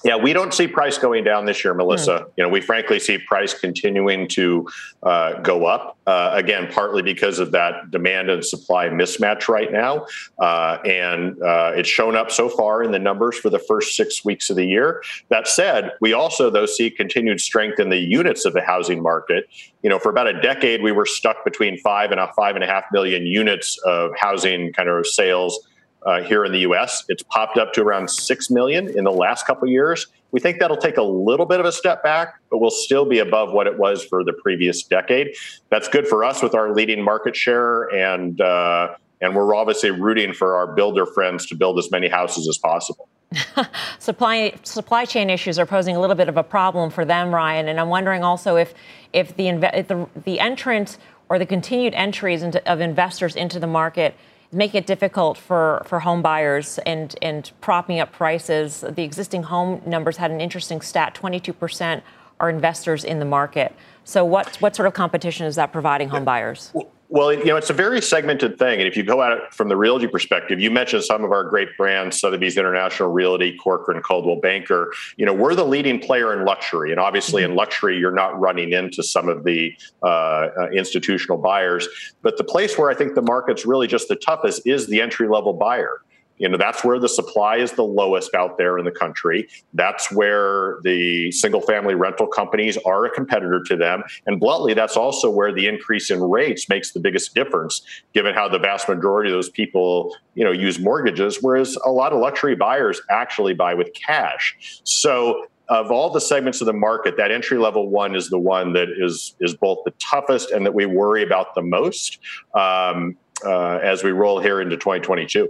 Yeah, 0.04 0.16
we 0.16 0.34
don't 0.34 0.52
see 0.52 0.68
price 0.68 0.98
going 0.98 1.24
down 1.24 1.46
this 1.46 1.64
year, 1.64 1.72
Melissa. 1.72 2.10
Mm. 2.10 2.32
You 2.36 2.44
know, 2.44 2.50
we 2.50 2.60
frankly 2.60 3.00
see 3.00 3.16
price 3.16 3.58
continuing 3.58 4.28
to 4.28 4.68
uh, 5.02 5.40
go 5.40 5.64
up. 5.64 5.96
Uh, 6.06 6.32
again, 6.34 6.70
partly 6.70 7.00
because 7.00 7.38
of 7.38 7.52
that 7.52 7.90
demand 7.90 8.28
and 8.28 8.44
supply 8.44 8.88
mismatch 8.88 9.48
right 9.48 9.72
now, 9.72 10.06
uh, 10.38 10.76
and 10.84 11.42
uh, 11.42 11.72
it's 11.74 11.88
shown 11.88 12.14
up 12.14 12.30
so 12.30 12.50
far 12.50 12.82
in 12.82 12.92
the 12.92 12.98
numbers 12.98 13.38
for 13.38 13.48
the 13.48 13.58
first 13.58 13.96
six 13.96 14.22
weeks 14.22 14.50
of 14.50 14.56
the 14.56 14.66
year. 14.66 15.02
That 15.30 15.48
said, 15.48 15.92
we 16.02 16.12
also 16.12 16.50
though 16.50 16.66
see 16.66 16.90
continued 16.90 17.40
strength 17.40 17.80
in 17.80 17.88
the 17.88 17.96
units 17.96 18.44
of 18.44 18.52
the 18.52 18.60
housing 18.60 19.02
market. 19.02 19.48
You 19.82 19.88
know, 19.88 19.98
for 19.98 20.10
about 20.10 20.26
a 20.26 20.38
decade, 20.42 20.82
we 20.82 20.92
were 20.92 21.06
stuck 21.06 21.46
between 21.46 21.78
five 21.78 22.10
and 22.10 22.20
a 22.20 22.30
five 22.36 22.56
and 22.56 22.64
a 22.64 22.66
half 22.66 22.84
million 22.92 23.24
units 23.24 23.78
of 23.86 24.10
housing 24.18 24.74
kind 24.74 24.90
of 24.90 25.06
sales 25.06 25.66
uh, 26.04 26.22
here 26.22 26.44
in 26.44 26.52
the 26.52 26.60
U.S. 26.60 27.04
It's 27.08 27.22
popped 27.22 27.58
up 27.58 27.72
to 27.74 27.82
around 27.82 28.10
six 28.10 28.50
million 28.50 28.96
in 28.96 29.04
the 29.04 29.12
last 29.12 29.46
couple 29.46 29.68
years. 29.68 30.06
We 30.32 30.40
think 30.40 30.58
that'll 30.58 30.76
take 30.76 30.96
a 30.96 31.02
little 31.02 31.46
bit 31.46 31.60
of 31.60 31.66
a 31.66 31.72
step 31.72 32.02
back, 32.02 32.40
but 32.50 32.58
we'll 32.58 32.70
still 32.70 33.04
be 33.04 33.20
above 33.20 33.52
what 33.52 33.66
it 33.66 33.78
was 33.78 34.04
for 34.04 34.24
the 34.24 34.32
previous 34.32 34.82
decade. 34.82 35.34
That's 35.70 35.88
good 35.88 36.08
for 36.08 36.24
us 36.24 36.42
with 36.42 36.54
our 36.54 36.74
leading 36.74 37.02
market 37.02 37.36
share, 37.36 37.84
and 37.94 38.40
uh, 38.40 38.96
and 39.20 39.34
we're 39.34 39.54
obviously 39.54 39.90
rooting 39.90 40.32
for 40.32 40.56
our 40.56 40.66
builder 40.66 41.06
friends 41.06 41.46
to 41.46 41.54
build 41.54 41.78
as 41.78 41.90
many 41.90 42.08
houses 42.08 42.48
as 42.48 42.58
possible. 42.58 43.08
supply 43.98 44.54
supply 44.62 45.04
chain 45.04 45.30
issues 45.30 45.58
are 45.58 45.66
posing 45.66 45.96
a 45.96 46.00
little 46.00 46.16
bit 46.16 46.28
of 46.28 46.36
a 46.36 46.42
problem 46.42 46.90
for 46.90 47.04
them, 47.04 47.34
Ryan. 47.34 47.68
And 47.68 47.80
I'm 47.80 47.88
wondering 47.88 48.22
also 48.22 48.56
if 48.56 48.74
if 49.12 49.36
the 49.36 49.48
if 49.48 49.88
the, 49.88 50.08
the 50.24 50.40
entrant 50.40 50.98
or 51.28 51.38
the 51.38 51.46
continued 51.46 51.94
entries 51.94 52.42
into, 52.42 52.70
of 52.70 52.80
investors 52.80 53.34
into 53.34 53.58
the 53.58 53.66
market 53.66 54.14
making 54.54 54.78
it 54.78 54.86
difficult 54.86 55.36
for, 55.36 55.82
for 55.86 56.00
home 56.00 56.22
buyers 56.22 56.78
and, 56.86 57.14
and 57.20 57.50
propping 57.60 58.00
up 58.00 58.12
prices. 58.12 58.84
The 58.88 59.02
existing 59.02 59.44
home 59.44 59.82
numbers 59.84 60.16
had 60.16 60.30
an 60.30 60.40
interesting 60.40 60.80
stat 60.80 61.18
22% 61.20 62.02
are 62.40 62.50
investors 62.50 63.04
in 63.04 63.18
the 63.18 63.24
market. 63.24 63.74
So, 64.04 64.24
what, 64.24 64.56
what 64.56 64.74
sort 64.76 64.86
of 64.86 64.94
competition 64.94 65.46
is 65.46 65.56
that 65.56 65.72
providing 65.72 66.08
home 66.08 66.24
buyers? 66.24 66.70
Well, 66.74 66.90
you 67.14 67.44
know, 67.44 67.56
it's 67.56 67.70
a 67.70 67.74
very 67.74 68.00
segmented 68.02 68.58
thing. 68.58 68.80
And 68.80 68.88
if 68.88 68.96
you 68.96 69.04
go 69.04 69.22
at 69.22 69.32
it 69.32 69.54
from 69.54 69.68
the 69.68 69.76
realty 69.76 70.08
perspective, 70.08 70.58
you 70.58 70.70
mentioned 70.70 71.04
some 71.04 71.22
of 71.22 71.30
our 71.30 71.44
great 71.44 71.76
brands, 71.76 72.18
Sotheby's 72.18 72.56
International 72.56 73.08
Realty, 73.08 73.56
Corcoran, 73.56 74.02
Coldwell 74.02 74.40
Banker. 74.40 74.92
You 75.16 75.24
know, 75.24 75.32
we're 75.32 75.54
the 75.54 75.64
leading 75.64 76.00
player 76.00 76.36
in 76.36 76.44
luxury. 76.44 76.90
And 76.90 76.98
obviously, 76.98 77.42
mm-hmm. 77.42 77.52
in 77.52 77.56
luxury, 77.56 77.98
you're 77.98 78.10
not 78.10 78.38
running 78.40 78.72
into 78.72 79.04
some 79.04 79.28
of 79.28 79.44
the 79.44 79.76
uh, 80.02 80.06
uh, 80.06 80.68
institutional 80.72 81.38
buyers. 81.38 81.88
But 82.22 82.36
the 82.36 82.44
place 82.44 82.76
where 82.76 82.90
I 82.90 82.94
think 82.94 83.14
the 83.14 83.22
market's 83.22 83.64
really 83.64 83.86
just 83.86 84.08
the 84.08 84.16
toughest 84.16 84.62
is 84.66 84.88
the 84.88 85.00
entry 85.00 85.28
level 85.28 85.52
buyer. 85.52 86.00
You 86.38 86.48
know, 86.48 86.56
that's 86.56 86.84
where 86.84 86.98
the 86.98 87.08
supply 87.08 87.56
is 87.56 87.72
the 87.72 87.84
lowest 87.84 88.34
out 88.34 88.58
there 88.58 88.78
in 88.78 88.84
the 88.84 88.90
country. 88.90 89.48
That's 89.72 90.10
where 90.10 90.78
the 90.82 91.30
single 91.30 91.60
family 91.60 91.94
rental 91.94 92.26
companies 92.26 92.76
are 92.78 93.04
a 93.04 93.10
competitor 93.10 93.62
to 93.66 93.76
them. 93.76 94.02
And 94.26 94.40
bluntly, 94.40 94.74
that's 94.74 94.96
also 94.96 95.30
where 95.30 95.52
the 95.52 95.68
increase 95.68 96.10
in 96.10 96.20
rates 96.20 96.68
makes 96.68 96.92
the 96.92 97.00
biggest 97.00 97.34
difference, 97.34 97.82
given 98.12 98.34
how 98.34 98.48
the 98.48 98.58
vast 98.58 98.88
majority 98.88 99.30
of 99.30 99.36
those 99.36 99.50
people, 99.50 100.16
you 100.34 100.44
know, 100.44 100.50
use 100.50 100.78
mortgages, 100.78 101.38
whereas 101.40 101.76
a 101.84 101.90
lot 101.90 102.12
of 102.12 102.20
luxury 102.20 102.56
buyers 102.56 103.00
actually 103.10 103.54
buy 103.54 103.74
with 103.74 103.92
cash. 103.94 104.80
So 104.84 105.46
of 105.68 105.90
all 105.90 106.10
the 106.10 106.20
segments 106.20 106.60
of 106.60 106.66
the 106.66 106.72
market, 106.72 107.16
that 107.16 107.30
entry 107.30 107.58
level 107.58 107.88
one 107.88 108.14
is 108.14 108.28
the 108.28 108.38
one 108.38 108.72
that 108.74 108.88
is 108.98 109.34
is 109.40 109.54
both 109.54 109.78
the 109.84 109.92
toughest 109.92 110.50
and 110.50 110.66
that 110.66 110.74
we 110.74 110.84
worry 110.84 111.22
about 111.22 111.54
the 111.54 111.62
most 111.62 112.18
um, 112.54 113.16
uh, 113.46 113.76
as 113.76 114.04
we 114.04 114.10
roll 114.10 114.40
here 114.40 114.60
into 114.60 114.76
2022 114.76 115.48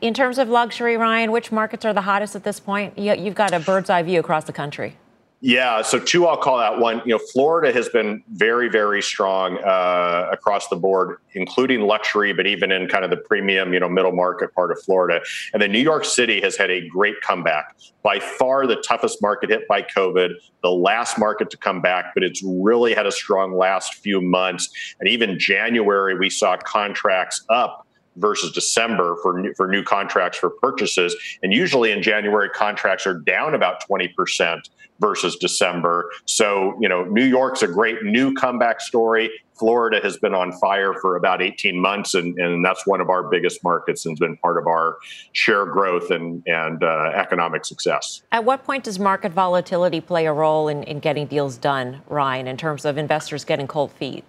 in 0.00 0.14
terms 0.14 0.38
of 0.38 0.48
luxury, 0.48 0.96
Ryan, 0.96 1.32
which 1.32 1.50
markets 1.52 1.84
are 1.84 1.92
the 1.92 2.02
hottest 2.02 2.36
at 2.36 2.44
this 2.44 2.60
point? 2.60 2.98
You've 2.98 3.34
got 3.34 3.52
a 3.52 3.60
bird's 3.60 3.90
eye 3.90 4.02
view 4.02 4.20
across 4.20 4.44
the 4.44 4.52
country. 4.52 4.96
Yeah, 5.42 5.80
so 5.80 5.98
two 5.98 6.26
I'll 6.26 6.36
call 6.36 6.58
out. 6.58 6.80
One, 6.80 7.00
you 7.06 7.14
know, 7.14 7.18
Florida 7.32 7.72
has 7.72 7.88
been 7.88 8.22
very, 8.28 8.68
very 8.68 9.00
strong 9.00 9.56
uh, 9.56 10.28
across 10.30 10.68
the 10.68 10.76
board, 10.76 11.16
including 11.32 11.80
luxury, 11.80 12.34
but 12.34 12.46
even 12.46 12.70
in 12.70 12.88
kind 12.88 13.04
of 13.04 13.10
the 13.10 13.16
premium, 13.16 13.72
you 13.72 13.80
know, 13.80 13.88
middle 13.88 14.12
market 14.12 14.54
part 14.54 14.70
of 14.70 14.82
Florida. 14.82 15.22
And 15.54 15.62
then 15.62 15.72
New 15.72 15.78
York 15.80 16.04
City 16.04 16.42
has 16.42 16.58
had 16.58 16.70
a 16.70 16.86
great 16.88 17.18
comeback. 17.22 17.74
By 18.02 18.18
far 18.18 18.66
the 18.66 18.76
toughest 18.86 19.22
market 19.22 19.48
hit 19.48 19.66
by 19.66 19.80
COVID, 19.80 20.32
the 20.62 20.72
last 20.72 21.18
market 21.18 21.48
to 21.50 21.56
come 21.56 21.80
back, 21.80 22.12
but 22.12 22.22
it's 22.22 22.42
really 22.44 22.92
had 22.92 23.06
a 23.06 23.12
strong 23.12 23.56
last 23.56 23.94
few 23.94 24.20
months. 24.20 24.68
And 25.00 25.08
even 25.08 25.38
January, 25.38 26.18
we 26.18 26.28
saw 26.28 26.58
contracts 26.58 27.46
up 27.48 27.86
versus 28.16 28.52
December 28.52 29.16
for 29.22 29.40
new, 29.40 29.54
for 29.54 29.66
new 29.66 29.82
contracts 29.82 30.38
for 30.38 30.50
purchases. 30.50 31.14
And 31.42 31.52
usually 31.52 31.92
in 31.92 32.02
January, 32.02 32.50
contracts 32.50 33.06
are 33.06 33.14
down 33.14 33.54
about 33.54 33.86
20% 33.88 34.60
versus 35.00 35.36
December. 35.36 36.10
So, 36.26 36.76
you 36.80 36.88
know, 36.88 37.04
New 37.04 37.24
York's 37.24 37.62
a 37.62 37.68
great 37.68 38.04
new 38.04 38.34
comeback 38.34 38.80
story. 38.80 39.30
Florida 39.58 40.00
has 40.02 40.16
been 40.16 40.34
on 40.34 40.52
fire 40.52 40.94
for 40.94 41.16
about 41.16 41.42
18 41.42 41.78
months, 41.78 42.14
and, 42.14 42.38
and 42.38 42.64
that's 42.64 42.86
one 42.86 43.00
of 43.00 43.10
our 43.10 43.28
biggest 43.28 43.62
markets 43.62 44.06
and 44.06 44.12
has 44.12 44.18
been 44.18 44.36
part 44.38 44.56
of 44.56 44.66
our 44.66 44.96
share 45.32 45.66
growth 45.66 46.10
and, 46.10 46.42
and 46.46 46.82
uh, 46.82 47.12
economic 47.14 47.66
success. 47.66 48.22
At 48.32 48.44
what 48.44 48.64
point 48.64 48.84
does 48.84 48.98
market 48.98 49.32
volatility 49.32 50.00
play 50.00 50.24
a 50.26 50.32
role 50.32 50.68
in, 50.68 50.82
in 50.84 50.98
getting 50.98 51.26
deals 51.26 51.58
done, 51.58 52.00
Ryan, 52.08 52.46
in 52.46 52.56
terms 52.56 52.86
of 52.86 52.96
investors 52.96 53.44
getting 53.44 53.66
cold 53.66 53.92
feet? 53.92 54.24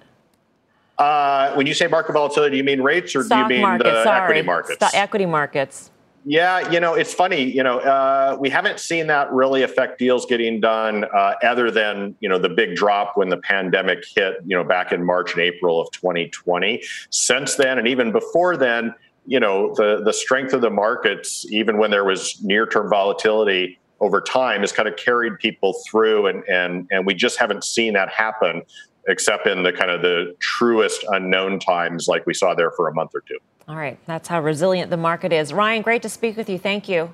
Uh, 1.01 1.51
when 1.55 1.65
you 1.65 1.73
say 1.73 1.87
market 1.87 2.13
volatility, 2.13 2.51
do 2.51 2.57
you 2.57 2.63
mean 2.63 2.79
rates 2.79 3.15
or 3.15 3.23
Stock 3.23 3.47
do 3.47 3.55
you 3.55 3.59
mean 3.59 3.67
market, 3.67 3.85
the 3.85 4.03
sorry. 4.03 4.21
equity 4.21 4.41
markets? 4.43 4.77
The 4.77 4.95
equity 4.95 5.25
markets. 5.25 5.91
Yeah, 6.25 6.69
you 6.69 6.79
know, 6.79 6.93
it's 6.93 7.11
funny. 7.11 7.41
You 7.41 7.63
know, 7.63 7.79
uh, 7.79 8.37
we 8.39 8.51
haven't 8.51 8.79
seen 8.79 9.07
that 9.07 9.31
really 9.33 9.63
affect 9.63 9.97
deals 9.97 10.27
getting 10.27 10.59
done, 10.59 11.05
uh, 11.05 11.33
other 11.41 11.71
than 11.71 12.15
you 12.19 12.29
know 12.29 12.37
the 12.37 12.49
big 12.49 12.75
drop 12.75 13.17
when 13.17 13.29
the 13.29 13.37
pandemic 13.37 14.03
hit. 14.15 14.35
You 14.45 14.55
know, 14.57 14.63
back 14.63 14.91
in 14.91 15.03
March 15.03 15.33
and 15.33 15.41
April 15.41 15.81
of 15.81 15.89
2020. 15.91 16.83
Since 17.09 17.55
then, 17.55 17.79
and 17.79 17.87
even 17.87 18.11
before 18.11 18.55
then, 18.55 18.93
you 19.25 19.39
know, 19.39 19.73
the 19.73 20.03
the 20.05 20.13
strength 20.13 20.53
of 20.53 20.61
the 20.61 20.69
markets, 20.69 21.47
even 21.51 21.79
when 21.79 21.89
there 21.89 22.05
was 22.05 22.39
near 22.43 22.67
term 22.67 22.91
volatility 22.91 23.79
over 23.99 24.21
time, 24.21 24.61
has 24.61 24.71
kind 24.71 24.87
of 24.87 24.95
carried 24.97 25.39
people 25.39 25.73
through, 25.89 26.27
and 26.27 26.43
and 26.47 26.87
and 26.91 27.07
we 27.07 27.15
just 27.15 27.39
haven't 27.39 27.63
seen 27.63 27.93
that 27.93 28.09
happen 28.09 28.61
except 29.07 29.47
in 29.47 29.63
the 29.63 29.73
kind 29.73 29.91
of 29.91 30.01
the 30.01 30.35
truest 30.39 31.03
unknown 31.09 31.59
times 31.59 32.07
like 32.07 32.25
we 32.25 32.33
saw 32.33 32.53
there 32.53 32.71
for 32.71 32.87
a 32.87 32.93
month 32.93 33.11
or 33.13 33.21
two. 33.21 33.37
All 33.67 33.75
right. 33.75 33.97
That's 34.05 34.27
how 34.27 34.41
resilient 34.41 34.89
the 34.89 34.97
market 34.97 35.31
is. 35.31 35.53
Ryan, 35.53 35.81
great 35.81 36.01
to 36.01 36.09
speak 36.09 36.37
with 36.37 36.49
you. 36.49 36.57
Thank 36.57 36.89
you. 36.89 37.13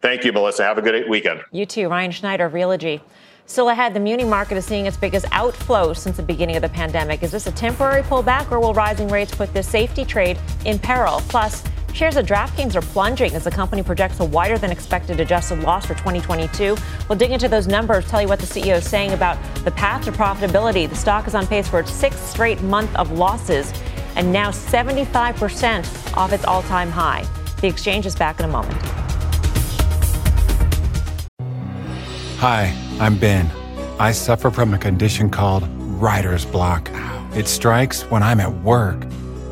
Thank 0.00 0.24
you, 0.24 0.32
Melissa. 0.32 0.64
Have 0.64 0.78
a 0.78 0.82
good 0.82 1.08
weekend. 1.08 1.42
You 1.52 1.66
too. 1.66 1.88
Ryan 1.88 2.10
Schneider 2.10 2.46
of 2.46 2.52
Realogy. 2.52 3.00
Still 3.46 3.68
ahead, 3.68 3.92
the 3.92 4.00
muni 4.00 4.24
market 4.24 4.56
is 4.56 4.64
seeing 4.64 4.86
its 4.86 4.96
biggest 4.96 5.26
outflow 5.30 5.92
since 5.92 6.16
the 6.16 6.22
beginning 6.22 6.56
of 6.56 6.62
the 6.62 6.68
pandemic. 6.68 7.22
Is 7.22 7.30
this 7.30 7.46
a 7.46 7.52
temporary 7.52 8.02
pullback 8.02 8.50
or 8.50 8.58
will 8.58 8.72
rising 8.72 9.08
rates 9.08 9.34
put 9.34 9.52
this 9.52 9.68
safety 9.68 10.04
trade 10.04 10.38
in 10.64 10.78
peril? 10.78 11.20
Plus, 11.28 11.62
Shares 11.94 12.16
of 12.16 12.26
DraftKings 12.26 12.74
are 12.74 12.82
plunging 12.82 13.34
as 13.34 13.44
the 13.44 13.52
company 13.52 13.80
projects 13.80 14.18
a 14.18 14.24
wider 14.24 14.58
than 14.58 14.72
expected 14.72 15.20
adjusted 15.20 15.60
loss 15.60 15.86
for 15.86 15.94
2022. 15.94 16.76
We'll 17.08 17.16
dig 17.16 17.30
into 17.30 17.46
those 17.46 17.68
numbers, 17.68 18.04
tell 18.08 18.20
you 18.20 18.26
what 18.26 18.40
the 18.40 18.46
CEO 18.46 18.78
is 18.78 18.88
saying 18.90 19.12
about 19.12 19.38
the 19.64 19.70
path 19.70 20.04
to 20.06 20.10
profitability. 20.10 20.90
The 20.90 20.96
stock 20.96 21.28
is 21.28 21.36
on 21.36 21.46
pace 21.46 21.68
for 21.68 21.78
its 21.78 21.92
sixth 21.92 22.28
straight 22.28 22.60
month 22.62 22.92
of 22.96 23.12
losses 23.12 23.72
and 24.16 24.32
now 24.32 24.50
75% 24.50 26.16
off 26.16 26.32
its 26.32 26.44
all 26.44 26.62
time 26.62 26.90
high. 26.90 27.24
The 27.60 27.68
exchange 27.68 28.06
is 28.06 28.16
back 28.16 28.40
in 28.40 28.46
a 28.46 28.48
moment. 28.48 28.74
Hi, 32.38 32.76
I'm 32.98 33.16
Ben. 33.16 33.48
I 34.00 34.10
suffer 34.10 34.50
from 34.50 34.74
a 34.74 34.78
condition 34.78 35.30
called 35.30 35.62
writer's 35.78 36.44
block. 36.44 36.90
It 37.36 37.46
strikes 37.46 38.02
when 38.10 38.24
I'm 38.24 38.40
at 38.40 38.52
work. 38.62 39.00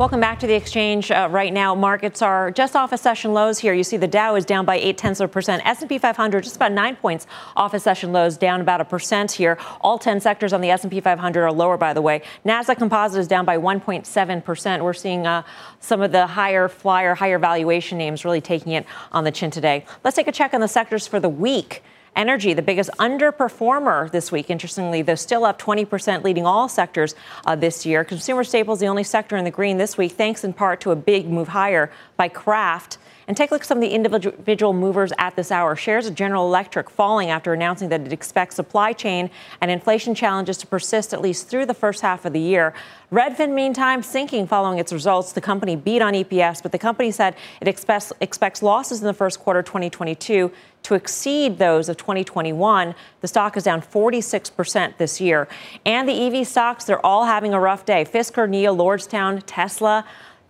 Welcome 0.00 0.20
back 0.20 0.38
to 0.38 0.46
the 0.46 0.54
exchange. 0.54 1.10
Uh, 1.10 1.28
right 1.30 1.52
now, 1.52 1.74
markets 1.74 2.22
are 2.22 2.50
just 2.50 2.74
off 2.74 2.90
a 2.90 2.96
session 2.96 3.34
lows 3.34 3.58
here. 3.58 3.74
You 3.74 3.84
see 3.84 3.98
the 3.98 4.08
Dow 4.08 4.34
is 4.34 4.46
down 4.46 4.64
by 4.64 4.76
eight 4.76 4.96
tenths 4.96 5.20
of 5.20 5.28
a 5.28 5.28
percent. 5.30 5.60
S&P 5.66 5.98
500 5.98 6.42
just 6.42 6.56
about 6.56 6.72
nine 6.72 6.96
points 6.96 7.26
off 7.54 7.74
a 7.74 7.78
session 7.78 8.10
lows, 8.10 8.38
down 8.38 8.62
about 8.62 8.80
a 8.80 8.84
percent 8.86 9.30
here. 9.30 9.58
All 9.82 9.98
10 9.98 10.22
sectors 10.22 10.54
on 10.54 10.62
the 10.62 10.70
S&P 10.70 11.00
500 11.00 11.44
are 11.44 11.52
lower, 11.52 11.76
by 11.76 11.92
the 11.92 12.00
way. 12.00 12.22
Nasdaq 12.46 12.78
Composite 12.78 13.20
is 13.20 13.28
down 13.28 13.44
by 13.44 13.58
1.7 13.58 14.42
percent. 14.42 14.82
We're 14.82 14.94
seeing 14.94 15.26
uh, 15.26 15.42
some 15.80 16.00
of 16.00 16.12
the 16.12 16.26
higher 16.28 16.66
flyer, 16.70 17.14
higher 17.14 17.38
valuation 17.38 17.98
names 17.98 18.24
really 18.24 18.40
taking 18.40 18.72
it 18.72 18.86
on 19.12 19.24
the 19.24 19.30
chin 19.30 19.50
today. 19.50 19.84
Let's 20.02 20.16
take 20.16 20.28
a 20.28 20.32
check 20.32 20.54
on 20.54 20.62
the 20.62 20.68
sectors 20.68 21.06
for 21.06 21.20
the 21.20 21.28
week. 21.28 21.82
Energy, 22.16 22.52
the 22.54 22.62
biggest 22.62 22.90
underperformer 22.98 24.10
this 24.10 24.32
week, 24.32 24.50
interestingly, 24.50 25.00
though 25.00 25.14
still 25.14 25.44
up 25.44 25.60
20%, 25.60 26.24
leading 26.24 26.44
all 26.44 26.68
sectors 26.68 27.14
uh, 27.46 27.54
this 27.54 27.86
year. 27.86 28.04
Consumer 28.04 28.42
staples, 28.42 28.80
the 28.80 28.86
only 28.86 29.04
sector 29.04 29.36
in 29.36 29.44
the 29.44 29.50
green 29.50 29.78
this 29.78 29.96
week, 29.96 30.12
thanks 30.12 30.42
in 30.42 30.52
part 30.52 30.80
to 30.80 30.90
a 30.90 30.96
big 30.96 31.28
move 31.28 31.48
higher 31.48 31.90
by 32.16 32.28
Kraft. 32.28 32.98
And 33.30 33.36
take 33.36 33.52
a 33.52 33.54
look 33.54 33.62
at 33.62 33.68
some 33.68 33.78
of 33.78 33.82
the 33.82 33.94
individual 33.94 34.72
movers 34.72 35.12
at 35.16 35.36
this 35.36 35.52
hour. 35.52 35.76
Shares 35.76 36.08
of 36.08 36.16
General 36.16 36.48
Electric 36.48 36.90
falling 36.90 37.30
after 37.30 37.52
announcing 37.52 37.88
that 37.90 38.00
it 38.00 38.12
expects 38.12 38.56
supply 38.56 38.92
chain 38.92 39.30
and 39.60 39.70
inflation 39.70 40.16
challenges 40.16 40.58
to 40.58 40.66
persist 40.66 41.14
at 41.14 41.20
least 41.20 41.46
through 41.46 41.66
the 41.66 41.72
first 41.72 42.00
half 42.00 42.24
of 42.24 42.32
the 42.32 42.40
year. 42.40 42.74
Redfin, 43.12 43.54
meantime, 43.54 44.02
sinking 44.02 44.48
following 44.48 44.80
its 44.80 44.92
results. 44.92 45.30
The 45.30 45.40
company 45.40 45.76
beat 45.76 46.02
on 46.02 46.12
EPS, 46.14 46.60
but 46.60 46.72
the 46.72 46.78
company 46.78 47.12
said 47.12 47.36
it 47.60 47.68
expects, 47.68 48.12
expects 48.20 48.64
losses 48.64 49.00
in 49.00 49.06
the 49.06 49.14
first 49.14 49.38
quarter 49.38 49.62
2022 49.62 50.50
to 50.82 50.94
exceed 50.94 51.58
those 51.58 51.88
of 51.88 51.98
2021. 51.98 52.96
The 53.20 53.28
stock 53.28 53.56
is 53.56 53.62
down 53.62 53.80
46% 53.80 54.96
this 54.96 55.20
year. 55.20 55.46
And 55.86 56.08
the 56.08 56.12
EV 56.12 56.44
stocks, 56.48 56.82
they're 56.82 57.04
all 57.06 57.26
having 57.26 57.54
a 57.54 57.60
rough 57.60 57.84
day. 57.84 58.04
Fisker, 58.04 58.48
NIO, 58.48 58.76
Lordstown, 58.76 59.40
Tesla, 59.46 60.04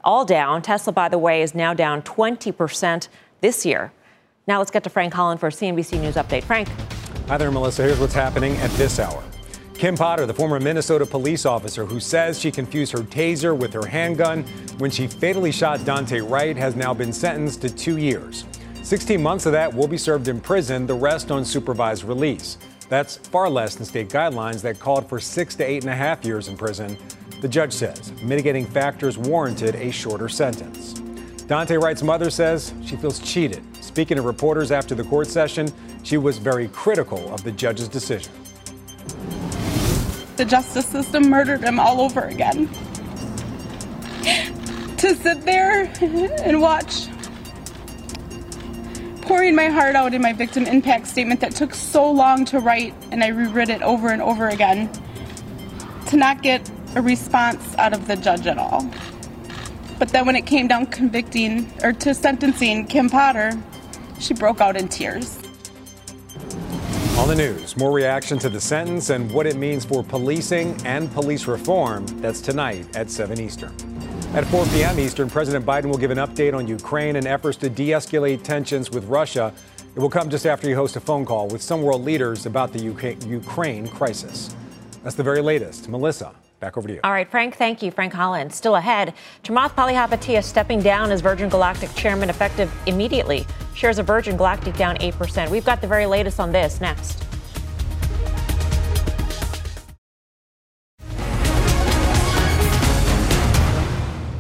all 0.04 0.24
down. 0.24 0.62
Tesla, 0.62 0.92
by 0.92 1.08
the 1.08 1.18
way, 1.18 1.42
is 1.42 1.54
now 1.54 1.74
down 1.74 2.02
20% 2.02 3.08
this 3.40 3.64
year. 3.66 3.92
Now 4.46 4.58
let's 4.58 4.70
get 4.70 4.84
to 4.84 4.90
Frank 4.90 5.14
Holland 5.14 5.40
for 5.40 5.48
a 5.48 5.50
CNBC 5.50 6.00
News 6.00 6.16
update. 6.16 6.44
Frank. 6.44 6.68
Hi 7.28 7.36
there, 7.36 7.50
Melissa. 7.50 7.82
Here's 7.82 8.00
what's 8.00 8.14
happening 8.14 8.56
at 8.56 8.70
this 8.72 8.98
hour. 8.98 9.22
Kim 9.74 9.96
Potter, 9.96 10.26
the 10.26 10.34
former 10.34 10.60
Minnesota 10.60 11.06
police 11.06 11.46
officer 11.46 11.86
who 11.86 12.00
says 12.00 12.38
she 12.38 12.50
confused 12.50 12.92
her 12.92 12.98
taser 12.98 13.56
with 13.56 13.72
her 13.72 13.86
handgun 13.86 14.42
when 14.78 14.90
she 14.90 15.06
fatally 15.06 15.50
shot 15.50 15.80
Daunte 15.80 16.28
Wright, 16.28 16.56
has 16.56 16.76
now 16.76 16.92
been 16.92 17.12
sentenced 17.12 17.62
to 17.62 17.70
two 17.70 17.96
years. 17.96 18.44
16 18.82 19.22
months 19.22 19.46
of 19.46 19.52
that 19.52 19.72
will 19.72 19.88
be 19.88 19.96
served 19.96 20.28
in 20.28 20.40
prison, 20.40 20.86
the 20.86 20.92
rest 20.92 21.30
on 21.30 21.44
supervised 21.44 22.04
release. 22.04 22.58
That's 22.90 23.16
far 23.16 23.48
less 23.48 23.76
than 23.76 23.86
state 23.86 24.08
guidelines 24.08 24.60
that 24.62 24.80
called 24.80 25.08
for 25.08 25.20
six 25.20 25.54
to 25.54 25.64
eight 25.64 25.84
and 25.84 25.90
a 25.92 25.96
half 25.96 26.24
years 26.24 26.48
in 26.48 26.56
prison. 26.56 26.98
The 27.40 27.48
judge 27.48 27.72
says 27.72 28.12
mitigating 28.22 28.66
factors 28.66 29.16
warranted 29.16 29.74
a 29.74 29.90
shorter 29.90 30.28
sentence. 30.28 30.94
Daunte 31.48 31.80
Wright's 31.82 32.02
mother 32.02 32.28
says 32.28 32.74
she 32.84 32.96
feels 32.96 33.18
cheated. 33.18 33.62
Speaking 33.82 34.16
to 34.18 34.22
reporters 34.22 34.70
after 34.70 34.94
the 34.94 35.04
court 35.04 35.26
session, 35.26 35.72
she 36.02 36.18
was 36.18 36.36
very 36.36 36.68
critical 36.68 37.32
of 37.32 37.42
the 37.42 37.50
judge's 37.50 37.88
decision. 37.88 38.32
The 40.36 40.44
justice 40.44 40.86
system 40.86 41.30
murdered 41.30 41.62
him 41.62 41.80
all 41.80 42.02
over 42.02 42.24
again. 42.26 42.68
to 44.98 45.14
sit 45.14 45.40
there 45.42 45.90
and 46.42 46.60
watch 46.60 47.06
pouring 49.22 49.54
my 49.54 49.68
heart 49.68 49.94
out 49.94 50.12
in 50.12 50.20
my 50.20 50.34
victim 50.34 50.66
impact 50.66 51.06
statement 51.06 51.40
that 51.40 51.52
took 51.52 51.72
so 51.72 52.10
long 52.10 52.44
to 52.44 52.58
write 52.58 52.92
and 53.10 53.24
I 53.24 53.28
reread 53.28 53.70
it 53.70 53.80
over 53.80 54.08
and 54.08 54.20
over 54.20 54.48
again 54.48 54.90
to 56.08 56.16
not 56.16 56.42
get 56.42 56.70
a 56.94 57.02
response 57.02 57.74
out 57.76 57.92
of 57.92 58.06
the 58.06 58.16
judge 58.16 58.46
at 58.46 58.58
all. 58.58 58.88
But 59.98 60.08
then 60.08 60.26
when 60.26 60.36
it 60.36 60.46
came 60.46 60.66
down 60.66 60.86
to 60.86 60.90
convicting 60.90 61.70
or 61.82 61.92
to 61.92 62.14
sentencing 62.14 62.86
Kim 62.86 63.10
Potter, 63.10 63.52
she 64.18 64.34
broke 64.34 64.60
out 64.60 64.76
in 64.76 64.88
tears. 64.88 65.38
On 67.18 67.28
the 67.28 67.34
news, 67.34 67.76
more 67.76 67.92
reaction 67.92 68.38
to 68.38 68.48
the 68.48 68.60
sentence 68.60 69.10
and 69.10 69.30
what 69.30 69.46
it 69.46 69.56
means 69.56 69.84
for 69.84 70.02
policing 70.02 70.74
and 70.86 71.12
police 71.12 71.46
reform. 71.46 72.06
That's 72.22 72.40
tonight 72.40 72.96
at 72.96 73.10
7 73.10 73.38
Eastern. 73.38 73.74
At 74.32 74.46
4 74.46 74.64
p.m. 74.66 74.98
Eastern, 74.98 75.28
President 75.28 75.66
Biden 75.66 75.86
will 75.86 75.98
give 75.98 76.10
an 76.10 76.18
update 76.18 76.54
on 76.54 76.66
Ukraine 76.66 77.16
and 77.16 77.26
efforts 77.26 77.58
to 77.58 77.68
de 77.68 77.88
escalate 77.88 78.42
tensions 78.42 78.90
with 78.90 79.04
Russia. 79.04 79.52
It 79.94 79.98
will 79.98 80.08
come 80.08 80.30
just 80.30 80.46
after 80.46 80.66
he 80.66 80.72
hosts 80.72 80.96
a 80.96 81.00
phone 81.00 81.26
call 81.26 81.48
with 81.48 81.60
some 81.60 81.82
world 81.82 82.04
leaders 82.04 82.46
about 82.46 82.72
the 82.72 82.88
UK- 82.88 83.26
Ukraine 83.26 83.86
crisis. 83.88 84.54
That's 85.02 85.16
the 85.16 85.22
very 85.22 85.42
latest. 85.42 85.88
Melissa, 85.88 86.32
back 86.60 86.76
over 86.76 86.86
to 86.86 86.94
you. 86.94 87.00
All 87.02 87.10
right, 87.10 87.28
Frank, 87.28 87.56
thank 87.56 87.82
you. 87.82 87.90
Frank 87.90 88.12
Holland. 88.12 88.52
Still 88.52 88.76
ahead, 88.76 89.14
Chamath 89.42 89.74
Palihapitiya 89.74 90.44
stepping 90.44 90.80
down 90.80 91.10
as 91.10 91.20
Virgin 91.20 91.48
Galactic 91.48 91.92
chairman 91.94 92.30
effective 92.30 92.72
immediately. 92.86 93.46
Shares 93.74 93.98
of 93.98 94.06
Virgin 94.06 94.36
Galactic 94.36 94.76
down 94.76 94.96
8%. 94.98 95.50
We've 95.50 95.64
got 95.64 95.80
the 95.80 95.86
very 95.86 96.06
latest 96.06 96.38
on 96.38 96.52
this 96.52 96.80
next. 96.80 97.24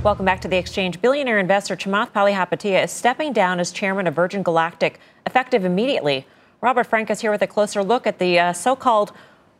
Welcome 0.02 0.24
back 0.24 0.40
to 0.40 0.48
the 0.48 0.56
exchange. 0.56 1.02
Billionaire 1.02 1.38
investor 1.38 1.76
Chamath 1.76 2.12
Palihapitiya 2.12 2.84
is 2.84 2.90
stepping 2.90 3.34
down 3.34 3.60
as 3.60 3.70
chairman 3.70 4.06
of 4.06 4.14
Virgin 4.14 4.42
Galactic, 4.42 4.98
effective 5.26 5.66
immediately. 5.66 6.26
Robert 6.62 6.84
Frank 6.84 7.10
is 7.10 7.20
here 7.20 7.30
with 7.30 7.42
a 7.42 7.46
closer 7.46 7.82
look 7.82 8.06
at 8.06 8.18
the 8.18 8.38
uh, 8.38 8.52
so-called 8.54 9.12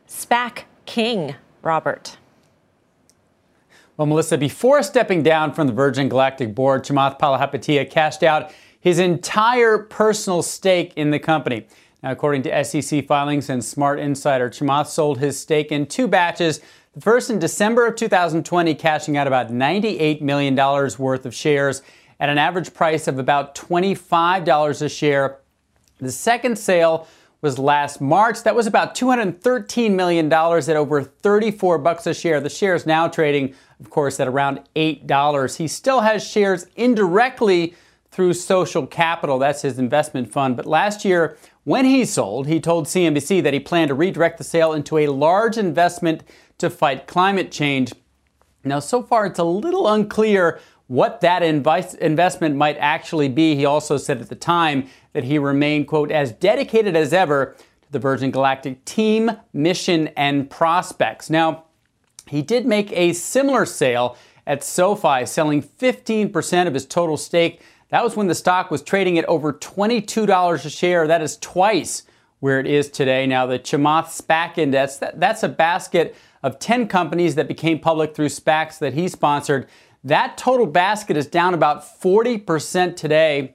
SPAC 0.08 0.62
king. 0.86 1.34
Robert. 1.62 2.16
Well, 4.00 4.06
Melissa, 4.06 4.38
before 4.38 4.82
stepping 4.82 5.22
down 5.22 5.52
from 5.52 5.66
the 5.66 5.74
Virgin 5.74 6.08
Galactic 6.08 6.54
board, 6.54 6.86
Chamath 6.86 7.18
Palihapitiya 7.18 7.90
cashed 7.90 8.22
out 8.22 8.50
his 8.80 8.98
entire 8.98 9.76
personal 9.76 10.42
stake 10.42 10.94
in 10.96 11.10
the 11.10 11.18
company. 11.18 11.66
Now, 12.02 12.12
according 12.12 12.44
to 12.44 12.64
SEC 12.64 13.06
filings 13.06 13.50
and 13.50 13.62
Smart 13.62 13.98
Insider, 13.98 14.48
Chamath 14.48 14.86
sold 14.86 15.18
his 15.18 15.38
stake 15.38 15.70
in 15.70 15.84
two 15.84 16.08
batches 16.08 16.60
the 16.94 17.02
first 17.02 17.28
in 17.28 17.38
December 17.38 17.86
of 17.86 17.94
2020, 17.94 18.74
cashing 18.74 19.18
out 19.18 19.26
about 19.26 19.50
$98 19.50 20.22
million 20.22 20.56
worth 20.56 21.26
of 21.26 21.34
shares 21.34 21.82
at 22.18 22.30
an 22.30 22.38
average 22.38 22.72
price 22.72 23.06
of 23.06 23.18
about 23.18 23.54
$25 23.54 24.80
a 24.80 24.88
share. 24.88 25.40
The 25.98 26.10
second 26.10 26.58
sale 26.58 27.06
was 27.42 27.58
last 27.58 28.00
March. 28.00 28.42
That 28.42 28.54
was 28.54 28.66
about 28.66 28.94
$213 28.94 29.92
million 29.92 30.32
at 30.32 30.76
over 30.76 31.02
34 31.02 31.78
bucks 31.78 32.06
a 32.06 32.14
share. 32.14 32.40
The 32.40 32.50
share 32.50 32.74
is 32.74 32.86
now 32.86 33.08
trading, 33.08 33.54
of 33.78 33.90
course, 33.90 34.20
at 34.20 34.28
around 34.28 34.60
$8. 34.76 35.56
He 35.56 35.68
still 35.68 36.00
has 36.00 36.26
shares 36.26 36.66
indirectly 36.76 37.74
through 38.10 38.34
Social 38.34 38.86
Capital. 38.86 39.38
That's 39.38 39.62
his 39.62 39.78
investment 39.78 40.30
fund. 40.30 40.56
But 40.56 40.66
last 40.66 41.04
year, 41.04 41.38
when 41.64 41.84
he 41.84 42.04
sold, 42.04 42.46
he 42.46 42.60
told 42.60 42.86
CNBC 42.86 43.42
that 43.42 43.54
he 43.54 43.60
planned 43.60 43.88
to 43.88 43.94
redirect 43.94 44.38
the 44.38 44.44
sale 44.44 44.72
into 44.72 44.98
a 44.98 45.06
large 45.06 45.56
investment 45.56 46.24
to 46.58 46.68
fight 46.68 47.06
climate 47.06 47.50
change. 47.50 47.92
Now, 48.64 48.80
so 48.80 49.02
far, 49.02 49.24
it's 49.26 49.38
a 49.38 49.44
little 49.44 49.88
unclear 49.88 50.60
what 50.90 51.20
that 51.20 51.40
inv- 51.40 51.98
investment 51.98 52.56
might 52.56 52.76
actually 52.78 53.28
be. 53.28 53.54
He 53.54 53.64
also 53.64 53.96
said 53.96 54.20
at 54.20 54.28
the 54.28 54.34
time 54.34 54.88
that 55.12 55.22
he 55.22 55.38
remained, 55.38 55.86
quote, 55.86 56.10
as 56.10 56.32
dedicated 56.32 56.96
as 56.96 57.12
ever 57.12 57.54
to 57.82 57.92
the 57.92 58.00
Virgin 58.00 58.32
Galactic 58.32 58.84
team, 58.84 59.30
mission, 59.52 60.08
and 60.16 60.50
prospects. 60.50 61.30
Now, 61.30 61.66
he 62.26 62.42
did 62.42 62.66
make 62.66 62.90
a 62.90 63.12
similar 63.12 63.66
sale 63.66 64.16
at 64.48 64.64
SoFi, 64.64 65.26
selling 65.26 65.62
15% 65.62 66.66
of 66.66 66.74
his 66.74 66.86
total 66.86 67.16
stake. 67.16 67.62
That 67.90 68.02
was 68.02 68.16
when 68.16 68.26
the 68.26 68.34
stock 68.34 68.72
was 68.72 68.82
trading 68.82 69.16
at 69.16 69.24
over 69.26 69.52
$22 69.52 70.64
a 70.64 70.70
share. 70.70 71.06
That 71.06 71.22
is 71.22 71.36
twice 71.36 72.02
where 72.40 72.58
it 72.58 72.66
is 72.66 72.90
today. 72.90 73.28
Now, 73.28 73.46
the 73.46 73.60
Chamath 73.60 74.06
SPAC 74.06 74.58
Index, 74.58 74.96
that, 74.96 75.20
that's 75.20 75.44
a 75.44 75.48
basket 75.48 76.16
of 76.42 76.58
10 76.58 76.88
companies 76.88 77.36
that 77.36 77.46
became 77.46 77.78
public 77.78 78.16
through 78.16 78.28
SPACs 78.28 78.80
that 78.80 78.94
he 78.94 79.06
sponsored. 79.06 79.68
That 80.04 80.38
total 80.38 80.66
basket 80.66 81.16
is 81.16 81.26
down 81.26 81.54
about 81.54 81.82
40% 82.00 82.96
today. 82.96 83.54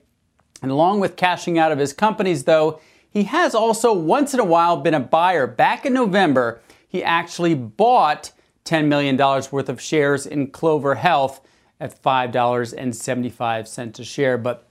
And 0.62 0.72
along 0.72 1.00
with 1.00 1.16
cashing 1.16 1.58
out 1.58 1.72
of 1.72 1.80
his 1.80 1.94
companies, 1.94 2.44
though, 2.44 2.80
he 3.10 3.24
has 3.24 3.56
also 3.56 3.94
once 3.94 4.34
in 4.34 4.40
a 4.40 4.46
while 4.46 4.78
been 4.78 4.94
a 4.94 5.00
buyer. 5.00 5.48
Back 5.48 5.86
in 5.86 5.94
November, 5.94 6.62
he 6.88 7.04
actually 7.04 7.56
bought 7.56 8.32
$10 8.66 8.88
million 8.88 9.18
worth 9.18 9.70
of 9.70 9.80
shares 9.82 10.26
in 10.26 10.48
Clover 10.48 10.96
Health 10.96 11.42
at 11.80 12.02
$5.75 12.02 14.00
a 14.00 14.04
share. 14.04 14.38
But 14.38 14.68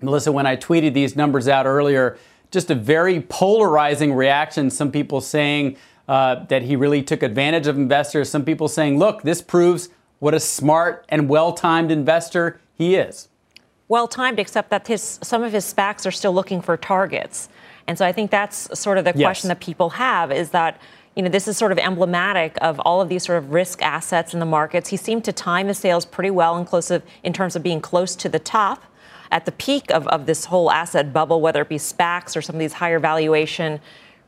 Melissa, 0.00 0.32
when 0.32 0.46
I 0.46 0.56
tweeted 0.56 0.94
these 0.94 1.16
numbers 1.16 1.48
out 1.48 1.66
earlier, 1.66 2.18
just 2.50 2.70
a 2.70 2.74
very 2.74 3.20
polarizing 3.20 4.12
reaction. 4.14 4.70
Some 4.70 4.92
people 4.92 5.20
saying 5.20 5.76
uh, 6.08 6.44
that 6.46 6.62
he 6.62 6.76
really 6.76 7.02
took 7.02 7.22
advantage 7.22 7.66
of 7.66 7.76
investors. 7.76 8.28
Some 8.28 8.44
people 8.44 8.68
saying, 8.68 8.98
look, 8.98 9.22
this 9.22 9.40
proves 9.40 9.88
what 10.22 10.34
a 10.34 10.38
smart 10.38 11.04
and 11.08 11.28
well 11.28 11.52
timed 11.52 11.90
investor 11.90 12.60
he 12.74 12.94
is. 12.94 13.28
Well 13.88 14.06
timed, 14.06 14.38
except 14.38 14.70
that 14.70 14.86
his, 14.86 15.18
some 15.20 15.42
of 15.42 15.52
his 15.52 15.64
SPACs 15.74 16.06
are 16.06 16.12
still 16.12 16.32
looking 16.32 16.62
for 16.62 16.76
targets. 16.76 17.48
And 17.88 17.98
so 17.98 18.06
I 18.06 18.12
think 18.12 18.30
that's 18.30 18.78
sort 18.78 18.98
of 18.98 19.04
the 19.04 19.12
yes. 19.16 19.26
question 19.26 19.48
that 19.48 19.58
people 19.58 19.90
have 19.90 20.30
is 20.30 20.50
that 20.50 20.80
you 21.16 21.24
know, 21.24 21.28
this 21.28 21.48
is 21.48 21.58
sort 21.58 21.72
of 21.72 21.78
emblematic 21.78 22.56
of 22.60 22.78
all 22.80 23.00
of 23.00 23.08
these 23.08 23.24
sort 23.24 23.36
of 23.38 23.50
risk 23.50 23.82
assets 23.82 24.32
in 24.32 24.38
the 24.38 24.46
markets. 24.46 24.90
He 24.90 24.96
seemed 24.96 25.24
to 25.24 25.32
time 25.32 25.66
his 25.66 25.78
sales 25.78 26.06
pretty 26.06 26.30
well 26.30 26.56
in, 26.56 26.66
close 26.66 26.92
of, 26.92 27.02
in 27.24 27.32
terms 27.32 27.56
of 27.56 27.64
being 27.64 27.80
close 27.80 28.14
to 28.14 28.28
the 28.28 28.38
top 28.38 28.84
at 29.32 29.44
the 29.44 29.52
peak 29.52 29.90
of, 29.90 30.06
of 30.06 30.26
this 30.26 30.44
whole 30.44 30.70
asset 30.70 31.12
bubble, 31.12 31.40
whether 31.40 31.62
it 31.62 31.68
be 31.68 31.78
SPACs 31.78 32.36
or 32.36 32.42
some 32.42 32.54
of 32.54 32.60
these 32.60 32.74
higher 32.74 33.00
valuation, 33.00 33.80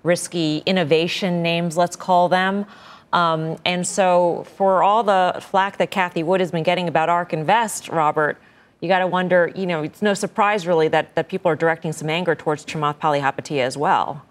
risky 0.02 0.64
innovation 0.66 1.40
names, 1.40 1.76
let's 1.76 1.94
call 1.94 2.28
them. 2.28 2.66
Um, 3.14 3.58
and 3.64 3.86
so, 3.86 4.44
for 4.56 4.82
all 4.82 5.04
the 5.04 5.38
flack 5.40 5.78
that 5.78 5.92
Cathie 5.92 6.24
Wood 6.24 6.40
has 6.40 6.50
been 6.50 6.64
getting 6.64 6.88
about 6.88 7.08
ARK 7.08 7.32
Invest, 7.32 7.88
Robert, 7.88 8.36
you 8.80 8.88
got 8.88 8.98
to 8.98 9.06
wonder, 9.06 9.52
you 9.54 9.66
know, 9.66 9.84
it's 9.84 10.02
no 10.02 10.14
surprise 10.14 10.66
really 10.66 10.88
that, 10.88 11.14
that 11.14 11.28
people 11.28 11.48
are 11.48 11.54
directing 11.54 11.92
some 11.92 12.10
anger 12.10 12.34
towards 12.34 12.66
Chamath 12.66 12.98
Palihapitiya 12.98 13.60
as 13.60 13.76
well. 13.76 14.26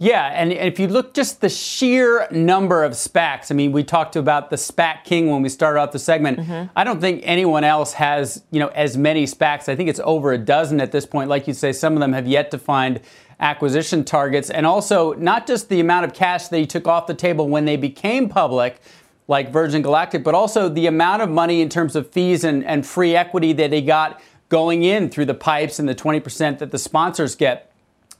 Yeah, 0.00 0.26
and 0.26 0.52
if 0.52 0.78
you 0.78 0.86
look 0.86 1.12
just 1.12 1.40
the 1.40 1.48
sheer 1.48 2.28
number 2.30 2.84
of 2.84 2.92
SPACs, 2.92 3.50
I 3.50 3.54
mean, 3.54 3.72
we 3.72 3.82
talked 3.82 4.14
about 4.14 4.48
the 4.48 4.54
SPAC 4.54 5.02
king 5.02 5.28
when 5.28 5.42
we 5.42 5.48
started 5.48 5.80
off 5.80 5.90
the 5.90 5.98
segment. 5.98 6.38
Mm-hmm. 6.38 6.70
I 6.76 6.84
don't 6.84 7.00
think 7.00 7.22
anyone 7.24 7.64
else 7.64 7.94
has, 7.94 8.44
you 8.52 8.60
know, 8.60 8.68
as 8.68 8.96
many 8.96 9.24
SPACs. 9.24 9.68
I 9.68 9.74
think 9.74 9.90
it's 9.90 10.00
over 10.04 10.32
a 10.32 10.38
dozen 10.38 10.80
at 10.80 10.92
this 10.92 11.04
point. 11.04 11.28
Like 11.28 11.48
you 11.48 11.54
say, 11.54 11.72
some 11.72 11.94
of 11.94 12.00
them 12.00 12.12
have 12.12 12.28
yet 12.28 12.52
to 12.52 12.58
find 12.58 13.00
acquisition 13.40 14.04
targets. 14.04 14.50
And 14.50 14.66
also, 14.66 15.14
not 15.14 15.46
just 15.46 15.68
the 15.68 15.80
amount 15.80 16.04
of 16.04 16.14
cash 16.14 16.48
they 16.48 16.64
took 16.64 16.88
off 16.88 17.06
the 17.06 17.14
table 17.14 17.48
when 17.48 17.64
they 17.64 17.76
became 17.76 18.28
public, 18.28 18.80
like 19.28 19.52
Virgin 19.52 19.82
Galactic, 19.82 20.24
but 20.24 20.34
also 20.34 20.68
the 20.68 20.86
amount 20.86 21.22
of 21.22 21.30
money 21.30 21.60
in 21.60 21.68
terms 21.68 21.94
of 21.94 22.10
fees 22.10 22.44
and, 22.44 22.64
and 22.64 22.86
free 22.86 23.14
equity 23.14 23.52
that 23.52 23.70
they 23.70 23.82
got 23.82 24.20
going 24.48 24.82
in 24.82 25.10
through 25.10 25.26
the 25.26 25.34
pipes 25.34 25.78
and 25.78 25.88
the 25.88 25.94
20% 25.94 26.58
that 26.58 26.70
the 26.70 26.78
sponsors 26.78 27.34
get. 27.36 27.70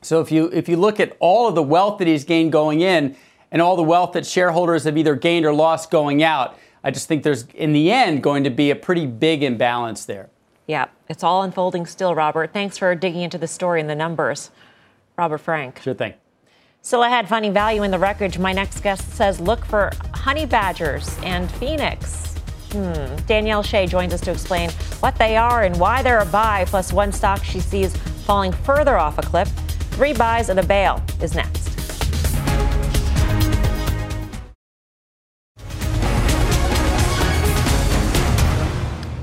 So 0.02 0.20
if 0.20 0.30
you 0.30 0.46
if 0.52 0.68
you 0.68 0.76
look 0.76 1.00
at 1.00 1.16
all 1.18 1.48
of 1.48 1.54
the 1.54 1.62
wealth 1.62 1.98
that 1.98 2.06
he's 2.06 2.24
gained 2.24 2.52
going 2.52 2.82
in 2.82 3.16
and 3.50 3.60
all 3.60 3.74
the 3.74 3.82
wealth 3.82 4.12
that 4.12 4.26
shareholders 4.26 4.84
have 4.84 4.96
either 4.96 5.16
gained 5.16 5.44
or 5.44 5.52
lost 5.52 5.90
going 5.90 6.22
out, 6.22 6.56
I 6.84 6.90
just 6.90 7.08
think 7.08 7.24
there's 7.24 7.46
in 7.54 7.72
the 7.72 7.90
end 7.90 8.22
going 8.22 8.44
to 8.44 8.50
be 8.50 8.70
a 8.70 8.76
pretty 8.76 9.06
big 9.06 9.42
imbalance 9.42 10.04
there. 10.04 10.28
Yeah, 10.66 10.86
it's 11.08 11.24
all 11.24 11.42
unfolding 11.42 11.86
still, 11.86 12.14
Robert. 12.14 12.52
Thanks 12.52 12.78
for 12.78 12.94
digging 12.94 13.22
into 13.22 13.38
the 13.38 13.48
story 13.48 13.80
and 13.80 13.90
the 13.90 13.96
numbers. 13.96 14.50
Robert 15.18 15.38
Frank. 15.38 15.80
Sure 15.82 15.94
thing. 15.94 16.14
Still 16.80 17.02
ahead, 17.02 17.28
finding 17.28 17.52
value 17.52 17.82
in 17.82 17.90
the 17.90 17.98
wreckage. 17.98 18.38
My 18.38 18.52
next 18.52 18.80
guest 18.80 19.10
says 19.12 19.40
look 19.40 19.64
for 19.64 19.90
honey 20.14 20.46
badgers 20.46 21.18
and 21.24 21.50
phoenix. 21.52 22.36
Hmm. 22.70 23.16
Danielle 23.26 23.62
Shay 23.62 23.86
joins 23.86 24.14
us 24.14 24.20
to 24.22 24.30
explain 24.30 24.70
what 25.00 25.16
they 25.16 25.36
are 25.36 25.64
and 25.64 25.78
why 25.80 26.02
they're 26.02 26.20
a 26.20 26.26
buy, 26.26 26.64
plus 26.66 26.92
one 26.92 27.12
stock 27.12 27.42
she 27.42 27.60
sees 27.60 27.96
falling 28.26 28.52
further 28.52 28.96
off 28.96 29.18
a 29.18 29.22
cliff. 29.22 29.48
Three 29.92 30.12
buys 30.12 30.50
and 30.50 30.60
a 30.60 30.64
bail 30.64 31.02
is 31.20 31.34
next. 31.34 31.57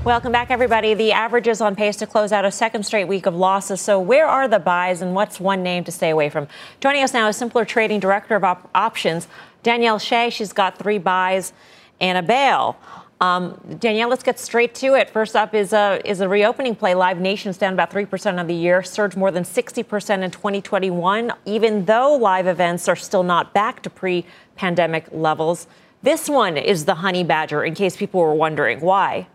Welcome 0.06 0.30
back, 0.30 0.52
everybody. 0.52 0.94
The 0.94 1.10
average 1.10 1.48
is 1.48 1.60
on 1.60 1.74
pace 1.74 1.96
to 1.96 2.06
close 2.06 2.30
out 2.30 2.44
a 2.44 2.52
second 2.52 2.84
straight 2.84 3.08
week 3.08 3.26
of 3.26 3.34
losses. 3.34 3.80
So, 3.80 3.98
where 3.98 4.28
are 4.28 4.46
the 4.46 4.60
buys 4.60 5.02
and 5.02 5.16
what's 5.16 5.40
one 5.40 5.64
name 5.64 5.82
to 5.82 5.90
stay 5.90 6.10
away 6.10 6.30
from? 6.30 6.46
Joining 6.78 7.02
us 7.02 7.12
now 7.12 7.26
is 7.26 7.36
Simpler 7.36 7.64
Trading 7.64 7.98
Director 7.98 8.36
of 8.36 8.44
Op- 8.44 8.70
Options, 8.72 9.26
Danielle 9.64 9.98
Shay. 9.98 10.30
She's 10.30 10.52
got 10.52 10.78
three 10.78 10.98
buys 10.98 11.52
and 12.00 12.16
a 12.16 12.22
bail. 12.22 12.78
Um, 13.20 13.60
Danielle, 13.80 14.08
let's 14.08 14.22
get 14.22 14.38
straight 14.38 14.76
to 14.76 14.94
it. 14.94 15.10
First 15.10 15.34
up 15.34 15.56
is 15.56 15.72
a, 15.72 16.00
is 16.04 16.20
a 16.20 16.28
reopening 16.28 16.76
play. 16.76 16.94
Live 16.94 17.18
Nation's 17.18 17.58
down 17.58 17.72
about 17.72 17.90
3% 17.90 18.40
of 18.40 18.46
the 18.46 18.54
year, 18.54 18.84
surged 18.84 19.16
more 19.16 19.32
than 19.32 19.42
60% 19.42 20.22
in 20.22 20.30
2021, 20.30 21.32
even 21.46 21.84
though 21.84 22.14
live 22.14 22.46
events 22.46 22.86
are 22.86 22.94
still 22.94 23.24
not 23.24 23.52
back 23.52 23.82
to 23.82 23.90
pre 23.90 24.24
pandemic 24.54 25.08
levels. 25.10 25.66
This 26.04 26.28
one 26.28 26.56
is 26.56 26.84
the 26.84 26.94
honey 26.94 27.24
badger, 27.24 27.64
in 27.64 27.74
case 27.74 27.96
people 27.96 28.20
were 28.20 28.34
wondering. 28.34 28.78
Why? 28.78 29.26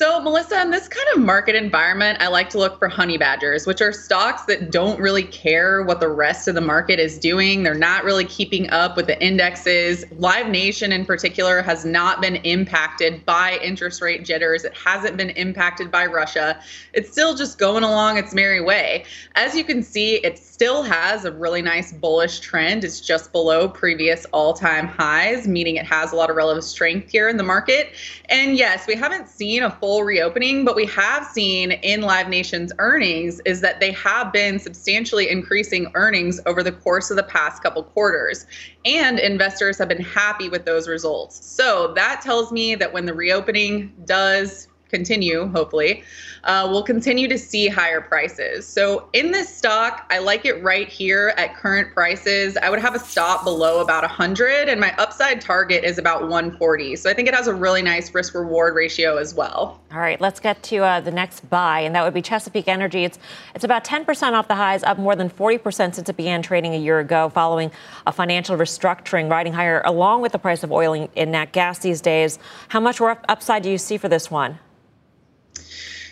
So, 0.00 0.20
Melissa, 0.20 0.62
in 0.62 0.70
this 0.70 0.86
kind 0.86 1.08
of 1.16 1.24
market 1.24 1.56
environment, 1.56 2.22
I 2.22 2.28
like 2.28 2.48
to 2.50 2.58
look 2.58 2.78
for 2.78 2.86
honey 2.86 3.18
badgers, 3.18 3.66
which 3.66 3.80
are 3.80 3.92
stocks 3.92 4.42
that 4.42 4.70
don't 4.70 5.00
really 5.00 5.24
care 5.24 5.82
what 5.82 5.98
the 5.98 6.08
rest 6.08 6.46
of 6.46 6.54
the 6.54 6.60
market 6.60 7.00
is 7.00 7.18
doing. 7.18 7.64
They're 7.64 7.74
not 7.74 8.04
really 8.04 8.24
keeping 8.24 8.70
up 8.70 8.96
with 8.96 9.08
the 9.08 9.20
indexes. 9.20 10.04
Live 10.12 10.50
Nation, 10.50 10.92
in 10.92 11.04
particular, 11.04 11.62
has 11.62 11.84
not 11.84 12.20
been 12.20 12.36
impacted 12.36 13.26
by 13.26 13.58
interest 13.60 14.00
rate 14.00 14.24
jitters. 14.24 14.62
It 14.62 14.72
hasn't 14.76 15.16
been 15.16 15.30
impacted 15.30 15.90
by 15.90 16.06
Russia. 16.06 16.60
It's 16.92 17.10
still 17.10 17.34
just 17.34 17.58
going 17.58 17.82
along 17.82 18.18
its 18.18 18.32
merry 18.32 18.60
way. 18.60 19.04
As 19.34 19.56
you 19.56 19.64
can 19.64 19.82
see, 19.82 20.18
it 20.18 20.38
still 20.38 20.84
has 20.84 21.24
a 21.24 21.32
really 21.32 21.60
nice 21.60 21.90
bullish 21.90 22.38
trend. 22.38 22.84
It's 22.84 23.00
just 23.00 23.32
below 23.32 23.66
previous 23.68 24.26
all 24.26 24.54
time 24.54 24.86
highs, 24.86 25.48
meaning 25.48 25.74
it 25.74 25.86
has 25.86 26.12
a 26.12 26.16
lot 26.16 26.30
of 26.30 26.36
relative 26.36 26.62
strength 26.62 27.10
here 27.10 27.28
in 27.28 27.36
the 27.36 27.42
market. 27.42 27.94
And 28.28 28.56
yes, 28.56 28.86
we 28.86 28.94
haven't 28.94 29.28
seen 29.28 29.64
a 29.64 29.70
full 29.72 29.87
full 29.88 30.04
reopening, 30.04 30.66
but 30.66 30.76
we 30.76 30.84
have 30.84 31.24
seen 31.24 31.72
in 31.72 32.02
Live 32.02 32.28
Nation's 32.28 32.74
earnings 32.78 33.40
is 33.46 33.62
that 33.62 33.80
they 33.80 33.90
have 33.92 34.30
been 34.34 34.58
substantially 34.58 35.30
increasing 35.30 35.90
earnings 35.94 36.38
over 36.44 36.62
the 36.62 36.72
course 36.72 37.10
of 37.10 37.16
the 37.16 37.22
past 37.22 37.62
couple 37.62 37.82
quarters. 37.82 38.44
And 38.84 39.18
investors 39.18 39.78
have 39.78 39.88
been 39.88 40.02
happy 40.02 40.50
with 40.50 40.66
those 40.66 40.88
results. 40.88 41.42
So 41.42 41.94
that 41.94 42.20
tells 42.20 42.52
me 42.52 42.74
that 42.74 42.92
when 42.92 43.06
the 43.06 43.14
reopening 43.14 43.94
does 44.04 44.68
continue, 44.88 45.48
hopefully, 45.48 46.02
uh, 46.44 46.66
we'll 46.70 46.82
continue 46.82 47.28
to 47.28 47.38
see 47.38 47.68
higher 47.68 48.00
prices. 48.00 48.66
So 48.66 49.08
in 49.12 49.30
this 49.30 49.54
stock, 49.54 50.06
I 50.10 50.18
like 50.18 50.44
it 50.44 50.62
right 50.62 50.88
here 50.88 51.34
at 51.36 51.54
current 51.54 51.92
prices. 51.92 52.56
I 52.56 52.70
would 52.70 52.78
have 52.78 52.94
a 52.94 52.98
stop 52.98 53.44
below 53.44 53.80
about 53.80 54.02
100, 54.02 54.68
and 54.68 54.80
my 54.80 54.94
upside 54.96 55.40
target 55.40 55.84
is 55.84 55.98
about 55.98 56.22
140. 56.22 56.96
So 56.96 57.10
I 57.10 57.14
think 57.14 57.28
it 57.28 57.34
has 57.34 57.46
a 57.46 57.54
really 57.54 57.82
nice 57.82 58.14
risk 58.14 58.34
reward 58.34 58.74
ratio 58.74 59.16
as 59.16 59.34
well. 59.34 59.80
All 59.92 59.98
right, 59.98 60.20
let's 60.20 60.40
get 60.40 60.62
to 60.64 60.78
uh, 60.78 61.00
the 61.00 61.10
next 61.10 61.48
buy, 61.50 61.80
and 61.80 61.94
that 61.94 62.04
would 62.04 62.14
be 62.14 62.22
Chesapeake 62.22 62.68
Energy. 62.68 63.04
It's 63.04 63.18
it's 63.54 63.64
about 63.64 63.84
10% 63.84 64.32
off 64.32 64.48
the 64.48 64.54
highs, 64.54 64.82
up 64.82 64.98
more 64.98 65.16
than 65.16 65.28
40% 65.28 65.94
since 65.94 66.08
it 66.08 66.16
began 66.16 66.42
trading 66.42 66.74
a 66.74 66.78
year 66.78 67.00
ago, 67.00 67.28
following 67.28 67.70
a 68.06 68.12
financial 68.12 68.56
restructuring, 68.56 69.30
riding 69.30 69.52
higher 69.52 69.82
along 69.84 70.22
with 70.22 70.32
the 70.32 70.38
price 70.38 70.62
of 70.62 70.72
oil 70.72 71.08
and 71.16 71.32
nat 71.32 71.52
gas 71.52 71.78
these 71.80 72.00
days. 72.00 72.38
How 72.68 72.80
much 72.80 73.00
upside 73.00 73.62
do 73.62 73.70
you 73.70 73.78
see 73.78 73.96
for 73.96 74.08
this 74.08 74.30
one? 74.30 74.58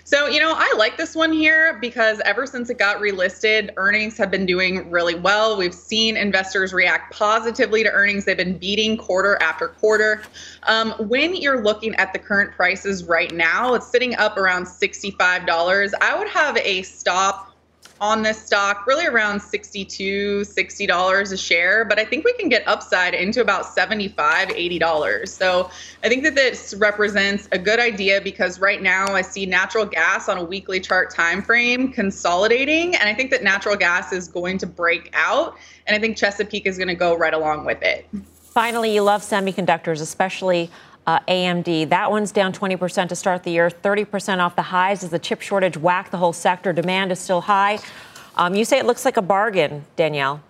So, 0.07 0.29
you 0.29 0.39
know, 0.39 0.55
I 0.57 0.73
like 0.79 0.97
this 0.97 1.17
one 1.17 1.33
here 1.33 1.79
because 1.81 2.21
ever 2.21 2.47
since 2.47 2.71
it 2.71 2.79
got 2.79 2.99
relisted, 2.99 3.71
earnings 3.77 4.17
have 4.19 4.31
been 4.31 4.47
doing 4.47 4.89
really 4.89 5.17
well. 5.17 5.57
We've 5.57 5.75
seen 5.75 6.17
investors 6.17 6.73
react 6.73 7.13
positively 7.13 7.83
to 7.83 7.91
earnings. 7.91 8.25
They've 8.25 8.37
been 8.37 8.57
beating 8.57 8.97
quarter 8.99 9.37
after 9.43 9.67
quarter. 9.67 10.23
Um, 10.63 10.93
when 11.09 11.35
you're 11.35 11.61
looking 11.61 11.93
at 11.97 12.13
the 12.13 12.21
current 12.21 12.53
prices 12.53 13.03
right 13.03 13.35
now, 13.35 13.75
it's 13.75 13.89
sitting 13.89 14.15
up 14.15 14.37
around 14.37 14.67
$65. 14.67 15.91
I 16.01 16.17
would 16.17 16.29
have 16.29 16.57
a 16.59 16.83
stop 16.83 17.56
on 18.01 18.23
this 18.23 18.41
stock 18.41 18.87
really 18.87 19.07
around 19.07 19.41
62 19.41 20.41
$60 20.41 21.33
a 21.33 21.37
share 21.37 21.85
but 21.85 21.99
i 21.99 22.05
think 22.05 22.25
we 22.25 22.33
can 22.35 22.49
get 22.49 22.67
upside 22.69 23.15
into 23.15 23.41
about 23.41 23.65
75 23.65 24.49
$80 24.49 25.29
so 25.29 25.71
i 26.05 26.09
think 26.09 26.23
that 26.23 26.35
this 26.35 26.75
represents 26.79 27.49
a 27.53 27.59
good 27.59 27.79
idea 27.79 28.21
because 28.21 28.61
right 28.61 28.83
now 28.83 29.07
i 29.15 29.23
see 29.23 29.47
natural 29.47 29.87
gas 29.87 30.29
on 30.29 30.37
a 30.37 30.45
weekly 30.45 30.79
chart 30.79 31.11
time 31.11 31.41
frame 31.41 31.91
consolidating 31.91 32.95
and 32.97 33.09
i 33.09 33.15
think 33.15 33.31
that 33.31 33.43
natural 33.43 33.77
gas 33.77 34.13
is 34.13 34.29
going 34.29 34.59
to 34.59 34.67
break 34.67 35.09
out 35.15 35.57
and 35.87 35.97
i 35.97 35.99
think 35.99 36.17
chesapeake 36.17 36.67
is 36.67 36.77
going 36.77 36.89
to 36.89 36.95
go 36.95 37.17
right 37.17 37.35
along 37.35 37.65
with 37.65 37.83
it. 37.83 38.07
Finally 38.43 38.95
you 38.95 39.03
love 39.03 39.23
semiconductors 39.23 40.03
especially 40.03 40.71
uh, 41.07 41.21
AMD. 41.21 41.89
That 41.89 42.11
one's 42.11 42.33
down 42.33 42.53
20% 42.53 43.09
to 43.09 43.17
start 43.17 43.43
the 43.45 43.51
year, 43.51 43.71
30% 43.71 44.39
off 44.39 44.57
the 44.57 44.63
highs 44.63 45.05
as 45.05 45.11
the 45.11 45.19
chip 45.19 45.41
shortage 45.41 45.77
whacked 45.77 46.11
the 46.11 46.19
whole 46.19 46.33
sector. 46.33 46.73
Demand 46.73 47.13
is 47.13 47.19
still 47.19 47.43
high. 47.43 47.79
Um, 48.37 48.55
you 48.55 48.65
say 48.65 48.79
it 48.79 48.87
looks 48.87 49.05
like 49.05 49.17
a 49.17 49.23
bargain, 49.23 49.85
Danielle. 49.97 50.43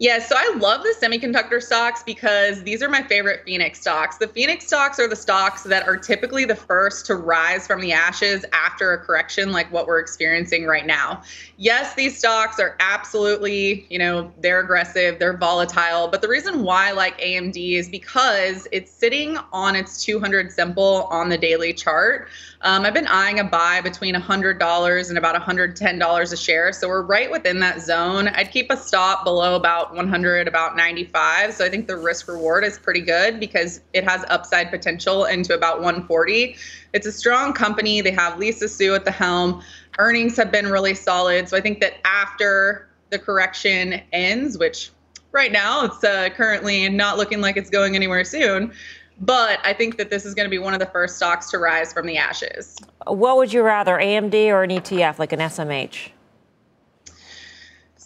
Yeah, 0.00 0.20
so 0.20 0.36
I 0.38 0.54
love 0.56 0.84
the 0.84 0.94
semiconductor 1.00 1.60
stocks 1.60 2.04
because 2.04 2.62
these 2.62 2.84
are 2.84 2.88
my 2.88 3.02
favorite 3.02 3.42
Phoenix 3.44 3.80
stocks. 3.80 4.16
The 4.18 4.28
Phoenix 4.28 4.64
stocks 4.64 5.00
are 5.00 5.08
the 5.08 5.16
stocks 5.16 5.64
that 5.64 5.88
are 5.88 5.96
typically 5.96 6.44
the 6.44 6.54
first 6.54 7.04
to 7.06 7.16
rise 7.16 7.66
from 7.66 7.80
the 7.80 7.92
ashes 7.92 8.44
after 8.52 8.92
a 8.92 8.98
correction 8.98 9.50
like 9.50 9.72
what 9.72 9.88
we're 9.88 9.98
experiencing 9.98 10.66
right 10.66 10.86
now. 10.86 11.22
Yes, 11.56 11.96
these 11.96 12.16
stocks 12.16 12.60
are 12.60 12.76
absolutely, 12.78 13.88
you 13.90 13.98
know, 13.98 14.32
they're 14.40 14.60
aggressive, 14.60 15.18
they're 15.18 15.36
volatile, 15.36 16.06
but 16.06 16.22
the 16.22 16.28
reason 16.28 16.62
why 16.62 16.90
I 16.90 16.92
like 16.92 17.20
AMD 17.20 17.72
is 17.72 17.88
because 17.88 18.68
it's 18.70 18.92
sitting 18.92 19.36
on 19.52 19.74
its 19.74 20.04
200 20.04 20.52
simple 20.52 21.08
on 21.10 21.28
the 21.28 21.38
daily 21.38 21.72
chart. 21.72 22.28
Um, 22.62 22.84
I've 22.84 22.94
been 22.94 23.06
eyeing 23.06 23.38
a 23.38 23.44
buy 23.44 23.80
between 23.80 24.16
$100 24.16 25.08
and 25.08 25.18
about 25.18 25.40
$110 25.40 26.32
a 26.32 26.36
share. 26.36 26.72
So 26.72 26.88
we're 26.88 27.02
right 27.02 27.30
within 27.30 27.60
that 27.60 27.80
zone. 27.80 28.28
I'd 28.28 28.50
keep 28.50 28.72
a 28.72 28.76
stop 28.76 29.22
below 29.22 29.54
about 29.54 29.94
100, 29.94 30.48
about 30.48 30.76
95. 30.76 31.54
So 31.54 31.64
I 31.64 31.68
think 31.68 31.86
the 31.86 31.96
risk 31.96 32.26
reward 32.26 32.64
is 32.64 32.76
pretty 32.76 33.00
good 33.00 33.38
because 33.38 33.80
it 33.92 34.02
has 34.02 34.24
upside 34.28 34.70
potential 34.70 35.26
into 35.26 35.54
about 35.54 35.76
140. 35.76 36.56
It's 36.94 37.06
a 37.06 37.12
strong 37.12 37.52
company. 37.52 38.00
They 38.00 38.10
have 38.10 38.38
Lisa 38.38 38.68
Su 38.68 38.92
at 38.94 39.04
the 39.04 39.12
helm. 39.12 39.62
Earnings 39.98 40.36
have 40.36 40.50
been 40.50 40.66
really 40.66 40.94
solid. 40.94 41.48
So 41.48 41.56
I 41.56 41.60
think 41.60 41.80
that 41.80 41.94
after 42.04 42.88
the 43.10 43.20
correction 43.20 44.02
ends, 44.12 44.58
which 44.58 44.90
right 45.30 45.52
now 45.52 45.84
it's 45.84 46.02
uh, 46.02 46.28
currently 46.30 46.88
not 46.88 47.18
looking 47.18 47.40
like 47.40 47.56
it's 47.56 47.70
going 47.70 47.94
anywhere 47.94 48.24
soon. 48.24 48.72
But 49.20 49.58
I 49.64 49.72
think 49.72 49.96
that 49.96 50.10
this 50.10 50.24
is 50.24 50.34
going 50.34 50.46
to 50.46 50.50
be 50.50 50.58
one 50.58 50.74
of 50.74 50.80
the 50.80 50.86
first 50.86 51.16
stocks 51.16 51.50
to 51.50 51.58
rise 51.58 51.92
from 51.92 52.06
the 52.06 52.16
ashes. 52.16 52.76
What 53.06 53.36
would 53.36 53.52
you 53.52 53.62
rather, 53.62 53.96
AMD 53.96 54.34
or 54.48 54.62
an 54.62 54.70
ETF 54.70 55.18
like 55.18 55.32
an 55.32 55.40
SMH? 55.40 56.10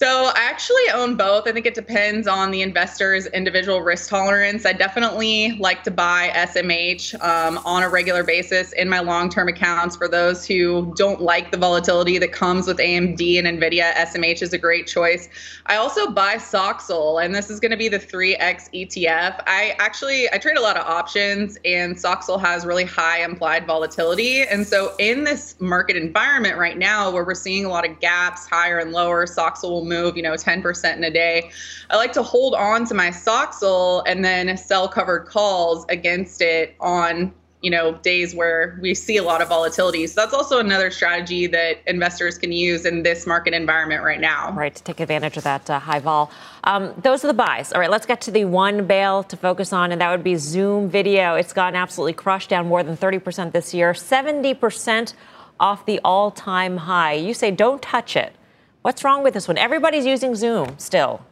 So 0.03 0.33
I 0.35 0.41
actually 0.51 0.83
own 0.93 1.15
both. 1.15 1.47
I 1.47 1.53
think 1.53 1.65
it 1.65 1.75
depends 1.75 2.27
on 2.27 2.51
the 2.51 2.61
investor's 2.61 3.27
individual 3.27 3.83
risk 3.83 4.11
tolerance. 4.11 4.67
I 4.67 4.73
definitely 4.73 5.53
like 5.61 5.85
to 5.85 5.93
buy 5.93 6.33
SMH 6.35 7.23
um, 7.23 7.59
on 7.59 7.85
a 7.85 7.89
regular 7.89 8.25
basis 8.25 8.73
in 8.73 8.89
my 8.89 8.99
long-term 8.99 9.47
accounts. 9.47 9.95
For 9.95 10.09
those 10.09 10.45
who 10.45 10.93
don't 10.97 11.21
like 11.21 11.53
the 11.53 11.57
volatility 11.57 12.19
that 12.19 12.33
comes 12.33 12.67
with 12.67 12.79
AMD 12.79 13.39
and 13.39 13.47
Nvidia, 13.47 13.93
SMH 13.93 14.43
is 14.43 14.53
a 14.53 14.59
great 14.59 14.89
choice. 14.89 15.29
I 15.67 15.77
also 15.77 16.11
buy 16.11 16.35
SOXL, 16.35 17.25
and 17.25 17.33
this 17.33 17.49
is 17.49 17.61
going 17.61 17.71
to 17.71 17.77
be 17.77 17.89
the 17.89 18.01
3x 18.01 18.71
ETF. 18.75 19.45
I 19.47 19.77
actually 19.79 20.29
I 20.33 20.39
trade 20.39 20.57
a 20.57 20.63
lot 20.63 20.77
of 20.77 20.85
options, 20.85 21.59
and 21.65 21.95
SOXL 21.95 22.41
has 22.41 22.67
really 22.67 22.85
high 22.85 23.23
implied 23.23 23.69
volatility. 23.69 24.43
And 24.43 24.67
so 24.67 24.97
in 24.99 25.23
this 25.23 25.55
market 25.61 25.95
environment 25.95 26.59
right 26.59 26.77
now, 26.77 27.09
where 27.13 27.23
we're 27.23 27.37
seeing 27.37 27.65
a 27.65 27.69
lot 27.69 27.89
of 27.89 28.01
gaps, 28.01 28.49
higher 28.49 28.81
and 28.81 28.91
lower, 28.91 29.27
SOXL 29.27 29.71
will 29.71 29.92
move, 29.93 30.17
you 30.17 30.23
know, 30.23 30.33
10% 30.33 30.97
in 30.97 31.05
a 31.05 31.11
day. 31.11 31.51
I 31.91 31.97
like 31.97 32.13
to 32.13 32.23
hold 32.23 32.55
on 32.55 32.87
to 32.87 32.95
my 32.95 33.11
SOXL 33.11 34.03
and 34.07 34.25
then 34.25 34.57
sell 34.57 34.89
covered 34.89 35.27
calls 35.27 35.85
against 35.89 36.41
it 36.41 36.75
on 36.81 37.33
you 37.63 37.71
know 37.71 37.93
days 37.99 38.35
where 38.35 38.79
we 38.83 38.95
see 38.95 39.17
a 39.17 39.23
lot 39.23 39.41
of 39.41 39.49
volatility. 39.49 40.07
So 40.07 40.21
that's 40.21 40.35
also 40.35 40.59
another 40.59 40.91
strategy 40.91 41.47
that 41.47 41.79
investors 41.87 42.37
can 42.37 42.53
use 42.53 42.85
in 42.85 43.05
this 43.05 43.27
market 43.27 43.55
environment 43.55 44.03
right 44.03 44.21
now. 44.21 44.53
Right 44.53 44.75
to 44.75 44.83
take 44.83 45.01
advantage 45.01 45.37
of 45.37 45.45
that 45.45 45.71
uh, 45.71 45.79
high 45.79 46.01
vol. 46.01 46.31
Um, 46.65 46.93
those 47.03 47.25
are 47.25 47.29
the 47.29 47.35
buys. 47.35 47.73
All 47.73 47.81
right 47.81 47.91
let's 47.91 48.07
get 48.07 48.21
to 48.23 48.31
the 48.31 48.45
one 48.45 48.87
bail 48.87 49.23
to 49.25 49.37
focus 49.37 49.73
on 49.73 49.93
and 49.93 50.01
that 50.01 50.11
would 50.11 50.25
be 50.25 50.35
zoom 50.37 50.91
video. 50.91 51.37
It's 51.37 51.53
gotten 51.53 51.77
absolutely 51.77 52.15
crushed 52.15 52.51
down 52.51 52.67
more 52.67 52.83
than 52.83 52.97
30% 52.97 53.53
this 53.53 53.73
year 53.73 53.93
70% 53.93 55.15
off 55.61 55.87
the 55.87 56.01
all-time 56.05 56.77
high. 56.77 57.13
You 57.13 57.35
say 57.35 57.53
don't 57.53 57.81
touch 57.81 58.17
it 58.17 58.35
What's 58.83 59.05
wrong 59.05 59.23
with 59.23 59.35
this 59.35 59.49
one? 59.49 59.59
Everybody's 59.59 60.05
using 60.05 60.35
Zoom 60.35 60.79
still. 60.79 61.25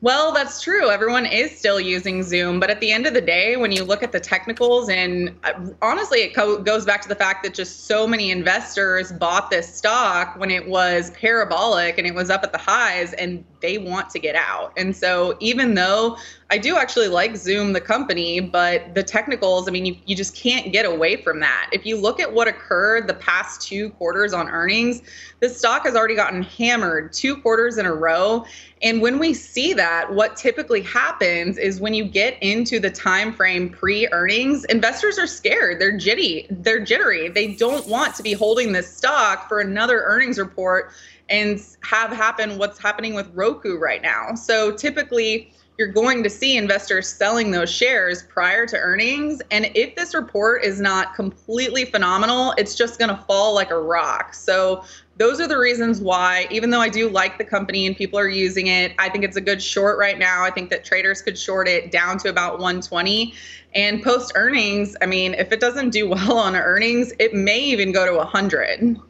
Well, 0.00 0.32
that's 0.32 0.62
true. 0.62 0.90
Everyone 0.90 1.26
is 1.26 1.58
still 1.58 1.80
using 1.80 2.22
Zoom. 2.22 2.60
But 2.60 2.70
at 2.70 2.78
the 2.78 2.92
end 2.92 3.06
of 3.06 3.14
the 3.14 3.20
day, 3.20 3.56
when 3.56 3.72
you 3.72 3.82
look 3.82 4.04
at 4.04 4.12
the 4.12 4.20
technicals, 4.20 4.88
and 4.88 5.36
uh, 5.42 5.70
honestly, 5.82 6.20
it 6.20 6.36
co- 6.36 6.62
goes 6.62 6.84
back 6.84 7.02
to 7.02 7.08
the 7.08 7.16
fact 7.16 7.42
that 7.42 7.52
just 7.52 7.86
so 7.86 8.06
many 8.06 8.30
investors 8.30 9.10
bought 9.10 9.50
this 9.50 9.72
stock 9.74 10.38
when 10.38 10.52
it 10.52 10.68
was 10.68 11.10
parabolic 11.10 11.98
and 11.98 12.06
it 12.06 12.14
was 12.14 12.30
up 12.30 12.44
at 12.44 12.52
the 12.52 12.58
highs, 12.58 13.12
and 13.14 13.44
they 13.60 13.78
want 13.78 14.10
to 14.10 14.18
get 14.18 14.34
out. 14.34 14.72
And 14.76 14.94
so, 14.94 15.36
even 15.40 15.74
though 15.74 16.16
I 16.50 16.56
do 16.56 16.76
actually 16.76 17.08
like 17.08 17.36
Zoom, 17.36 17.74
the 17.74 17.80
company, 17.80 18.40
but 18.40 18.94
the 18.94 19.02
technicals, 19.02 19.68
I 19.68 19.70
mean, 19.70 19.84
you, 19.84 19.96
you 20.06 20.16
just 20.16 20.34
can't 20.34 20.72
get 20.72 20.86
away 20.86 21.16
from 21.16 21.40
that. 21.40 21.68
If 21.72 21.84
you 21.84 22.00
look 22.00 22.20
at 22.20 22.32
what 22.32 22.48
occurred 22.48 23.06
the 23.06 23.14
past 23.14 23.60
two 23.60 23.90
quarters 23.90 24.32
on 24.32 24.48
earnings, 24.48 25.02
the 25.40 25.48
stock 25.50 25.84
has 25.84 25.94
already 25.94 26.14
gotten 26.14 26.42
hammered 26.42 27.12
two 27.12 27.36
quarters 27.36 27.76
in 27.76 27.84
a 27.84 27.92
row. 27.92 28.46
And 28.80 29.02
when 29.02 29.18
we 29.18 29.34
see 29.34 29.74
that, 29.74 30.10
what 30.12 30.36
typically 30.36 30.80
happens 30.80 31.58
is 31.58 31.80
when 31.80 31.92
you 31.92 32.04
get 32.04 32.38
into 32.42 32.80
the 32.80 32.90
time 32.90 33.34
frame 33.34 33.68
pre-earnings, 33.68 34.64
investors 34.66 35.18
are 35.18 35.26
scared. 35.26 35.80
They're 35.80 35.98
jitty, 35.98 36.46
they're 36.62 36.82
jittery. 36.82 37.28
They 37.28 37.54
don't 37.54 37.86
want 37.86 38.14
to 38.14 38.22
be 38.22 38.32
holding 38.32 38.72
this 38.72 38.90
stock 38.90 39.48
for 39.48 39.60
another 39.60 40.02
earnings 40.04 40.38
report 40.38 40.92
and 41.28 41.60
have 41.82 42.10
happen 42.10 42.58
what's 42.58 42.78
happening 42.78 43.14
with 43.14 43.30
Roku 43.34 43.78
right 43.78 44.02
now. 44.02 44.34
So 44.34 44.72
typically 44.72 45.52
you're 45.78 45.86
going 45.86 46.24
to 46.24 46.30
see 46.30 46.56
investors 46.56 47.08
selling 47.08 47.52
those 47.52 47.70
shares 47.70 48.24
prior 48.24 48.66
to 48.66 48.76
earnings. 48.76 49.40
And 49.52 49.70
if 49.76 49.94
this 49.94 50.12
report 50.12 50.64
is 50.64 50.80
not 50.80 51.14
completely 51.14 51.84
phenomenal, 51.84 52.52
it's 52.58 52.74
just 52.74 52.98
going 52.98 53.10
to 53.10 53.22
fall 53.28 53.54
like 53.54 53.70
a 53.70 53.80
rock. 53.80 54.34
So, 54.34 54.84
those 55.16 55.40
are 55.40 55.48
the 55.48 55.58
reasons 55.58 56.00
why, 56.00 56.46
even 56.48 56.70
though 56.70 56.80
I 56.80 56.88
do 56.88 57.08
like 57.08 57.38
the 57.38 57.44
company 57.44 57.88
and 57.88 57.96
people 57.96 58.20
are 58.20 58.28
using 58.28 58.68
it, 58.68 58.92
I 59.00 59.08
think 59.08 59.24
it's 59.24 59.36
a 59.36 59.40
good 59.40 59.60
short 59.60 59.98
right 59.98 60.16
now. 60.16 60.44
I 60.44 60.50
think 60.52 60.70
that 60.70 60.84
traders 60.84 61.22
could 61.22 61.36
short 61.36 61.66
it 61.66 61.90
down 61.90 62.18
to 62.18 62.28
about 62.28 62.60
120. 62.60 63.34
And 63.74 64.00
post 64.00 64.30
earnings, 64.36 64.94
I 65.02 65.06
mean, 65.06 65.34
if 65.34 65.50
it 65.50 65.58
doesn't 65.58 65.90
do 65.90 66.08
well 66.10 66.38
on 66.38 66.54
earnings, 66.54 67.12
it 67.18 67.34
may 67.34 67.58
even 67.58 67.90
go 67.90 68.06
to 68.06 68.16
100 68.16 69.00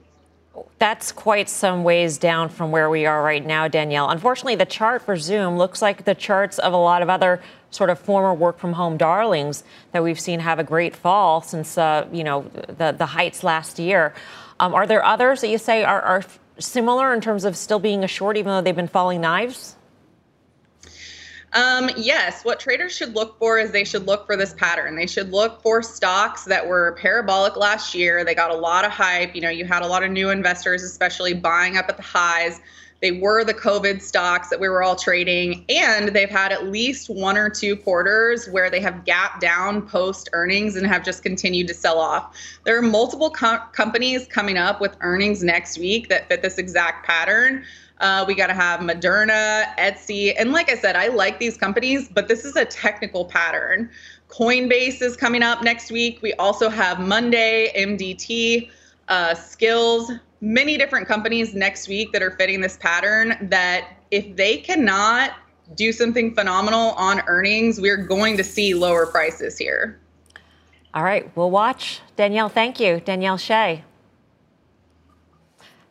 that's 0.78 1.12
quite 1.12 1.48
some 1.48 1.84
ways 1.84 2.18
down 2.18 2.48
from 2.48 2.70
where 2.70 2.88
we 2.88 3.06
are 3.06 3.22
right 3.22 3.44
now, 3.44 3.68
Danielle. 3.68 4.08
Unfortunately, 4.10 4.56
the 4.56 4.66
chart 4.66 5.02
for 5.02 5.16
Zoom 5.16 5.56
looks 5.56 5.82
like 5.82 6.04
the 6.04 6.14
charts 6.14 6.58
of 6.58 6.72
a 6.72 6.76
lot 6.76 7.02
of 7.02 7.10
other 7.10 7.40
sort 7.70 7.90
of 7.90 7.98
former 7.98 8.32
work 8.32 8.58
from 8.58 8.72
home 8.72 8.96
darlings 8.96 9.64
that 9.92 10.02
we've 10.02 10.20
seen 10.20 10.40
have 10.40 10.58
a 10.58 10.64
great 10.64 10.94
fall 10.94 11.42
since, 11.42 11.76
uh, 11.76 12.06
you 12.12 12.24
know, 12.24 12.42
the, 12.78 12.94
the 12.96 13.06
heights 13.06 13.42
last 13.42 13.78
year. 13.78 14.14
Um, 14.60 14.74
are 14.74 14.86
there 14.86 15.04
others 15.04 15.40
that 15.40 15.48
you 15.48 15.58
say 15.58 15.84
are, 15.84 16.00
are 16.00 16.24
similar 16.58 17.14
in 17.14 17.20
terms 17.20 17.44
of 17.44 17.56
still 17.56 17.78
being 17.78 18.04
a 18.04 18.08
short, 18.08 18.36
even 18.36 18.50
though 18.50 18.60
they've 18.60 18.74
been 18.74 18.88
falling 18.88 19.20
knives? 19.20 19.76
Um, 21.54 21.90
yes, 21.96 22.44
what 22.44 22.60
traders 22.60 22.94
should 22.94 23.14
look 23.14 23.38
for 23.38 23.58
is 23.58 23.70
they 23.70 23.84
should 23.84 24.06
look 24.06 24.26
for 24.26 24.36
this 24.36 24.52
pattern. 24.54 24.96
They 24.96 25.06
should 25.06 25.30
look 25.30 25.62
for 25.62 25.82
stocks 25.82 26.44
that 26.44 26.66
were 26.66 26.96
parabolic 27.00 27.56
last 27.56 27.94
year. 27.94 28.24
They 28.24 28.34
got 28.34 28.50
a 28.50 28.56
lot 28.56 28.84
of 28.84 28.90
hype. 28.90 29.34
You 29.34 29.40
know, 29.40 29.50
you 29.50 29.64
had 29.64 29.82
a 29.82 29.86
lot 29.86 30.02
of 30.02 30.10
new 30.10 30.30
investors, 30.30 30.82
especially 30.82 31.32
buying 31.32 31.76
up 31.76 31.88
at 31.88 31.96
the 31.96 32.02
highs. 32.02 32.60
They 33.00 33.12
were 33.12 33.44
the 33.44 33.54
COVID 33.54 34.02
stocks 34.02 34.50
that 34.50 34.58
we 34.58 34.68
were 34.68 34.82
all 34.82 34.96
trading, 34.96 35.64
and 35.68 36.08
they've 36.08 36.28
had 36.28 36.50
at 36.50 36.66
least 36.66 37.08
one 37.08 37.36
or 37.36 37.48
two 37.48 37.76
quarters 37.76 38.48
where 38.48 38.70
they 38.70 38.80
have 38.80 39.04
gapped 39.04 39.40
down 39.40 39.86
post 39.86 40.28
earnings 40.32 40.74
and 40.74 40.84
have 40.84 41.04
just 41.04 41.22
continued 41.22 41.68
to 41.68 41.74
sell 41.74 42.00
off. 42.00 42.36
There 42.64 42.76
are 42.76 42.82
multiple 42.82 43.30
com- 43.30 43.60
companies 43.72 44.26
coming 44.26 44.58
up 44.58 44.80
with 44.80 44.96
earnings 45.00 45.44
next 45.44 45.78
week 45.78 46.08
that 46.08 46.28
fit 46.28 46.42
this 46.42 46.58
exact 46.58 47.06
pattern. 47.06 47.64
Uh, 48.00 48.24
we 48.26 48.34
got 48.34 48.46
to 48.46 48.54
have 48.54 48.80
Moderna, 48.80 49.74
Etsy. 49.76 50.34
And 50.38 50.52
like 50.52 50.70
I 50.70 50.76
said, 50.76 50.96
I 50.96 51.08
like 51.08 51.38
these 51.38 51.56
companies, 51.56 52.08
but 52.08 52.28
this 52.28 52.44
is 52.44 52.56
a 52.56 52.64
technical 52.64 53.24
pattern. 53.24 53.90
Coinbase 54.28 55.02
is 55.02 55.16
coming 55.16 55.42
up 55.42 55.62
next 55.62 55.90
week. 55.90 56.20
We 56.22 56.32
also 56.34 56.68
have 56.68 57.00
Monday, 57.00 57.72
MDT, 57.76 58.70
uh, 59.08 59.34
Skillz, 59.34 60.20
many 60.40 60.76
different 60.76 61.08
companies 61.08 61.54
next 61.54 61.88
week 61.88 62.12
that 62.12 62.22
are 62.22 62.30
fitting 62.32 62.60
this 62.60 62.76
pattern 62.76 63.36
that 63.50 63.88
if 64.10 64.36
they 64.36 64.58
cannot 64.58 65.32
do 65.74 65.92
something 65.92 66.34
phenomenal 66.34 66.92
on 66.92 67.20
earnings, 67.26 67.80
we're 67.80 67.96
going 67.96 68.36
to 68.36 68.44
see 68.44 68.74
lower 68.74 69.06
prices 69.06 69.58
here. 69.58 69.98
All 70.94 71.02
right, 71.02 71.30
we'll 71.36 71.50
watch. 71.50 72.00
Danielle, 72.16 72.48
thank 72.48 72.80
you. 72.80 73.00
Danielle 73.00 73.36
Shay. 73.36 73.84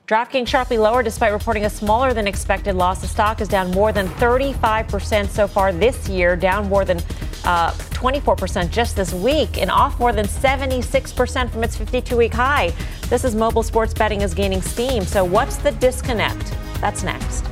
DraftKings 0.07 0.47
sharply 0.47 0.77
lower 0.77 1.03
despite 1.03 1.33
reporting 1.33 1.65
a 1.65 1.69
smaller 1.69 2.13
than 2.13 2.27
expected 2.27 2.75
loss. 2.75 3.01
The 3.01 3.07
stock 3.07 3.41
is 3.41 3.49
down 3.49 3.71
more 3.71 3.91
than 3.91 4.07
35% 4.07 5.27
so 5.27 5.49
far 5.49 5.73
this 5.73 6.07
year, 6.07 6.37
down 6.37 6.69
more 6.69 6.85
than 6.85 6.99
uh, 7.43 7.71
24% 7.91 8.71
just 8.71 8.95
this 8.95 9.13
week, 9.13 9.57
and 9.57 9.69
off 9.69 9.99
more 9.99 10.13
than 10.13 10.25
76% 10.25 11.49
from 11.49 11.61
its 11.61 11.75
52 11.75 12.15
week 12.15 12.33
high. 12.33 12.71
This 13.09 13.25
is 13.25 13.35
mobile 13.35 13.63
sports 13.63 13.93
betting 13.93 14.21
is 14.21 14.33
gaining 14.33 14.61
steam. 14.61 15.03
So, 15.03 15.25
what's 15.25 15.57
the 15.57 15.71
disconnect? 15.73 16.55
That's 16.79 17.03
next. 17.03 17.43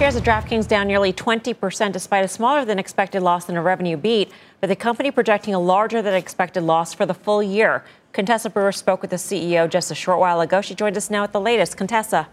Shares 0.00 0.16
of 0.16 0.24
DraftKings 0.24 0.66
down 0.66 0.88
nearly 0.88 1.12
20% 1.12 1.92
despite 1.92 2.24
a 2.24 2.28
smaller 2.28 2.64
than 2.64 2.78
expected 2.78 3.20
loss 3.20 3.50
and 3.50 3.58
a 3.58 3.60
revenue 3.60 3.98
beat, 3.98 4.32
but 4.60 4.68
the 4.68 4.76
company 4.76 5.10
projecting 5.10 5.54
a 5.54 5.60
larger 5.60 6.02
than 6.02 6.14
expected 6.14 6.62
loss 6.62 6.94
for 6.94 7.06
the 7.06 7.14
full 7.14 7.42
year. 7.42 7.84
Contessa 8.12 8.50
Brewer 8.50 8.72
spoke 8.72 9.00
with 9.02 9.10
the 9.10 9.16
CEO 9.16 9.68
just 9.68 9.90
a 9.90 9.94
short 9.94 10.18
while 10.18 10.40
ago. 10.40 10.60
She 10.60 10.74
joins 10.74 10.96
us 10.96 11.10
now 11.10 11.24
at 11.24 11.32
the 11.32 11.40
latest. 11.40 11.76
Contessa. 11.76 12.28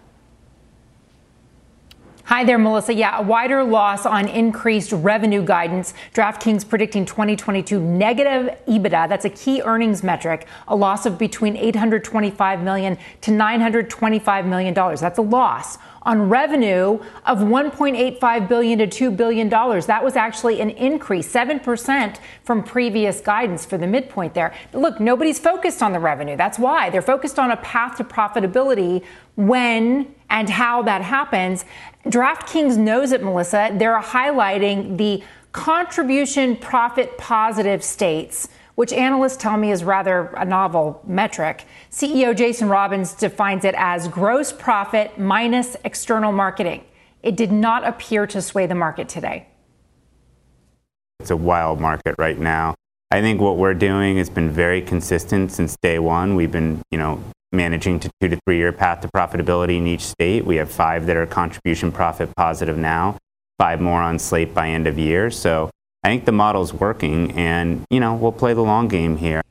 Hi 2.28 2.44
there, 2.44 2.58
Melissa. 2.58 2.94
Yeah, 2.94 3.20
a 3.20 3.22
wider 3.22 3.64
loss 3.64 4.06
on 4.06 4.28
increased 4.28 4.92
revenue 4.92 5.42
guidance. 5.42 5.94
DraftKings 6.14 6.68
predicting 6.68 7.06
2022 7.06 7.80
negative 7.80 8.54
EBITDA. 8.68 9.08
That's 9.08 9.24
a 9.24 9.30
key 9.30 9.62
earnings 9.62 10.04
metric. 10.04 10.46
A 10.68 10.76
loss 10.76 11.06
of 11.06 11.18
between 11.18 11.56
825 11.56 12.62
million 12.64 12.98
to 13.22 13.32
925 13.32 14.46
million 14.46 14.74
dollars. 14.74 15.00
That's 15.00 15.18
a 15.18 15.22
loss 15.22 15.78
on 16.02 16.28
revenue 16.28 17.00
of 17.26 17.40
1.85 17.40 18.48
billion 18.50 18.80
to 18.80 18.88
2 18.88 19.12
billion 19.12 19.48
dollars. 19.48 19.86
That 19.86 20.04
was 20.04 20.18
actually 20.18 20.60
an 20.60 20.72
increase, 20.72 21.32
7% 21.32 22.18
from 22.44 22.64
previous 22.64 23.22
guidance 23.22 23.66
for 23.66 23.78
the 23.78 23.88
midpoint 23.88 24.34
there. 24.34 24.54
Look, 24.74 25.00
nobody's 25.00 25.40
focused 25.40 25.82
on 25.82 25.94
the 25.94 26.00
revenue. 26.00 26.36
That's 26.36 26.60
why 26.60 26.90
they're 26.90 27.02
focused 27.02 27.40
on 27.40 27.52
a 27.52 27.58
path 27.58 27.98
to 27.98 28.04
profitability 28.04 29.04
when 29.36 30.14
and 30.30 30.50
how 30.50 30.82
that 30.84 31.02
happens. 31.02 31.66
DraftKings 32.10 32.78
knows 32.78 33.12
it, 33.12 33.22
Melissa. 33.24 33.70
They're 33.74 34.00
highlighting 34.00 34.98
the 34.98 35.24
contribution 35.52 36.56
profit 36.56 37.18
positive 37.18 37.84
states, 37.84 38.48
which 38.76 38.94
analysts 38.94 39.38
tell 39.38 39.58
me 39.58 39.72
is 39.72 39.84
rather 39.84 40.28
a 40.38 40.46
novel 40.46 41.02
metric. 41.06 41.66
CEO 41.92 42.36
Jason 42.36 42.70
Robins 42.70 43.14
defines 43.14 43.66
it 43.66 43.76
as 43.78 44.08
gross 44.08 44.54
profit 44.54 45.20
minus 45.20 45.76
external 45.84 46.32
marketing. 46.32 46.84
It 47.24 47.36
did 47.36 47.52
not 47.52 47.86
appear 47.86 48.26
to 48.28 48.42
sway 48.42 48.68
the 48.68 48.76
market 48.76 49.10
today. 49.10 49.48
It's 51.20 51.32
a 51.32 51.36
wild 51.36 51.82
market 51.82 52.16
right 52.18 52.40
now. 52.40 52.76
I 53.10 53.22
think 53.22 53.42
what 53.42 53.58
we're 53.58 53.74
doing 53.74 54.18
has 54.18 54.30
been 54.30 54.50
very 54.50 54.82
consistent 54.82 55.52
since 55.52 55.76
day 55.82 55.98
one. 55.98 56.36
We've 56.36 56.52
been, 56.52 56.82
you 56.92 56.98
know, 56.98 57.24
managing 57.52 58.00
to 58.00 58.10
two 58.20 58.30
to 58.30 58.40
three 58.46 58.58
year 58.58 58.72
path 58.72 59.02
to 59.02 59.08
profitability 59.16 59.78
in 59.78 59.88
each 59.88 60.02
state. 60.02 60.46
We 60.46 60.58
have 60.58 60.72
five 60.72 61.06
that 61.06 61.16
are 61.16 61.26
contribution 61.26 61.92
profit 61.92 62.36
positive 62.36 62.78
now, 62.78 63.18
five 63.58 63.82
more 63.82 64.02
on 64.02 64.20
slate 64.20 64.54
by 64.54 64.70
end 64.70 64.88
of 64.88 64.98
year. 64.98 65.32
So 65.32 65.70
I 66.04 66.10
think 66.10 66.26
the 66.26 66.32
model's 66.32 66.74
working 66.74 67.32
and, 67.32 67.86
you 67.90 68.00
know, 68.00 68.16
we'll 68.16 68.32
play 68.32 68.54
the 68.54 68.62
long 68.62 68.88
game 68.88 69.18
here. 69.18 69.42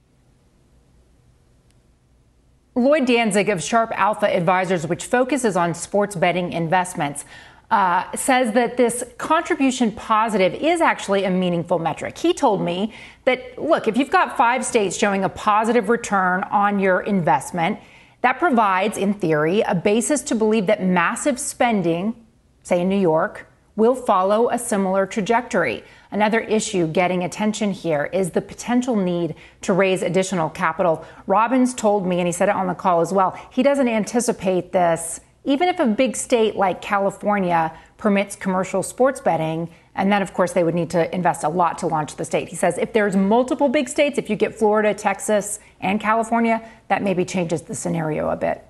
Lloyd 2.75 3.07
Danzig 3.07 3.49
of 3.49 3.63
Sharp 3.63 3.91
Alpha 3.95 4.29
Advisors, 4.29 4.87
which 4.87 5.07
focuses 5.07 5.57
on 5.57 5.73
sports 5.73 6.15
betting 6.15 6.53
investments, 6.53 7.25
uh, 7.71 8.15
says 8.17 8.53
that 8.55 8.77
this 8.77 9.03
contribution 9.19 9.91
positive 9.93 10.55
is 10.55 10.81
actually 10.81 11.25
a 11.25 11.31
meaningful 11.31 11.79
metric. 11.79 12.17
He 12.17 12.33
told 12.33 12.63
me 12.63 12.93
that, 13.25 13.61
look, 13.61 13.89
if 13.89 13.97
you've 13.97 14.11
got 14.11 14.37
five 14.37 14.65
states 14.65 14.97
showing 14.97 15.25
a 15.25 15.29
positive 15.29 15.89
return 15.89 16.45
on 16.45 16.79
your 16.79 17.01
investment, 17.01 17.79
that 18.21 18.39
provides, 18.39 18.97
in 18.97 19.15
theory, 19.15 19.61
a 19.63 19.75
basis 19.75 20.23
to 20.23 20.35
believe 20.35 20.67
that 20.67 20.83
massive 20.83 21.39
spending, 21.39 22.15
say 22.63 22.81
in 22.81 22.89
New 22.89 22.99
York, 22.99 23.49
will 23.75 23.95
follow 23.95 24.49
a 24.51 24.59
similar 24.59 25.07
trajectory. 25.07 25.85
Another 26.11 26.41
issue 26.41 26.87
getting 26.87 27.25
attention 27.25 27.73
here 27.73 28.09
is 28.13 28.31
the 28.31 28.41
potential 28.41 28.97
need 28.97 29.35
to 29.61 29.73
raise 29.73 30.03
additional 30.03 30.49
capital. 30.49 31.05
Robins 31.27 31.75
told 31.75 32.07
me, 32.07 32.19
and 32.19 32.27
he 32.27 32.33
said 32.33 32.49
it 32.49 32.55
on 32.55 32.69
the 32.69 32.75
call 32.75 33.01
as 33.01 33.13
well, 33.13 33.39
he 33.51 33.63
doesn't 33.63 33.89
anticipate 33.89 34.73
this 34.73 35.21
even 35.47 35.69
if 35.69 35.81
a 35.81 35.87
big 35.87 36.17
state 36.17 36.57
like 36.57 36.83
California 36.83 37.73
permits 37.97 38.37
commercial 38.37 38.83
sports 38.83 39.21
betting, 39.21 39.71
and 39.95 40.13
then 40.13 40.21
of 40.21 40.35
course 40.35 40.53
they 40.53 40.63
would 40.63 40.75
need 40.75 40.91
to 40.91 41.15
invest 41.15 41.45
a 41.45 41.49
lot 41.49 41.79
to 41.79 41.87
launch 41.87 42.17
the 42.17 42.25
state. 42.25 42.49
He 42.49 42.57
says 42.57 42.77
if 42.77 42.93
there's 42.93 43.17
multiple 43.17 43.71
big 43.71 43.89
states, 43.89 44.19
if 44.19 44.29
you 44.29 44.37
get 44.37 44.55
Florida, 44.55 44.93
Texas, 44.93 45.59
and 45.81 45.99
California, 45.99 46.69
that 46.89 47.03
maybe 47.03 47.25
changes 47.25 47.63
the 47.63 47.75
scenario 47.75 48.29
a 48.29 48.37
bit. 48.37 48.63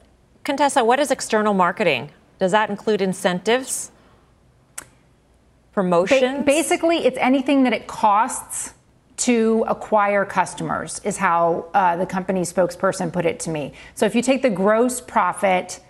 Contessa, 0.45 0.85
what 0.85 1.01
is 1.01 1.11
external 1.11 1.55
marketing? 1.55 2.11
Does 2.39 2.53
that 2.53 2.71
include 2.71 3.03
incentives? 3.03 3.91
Promotions? 5.73 6.39
Ba- 6.39 6.45
basically, 6.45 6.99
it's 6.99 7.19
anything 7.19 7.65
that 7.65 7.73
it 7.73 7.87
costs 7.87 8.75
to 9.17 9.65
acquire 9.67 10.27
customers, 10.27 11.01
is 11.03 11.17
how 11.17 11.67
uh, 11.73 11.97
the 11.97 12.05
company 12.07 12.43
spokesperson 12.43 13.11
put 13.11 13.25
it 13.25 13.41
to 13.41 13.51
me. 13.51 13.73
So 13.95 14.05
if 14.05 14.15
you 14.15 14.21
take 14.21 14.43
the 14.43 14.51
gross 14.51 15.01
profit 15.01 15.81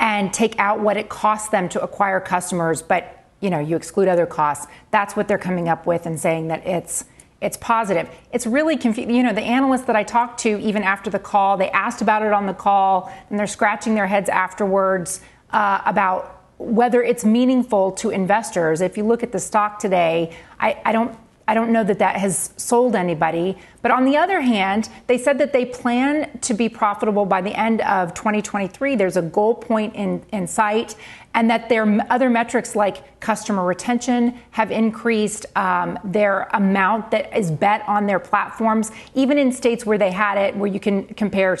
and 0.00 0.32
take 0.32 0.58
out 0.58 0.80
what 0.80 0.96
it 0.96 1.08
costs 1.08 1.48
them 1.48 1.68
to 1.70 1.82
acquire 1.82 2.20
customers, 2.20 2.82
but 2.82 3.14
you 3.40 3.50
know, 3.50 3.58
you 3.58 3.76
exclude 3.76 4.08
other 4.08 4.26
costs. 4.26 4.66
That's 4.90 5.14
what 5.14 5.28
they're 5.28 5.38
coming 5.38 5.68
up 5.68 5.86
with 5.86 6.06
and 6.06 6.18
saying 6.18 6.48
that 6.48 6.66
it's 6.66 7.04
it's 7.40 7.56
positive. 7.56 8.10
It's 8.32 8.46
really 8.46 8.76
confusing. 8.76 9.14
You 9.14 9.22
know, 9.22 9.32
the 9.32 9.42
analysts 9.42 9.84
that 9.84 9.94
I 9.94 10.02
talked 10.02 10.40
to, 10.40 10.58
even 10.58 10.82
after 10.82 11.08
the 11.08 11.20
call, 11.20 11.56
they 11.56 11.70
asked 11.70 12.02
about 12.02 12.22
it 12.22 12.32
on 12.32 12.46
the 12.46 12.54
call, 12.54 13.12
and 13.30 13.38
they're 13.38 13.46
scratching 13.46 13.94
their 13.94 14.08
heads 14.08 14.28
afterwards 14.28 15.20
uh, 15.50 15.80
about 15.86 16.42
whether 16.58 17.00
it's 17.00 17.24
meaningful 17.24 17.92
to 17.92 18.10
investors. 18.10 18.80
If 18.80 18.96
you 18.96 19.04
look 19.04 19.22
at 19.22 19.30
the 19.30 19.38
stock 19.38 19.78
today, 19.78 20.36
I, 20.58 20.80
I 20.84 20.90
don't 20.90 21.16
I 21.48 21.54
don't 21.54 21.72
know 21.72 21.82
that 21.82 21.98
that 21.98 22.16
has 22.16 22.50
sold 22.58 22.94
anybody. 22.94 23.56
But 23.80 23.90
on 23.90 24.04
the 24.04 24.18
other 24.18 24.42
hand, 24.42 24.90
they 25.06 25.16
said 25.16 25.38
that 25.38 25.54
they 25.54 25.64
plan 25.64 26.38
to 26.42 26.52
be 26.52 26.68
profitable 26.68 27.24
by 27.24 27.40
the 27.40 27.58
end 27.58 27.80
of 27.80 28.12
2023. 28.12 28.96
There's 28.96 29.16
a 29.16 29.22
goal 29.22 29.54
point 29.54 29.94
in, 29.94 30.22
in 30.30 30.46
sight, 30.46 30.94
and 31.32 31.48
that 31.48 31.70
their 31.70 32.06
other 32.10 32.28
metrics 32.28 32.76
like 32.76 33.18
customer 33.20 33.64
retention 33.64 34.38
have 34.50 34.70
increased, 34.70 35.46
um, 35.56 35.98
their 36.04 36.42
amount 36.52 37.10
that 37.12 37.34
is 37.34 37.50
bet 37.50 37.82
on 37.88 38.06
their 38.06 38.18
platforms, 38.18 38.92
even 39.14 39.38
in 39.38 39.50
states 39.50 39.86
where 39.86 39.96
they 39.96 40.10
had 40.10 40.36
it, 40.36 40.54
where 40.54 40.70
you 40.70 40.78
can 40.78 41.06
compare, 41.14 41.56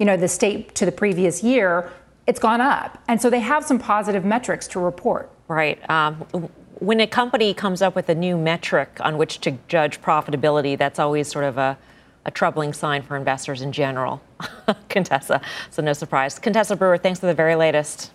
you 0.00 0.06
know, 0.06 0.16
the 0.16 0.28
state 0.28 0.74
to 0.74 0.84
the 0.84 0.92
previous 0.92 1.44
year, 1.44 1.92
it's 2.26 2.40
gone 2.40 2.60
up. 2.60 3.00
And 3.06 3.22
so 3.22 3.30
they 3.30 3.40
have 3.40 3.64
some 3.64 3.78
positive 3.78 4.24
metrics 4.24 4.66
to 4.68 4.80
report. 4.80 5.30
Right. 5.46 5.78
Um, 5.88 6.50
when 6.80 7.00
a 7.00 7.06
company 7.06 7.54
comes 7.54 7.82
up 7.82 7.94
with 7.94 8.08
a 8.08 8.14
new 8.14 8.36
metric 8.36 8.98
on 9.00 9.18
which 9.18 9.40
to 9.40 9.58
judge 9.68 10.00
profitability, 10.00 10.78
that's 10.78 10.98
always 10.98 11.28
sort 11.28 11.44
of 11.44 11.58
a, 11.58 11.76
a 12.24 12.30
troubling 12.30 12.72
sign 12.72 13.02
for 13.02 13.16
investors 13.16 13.62
in 13.62 13.72
general. 13.72 14.22
Contessa, 14.88 15.40
so 15.70 15.82
no 15.82 15.92
surprise. 15.92 16.38
Contessa 16.38 16.76
Brewer, 16.76 16.98
thanks 16.98 17.20
for 17.20 17.26
the 17.26 17.34
very 17.34 17.56
latest. 17.56 18.12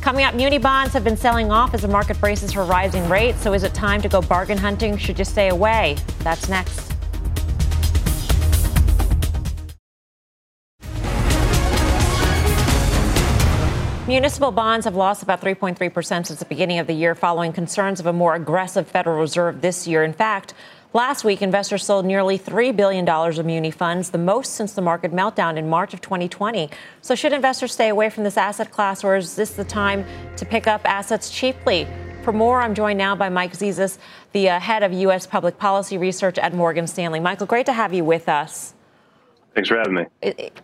Coming 0.00 0.24
up, 0.24 0.34
muni 0.34 0.58
bonds 0.58 0.92
have 0.92 1.04
been 1.04 1.16
selling 1.16 1.50
off 1.50 1.72
as 1.72 1.82
the 1.82 1.88
market 1.88 2.20
braces 2.20 2.52
for 2.52 2.64
rising 2.64 3.08
rates. 3.08 3.40
So 3.40 3.54
is 3.54 3.62
it 3.62 3.72
time 3.72 4.02
to 4.02 4.08
go 4.08 4.20
bargain 4.20 4.58
hunting? 4.58 4.98
Should 4.98 5.18
you 5.18 5.24
stay 5.24 5.48
away? 5.48 5.96
That's 6.20 6.48
next. 6.48 6.93
Municipal 14.14 14.52
bonds 14.52 14.84
have 14.84 14.94
lost 14.94 15.24
about 15.24 15.40
3.3% 15.40 16.06
since 16.06 16.38
the 16.38 16.44
beginning 16.44 16.78
of 16.78 16.86
the 16.86 16.92
year 16.92 17.16
following 17.16 17.52
concerns 17.52 17.98
of 17.98 18.06
a 18.06 18.12
more 18.12 18.36
aggressive 18.36 18.86
Federal 18.86 19.18
Reserve 19.18 19.60
this 19.60 19.88
year. 19.88 20.04
In 20.04 20.12
fact, 20.12 20.54
last 20.92 21.24
week, 21.24 21.42
investors 21.42 21.84
sold 21.84 22.06
nearly 22.06 22.38
$3 22.38 22.76
billion 22.76 23.08
of 23.08 23.44
muni 23.44 23.72
funds, 23.72 24.10
the 24.10 24.18
most 24.18 24.52
since 24.52 24.72
the 24.72 24.80
market 24.80 25.10
meltdown 25.10 25.56
in 25.56 25.68
March 25.68 25.94
of 25.94 26.00
2020. 26.00 26.70
So, 27.02 27.16
should 27.16 27.32
investors 27.32 27.72
stay 27.72 27.88
away 27.88 28.08
from 28.08 28.22
this 28.22 28.36
asset 28.36 28.70
class, 28.70 29.02
or 29.02 29.16
is 29.16 29.34
this 29.34 29.54
the 29.54 29.64
time 29.64 30.04
to 30.36 30.46
pick 30.46 30.68
up 30.68 30.82
assets 30.84 31.28
cheaply? 31.28 31.88
For 32.22 32.32
more, 32.32 32.62
I'm 32.62 32.76
joined 32.76 32.98
now 32.98 33.16
by 33.16 33.30
Mike 33.30 33.54
Zezas, 33.54 33.98
the 34.30 34.48
uh, 34.48 34.60
head 34.60 34.84
of 34.84 34.92
U.S. 34.92 35.26
public 35.26 35.58
policy 35.58 35.98
research 35.98 36.38
at 36.38 36.54
Morgan 36.54 36.86
Stanley. 36.86 37.18
Michael, 37.18 37.48
great 37.48 37.66
to 37.66 37.72
have 37.72 37.92
you 37.92 38.04
with 38.04 38.28
us. 38.28 38.73
Thanks 39.54 39.68
for 39.68 39.76
having 39.76 39.94
me. 39.94 40.06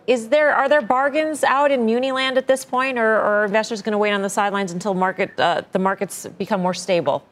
Is 0.05 0.27
there 0.29 0.53
are 0.53 0.67
there 0.67 0.81
bargains 0.81 1.43
out 1.43 1.71
in 1.71 1.85
Muniland 1.85 2.35
at 2.35 2.47
this 2.47 2.65
point, 2.65 2.97
or, 2.97 3.15
or 3.15 3.41
are 3.41 3.45
investors 3.45 3.81
going 3.81 3.93
to 3.93 3.97
wait 3.97 4.11
on 4.11 4.21
the 4.21 4.29
sidelines 4.29 4.73
until 4.73 4.93
market 4.93 5.39
uh, 5.39 5.61
the 5.71 5.79
markets 5.79 6.27
become 6.37 6.61
more 6.61 6.73
stable? 6.73 7.25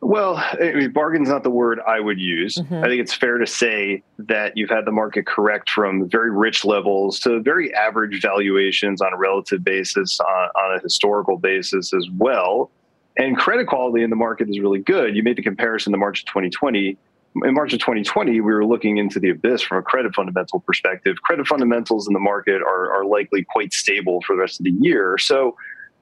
Well, 0.00 0.36
I 0.36 0.72
mean, 0.74 0.92
bargain's 0.92 1.30
not 1.30 1.44
the 1.44 1.50
word 1.50 1.80
I 1.86 1.98
would 1.98 2.20
use. 2.20 2.56
Mm-hmm. 2.56 2.74
I 2.74 2.88
think 2.88 3.00
it's 3.00 3.14
fair 3.14 3.38
to 3.38 3.46
say 3.46 4.02
that 4.18 4.54
you've 4.54 4.68
had 4.68 4.84
the 4.84 4.92
market 4.92 5.26
correct 5.26 5.70
from 5.70 6.10
very 6.10 6.30
rich 6.30 6.62
levels 6.62 7.18
to 7.20 7.40
very 7.40 7.72
average 7.74 8.20
valuations 8.20 9.00
on 9.00 9.14
a 9.14 9.16
relative 9.16 9.64
basis, 9.64 10.20
on, 10.20 10.50
on 10.56 10.76
a 10.76 10.80
historical 10.82 11.38
basis 11.38 11.94
as 11.94 12.06
well. 12.18 12.70
And 13.16 13.36
credit 13.38 13.66
quality 13.66 14.02
in 14.02 14.10
the 14.10 14.16
market 14.16 14.50
is 14.50 14.60
really 14.60 14.80
good. 14.80 15.16
You 15.16 15.22
made 15.22 15.36
the 15.36 15.42
comparison 15.42 15.92
to 15.92 15.98
March 15.98 16.20
of 16.20 16.26
2020. 16.26 16.98
In 17.42 17.54
March 17.54 17.72
of 17.72 17.80
2020, 17.80 18.32
we 18.32 18.40
were 18.40 18.64
looking 18.64 18.98
into 18.98 19.18
the 19.18 19.30
abyss 19.30 19.60
from 19.60 19.78
a 19.78 19.82
credit 19.82 20.14
fundamental 20.14 20.60
perspective. 20.60 21.16
Credit 21.22 21.46
fundamentals 21.46 22.06
in 22.06 22.12
the 22.14 22.20
market 22.20 22.62
are, 22.62 22.92
are 22.92 23.04
likely 23.04 23.44
quite 23.44 23.72
stable 23.72 24.20
for 24.24 24.36
the 24.36 24.40
rest 24.40 24.60
of 24.60 24.64
the 24.64 24.74
year. 24.80 25.18
So 25.18 25.56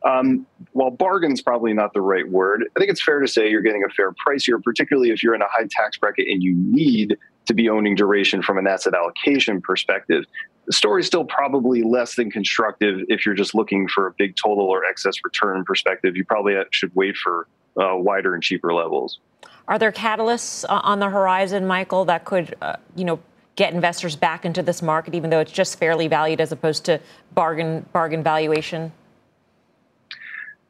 um, 0.05 0.47
while 0.73 0.91
bargain's 0.91 1.41
probably 1.41 1.73
not 1.73 1.95
the 1.95 2.03
right 2.03 2.29
word, 2.29 2.65
I 2.77 2.79
think 2.79 2.91
it's 2.91 3.03
fair 3.03 3.21
to 3.21 3.27
say 3.27 3.49
you're 3.51 3.63
getting 3.63 3.85
a 3.85 3.89
fair 3.95 4.13
price 4.25 4.45
here, 4.45 4.59
particularly 4.61 5.11
if 5.11 5.23
you're 5.23 5.35
in 5.35 5.41
a 5.41 5.49
high 5.49 5.67
tax 5.71 5.97
bracket 5.97 6.27
and 6.29 6.43
you 6.43 6.55
need 6.55 7.17
to 7.47 7.55
be 7.55 7.71
owning 7.71 7.95
duration 7.95 8.43
from 8.43 8.59
an 8.59 8.67
asset 8.67 8.95
allocation 8.95 9.63
perspective. 9.63 10.25
The 10.67 10.73
story's 10.73 11.07
still 11.07 11.25
probably 11.25 11.83
less 11.83 12.15
than 12.15 12.31
constructive 12.31 13.01
if 13.09 13.25
you're 13.25 13.35
just 13.35 13.55
looking 13.55 13.89
for 13.89 14.07
a 14.07 14.13
big 14.13 14.37
total 14.37 14.67
or 14.67 14.85
excess 14.85 15.15
return 15.25 15.65
perspective. 15.65 16.15
You 16.15 16.25
probably 16.25 16.57
should 16.73 16.95
wait 16.95 17.17
for 17.17 17.49
uh, 17.81 17.97
wider 17.97 18.35
and 18.35 18.43
cheaper 18.43 18.75
levels. 18.75 19.19
Are 19.69 19.79
there 19.79 19.93
catalysts 19.93 20.65
uh, 20.69 20.81
on 20.83 20.99
the 20.99 21.09
horizon, 21.09 21.67
Michael, 21.67 22.05
that 22.07 22.25
could, 22.25 22.55
uh, 22.61 22.77
you 22.97 23.05
know, 23.05 23.21
get 23.55 23.73
investors 23.73 24.17
back 24.17 24.45
into 24.45 24.63
this 24.63 24.83
market, 24.83 25.15
even 25.15 25.31
though 25.31 25.41
it's 25.41 25.53
just 25.53 25.79
fairly 25.79 26.09
valued 26.09 26.41
as 26.41 26.53
opposed 26.53 26.85
to 26.87 27.01
bargain 27.35 27.85
bargain 27.93 28.23
valuation? 28.23 28.93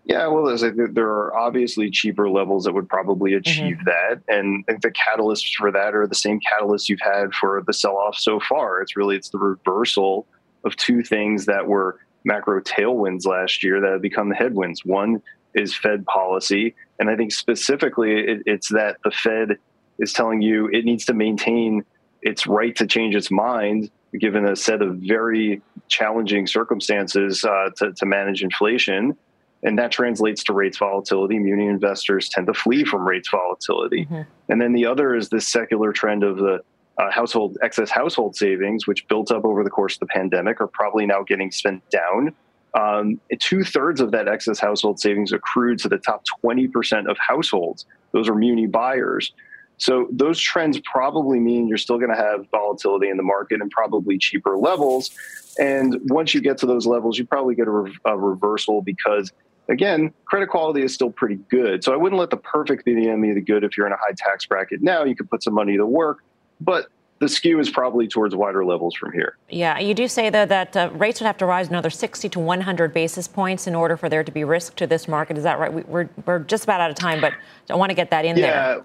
Yeah, 0.04 0.26
well, 0.26 0.56
there 0.56 1.06
are 1.06 1.36
obviously 1.36 1.88
cheaper 1.88 2.28
levels 2.28 2.64
that 2.64 2.72
would 2.72 2.88
probably 2.88 3.34
achieve 3.34 3.76
mm-hmm. 3.76 3.84
that. 3.84 4.20
And 4.26 4.64
the 4.66 4.90
catalysts 4.90 5.54
for 5.56 5.70
that 5.70 5.94
are 5.94 6.08
the 6.08 6.14
same 6.16 6.40
catalysts 6.40 6.88
you've 6.88 7.00
had 7.00 7.32
for 7.32 7.62
the 7.64 7.72
sell 7.72 7.96
off 7.96 8.16
so 8.16 8.40
far. 8.40 8.82
It's 8.82 8.96
really, 8.96 9.14
it's 9.14 9.28
the 9.28 9.38
reversal 9.38 10.26
of 10.64 10.74
two 10.74 11.04
things 11.04 11.46
that 11.46 11.68
were 11.68 12.00
macro 12.24 12.60
tailwinds 12.60 13.26
last 13.26 13.62
year 13.62 13.80
that 13.80 13.92
have 13.92 14.02
become 14.02 14.28
the 14.28 14.34
headwinds. 14.34 14.84
One 14.84 15.22
is 15.54 15.74
Fed 15.74 16.04
policy. 16.06 16.74
And 16.98 17.10
I 17.10 17.16
think 17.16 17.32
specifically 17.32 18.20
it, 18.20 18.42
it's 18.46 18.68
that 18.70 18.96
the 19.04 19.10
Fed 19.10 19.58
is 19.98 20.12
telling 20.12 20.42
you 20.42 20.68
it 20.68 20.84
needs 20.84 21.04
to 21.06 21.14
maintain 21.14 21.84
its 22.22 22.46
right 22.46 22.74
to 22.76 22.86
change 22.86 23.14
its 23.14 23.30
mind 23.30 23.90
given 24.20 24.46
a 24.46 24.54
set 24.54 24.82
of 24.82 24.96
very 24.96 25.62
challenging 25.88 26.46
circumstances 26.46 27.44
uh, 27.44 27.70
to, 27.76 27.92
to 27.92 28.06
manage 28.06 28.42
inflation 28.42 29.16
and 29.62 29.78
that 29.78 29.92
translates 29.92 30.42
to 30.44 30.52
rates 30.52 30.78
volatility. 30.78 31.38
Muni 31.38 31.66
investors 31.66 32.28
tend 32.28 32.48
to 32.48 32.54
flee 32.54 32.84
from 32.84 33.06
rates 33.06 33.28
volatility. 33.30 34.06
Mm-hmm. 34.06 34.22
And 34.48 34.60
then 34.60 34.72
the 34.72 34.86
other 34.86 35.14
is 35.14 35.28
this 35.28 35.46
secular 35.46 35.92
trend 35.92 36.24
of 36.24 36.36
the 36.38 36.60
uh, 36.98 37.10
household 37.10 37.56
excess 37.62 37.88
household 37.88 38.36
savings, 38.36 38.86
which 38.86 39.06
built 39.08 39.30
up 39.30 39.44
over 39.44 39.64
the 39.64 39.70
course 39.70 39.94
of 39.94 40.00
the 40.00 40.06
pandemic, 40.06 40.60
are 40.60 40.66
probably 40.66 41.06
now 41.06 41.22
getting 41.22 41.50
spent 41.50 41.88
down. 41.90 42.34
Um, 42.74 43.20
Two 43.38 43.64
thirds 43.64 44.00
of 44.00 44.12
that 44.12 44.28
excess 44.28 44.58
household 44.58 45.00
savings 45.00 45.32
accrued 45.32 45.78
to 45.80 45.88
the 45.88 45.98
top 45.98 46.24
20% 46.44 47.10
of 47.10 47.16
households. 47.18 47.86
Those 48.12 48.28
are 48.28 48.34
muni 48.34 48.66
buyers. 48.66 49.32
So 49.78 50.06
those 50.12 50.38
trends 50.38 50.80
probably 50.80 51.40
mean 51.40 51.66
you're 51.66 51.76
still 51.76 51.98
going 51.98 52.10
to 52.10 52.16
have 52.16 52.46
volatility 52.50 53.08
in 53.08 53.16
the 53.16 53.22
market 53.22 53.60
and 53.60 53.70
probably 53.70 54.16
cheaper 54.16 54.56
levels. 54.56 55.10
And 55.58 55.98
once 56.04 56.34
you 56.34 56.40
get 56.40 56.58
to 56.58 56.66
those 56.66 56.86
levels, 56.86 57.18
you 57.18 57.26
probably 57.26 57.54
get 57.54 57.66
a, 57.66 57.70
re- 57.70 57.98
a 58.04 58.16
reversal 58.16 58.80
because 58.80 59.32
again, 59.68 60.12
credit 60.24 60.48
quality 60.48 60.82
is 60.82 60.94
still 60.94 61.10
pretty 61.10 61.38
good. 61.50 61.82
So 61.82 61.92
I 61.92 61.96
wouldn't 61.96 62.18
let 62.18 62.30
the 62.30 62.36
perfect 62.36 62.84
be 62.84 62.94
the 62.94 63.08
enemy 63.08 63.30
of 63.30 63.34
the 63.34 63.40
good 63.40 63.64
if 63.64 63.76
you're 63.76 63.86
in 63.86 63.92
a 63.92 63.96
high 63.96 64.14
tax 64.16 64.46
bracket 64.46 64.82
now. 64.82 65.04
You 65.04 65.16
could 65.16 65.28
put 65.28 65.42
some 65.42 65.54
money 65.54 65.76
to 65.76 65.86
work, 65.86 66.22
but 66.60 66.86
the 67.22 67.28
skew 67.28 67.60
is 67.60 67.70
probably 67.70 68.08
towards 68.08 68.34
wider 68.34 68.64
levels 68.64 68.96
from 68.96 69.12
here. 69.12 69.36
Yeah, 69.48 69.78
you 69.78 69.94
do 69.94 70.08
say 70.08 70.28
though 70.28 70.44
that 70.44 70.76
uh, 70.76 70.90
rates 70.94 71.20
would 71.20 71.26
have 71.26 71.38
to 71.38 71.46
rise 71.46 71.68
another 71.68 71.88
60 71.88 72.28
to 72.28 72.40
100 72.40 72.92
basis 72.92 73.28
points 73.28 73.68
in 73.68 73.76
order 73.76 73.96
for 73.96 74.08
there 74.08 74.24
to 74.24 74.32
be 74.32 74.42
risk 74.42 74.74
to 74.76 74.88
this 74.88 75.06
market. 75.06 75.38
Is 75.38 75.44
that 75.44 75.60
right? 75.60 75.72
We, 75.72 75.82
are 75.82 75.86
we're, 75.86 76.08
we're 76.26 76.38
just 76.40 76.64
about 76.64 76.80
out 76.80 76.90
of 76.90 76.96
time, 76.96 77.20
but 77.20 77.32
I 77.70 77.76
want 77.76 77.90
to 77.90 77.94
get 77.94 78.10
that 78.10 78.24
in 78.24 78.36
yeah. 78.36 78.74
there. 78.74 78.84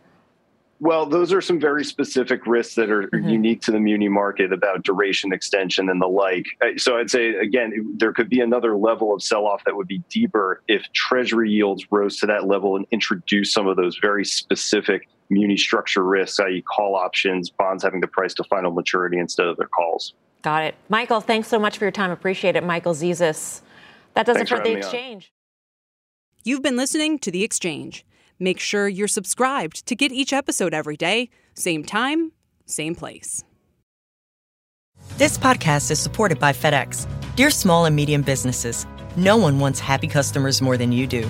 Well, 0.79 1.07
those 1.07 1.33
are 1.33 1.41
some 1.41 1.59
very 1.59 1.83
specific 1.83 2.45
risks 2.45 2.75
that 2.75 2.91
are 2.91 3.07
mm-hmm. 3.07 3.27
unique 3.27 3.61
to 3.63 3.71
the 3.71 3.79
muni 3.79 4.07
market 4.07 4.53
about 4.53 4.83
duration 4.83 5.33
extension 5.33 5.89
and 5.89 5.99
the 5.99 6.07
like. 6.07 6.45
Uh, 6.61 6.77
so 6.77 6.97
I'd 6.97 7.09
say, 7.09 7.29
again, 7.29 7.95
there 7.97 8.13
could 8.13 8.29
be 8.29 8.41
another 8.41 8.77
level 8.77 9.15
of 9.15 9.23
sell 9.23 9.47
off 9.47 9.63
that 9.65 9.75
would 9.75 9.88
be 9.88 10.03
deeper 10.09 10.61
if 10.67 10.83
treasury 10.93 11.49
yields 11.49 11.88
rose 11.89 12.17
to 12.17 12.27
that 12.27 12.45
level 12.45 12.75
and 12.75 12.85
introduced 12.91 13.51
some 13.51 13.65
of 13.65 13.77
those 13.77 13.97
very 13.99 14.23
specific 14.23 15.09
muni 15.30 15.57
structure 15.57 16.03
risks, 16.03 16.39
i.e., 16.39 16.61
call 16.61 16.95
options, 16.95 17.49
bonds 17.49 17.84
having 17.84 18.01
the 18.01 18.07
price 18.07 18.34
to 18.36 18.43
final 18.45 18.71
maturity 18.71 19.17
instead 19.17 19.47
of 19.47 19.57
their 19.57 19.67
calls. 19.67 20.13
Got 20.41 20.63
it. 20.63 20.75
Michael, 20.89 21.21
thanks 21.21 21.47
so 21.47 21.59
much 21.59 21.78
for 21.78 21.86
your 21.86 21.91
time. 21.91 22.11
Appreciate 22.11 22.55
it. 22.55 22.63
Michael 22.63 22.93
Zezas. 22.93 23.61
That 24.13 24.25
does 24.25 24.38
thanks 24.38 24.51
it 24.51 24.55
for, 24.55 24.61
for 24.61 24.67
the 24.67 24.78
exchange. 24.78 25.32
You've 26.43 26.61
been 26.61 26.78
listening 26.78 27.19
to 27.19 27.32
The 27.32 27.43
Exchange. 27.43 28.05
Make 28.39 28.59
sure 28.59 28.88
you're 28.88 29.07
subscribed 29.07 29.86
to 29.88 29.95
get 29.95 30.11
each 30.11 30.32
episode 30.32 30.73
every 30.73 30.95
day, 30.95 31.30
same 31.55 31.84
time, 31.84 32.32
same 32.65 32.95
place. 32.95 33.43
This 35.17 35.38
podcast 35.38 35.91
is 35.91 35.99
supported 35.99 36.39
by 36.39 36.53
FedEx. 36.53 37.07
Dear 37.36 37.49
small 37.49 37.86
and 37.86 37.95
medium 37.95 38.21
businesses, 38.21 38.86
no 39.15 39.38
one 39.38 39.59
wants 39.59 39.80
happy 39.80 40.07
customers 40.07 40.61
more 40.61 40.78
than 40.78 40.91
you 40.91 41.07
do. 41.07 41.30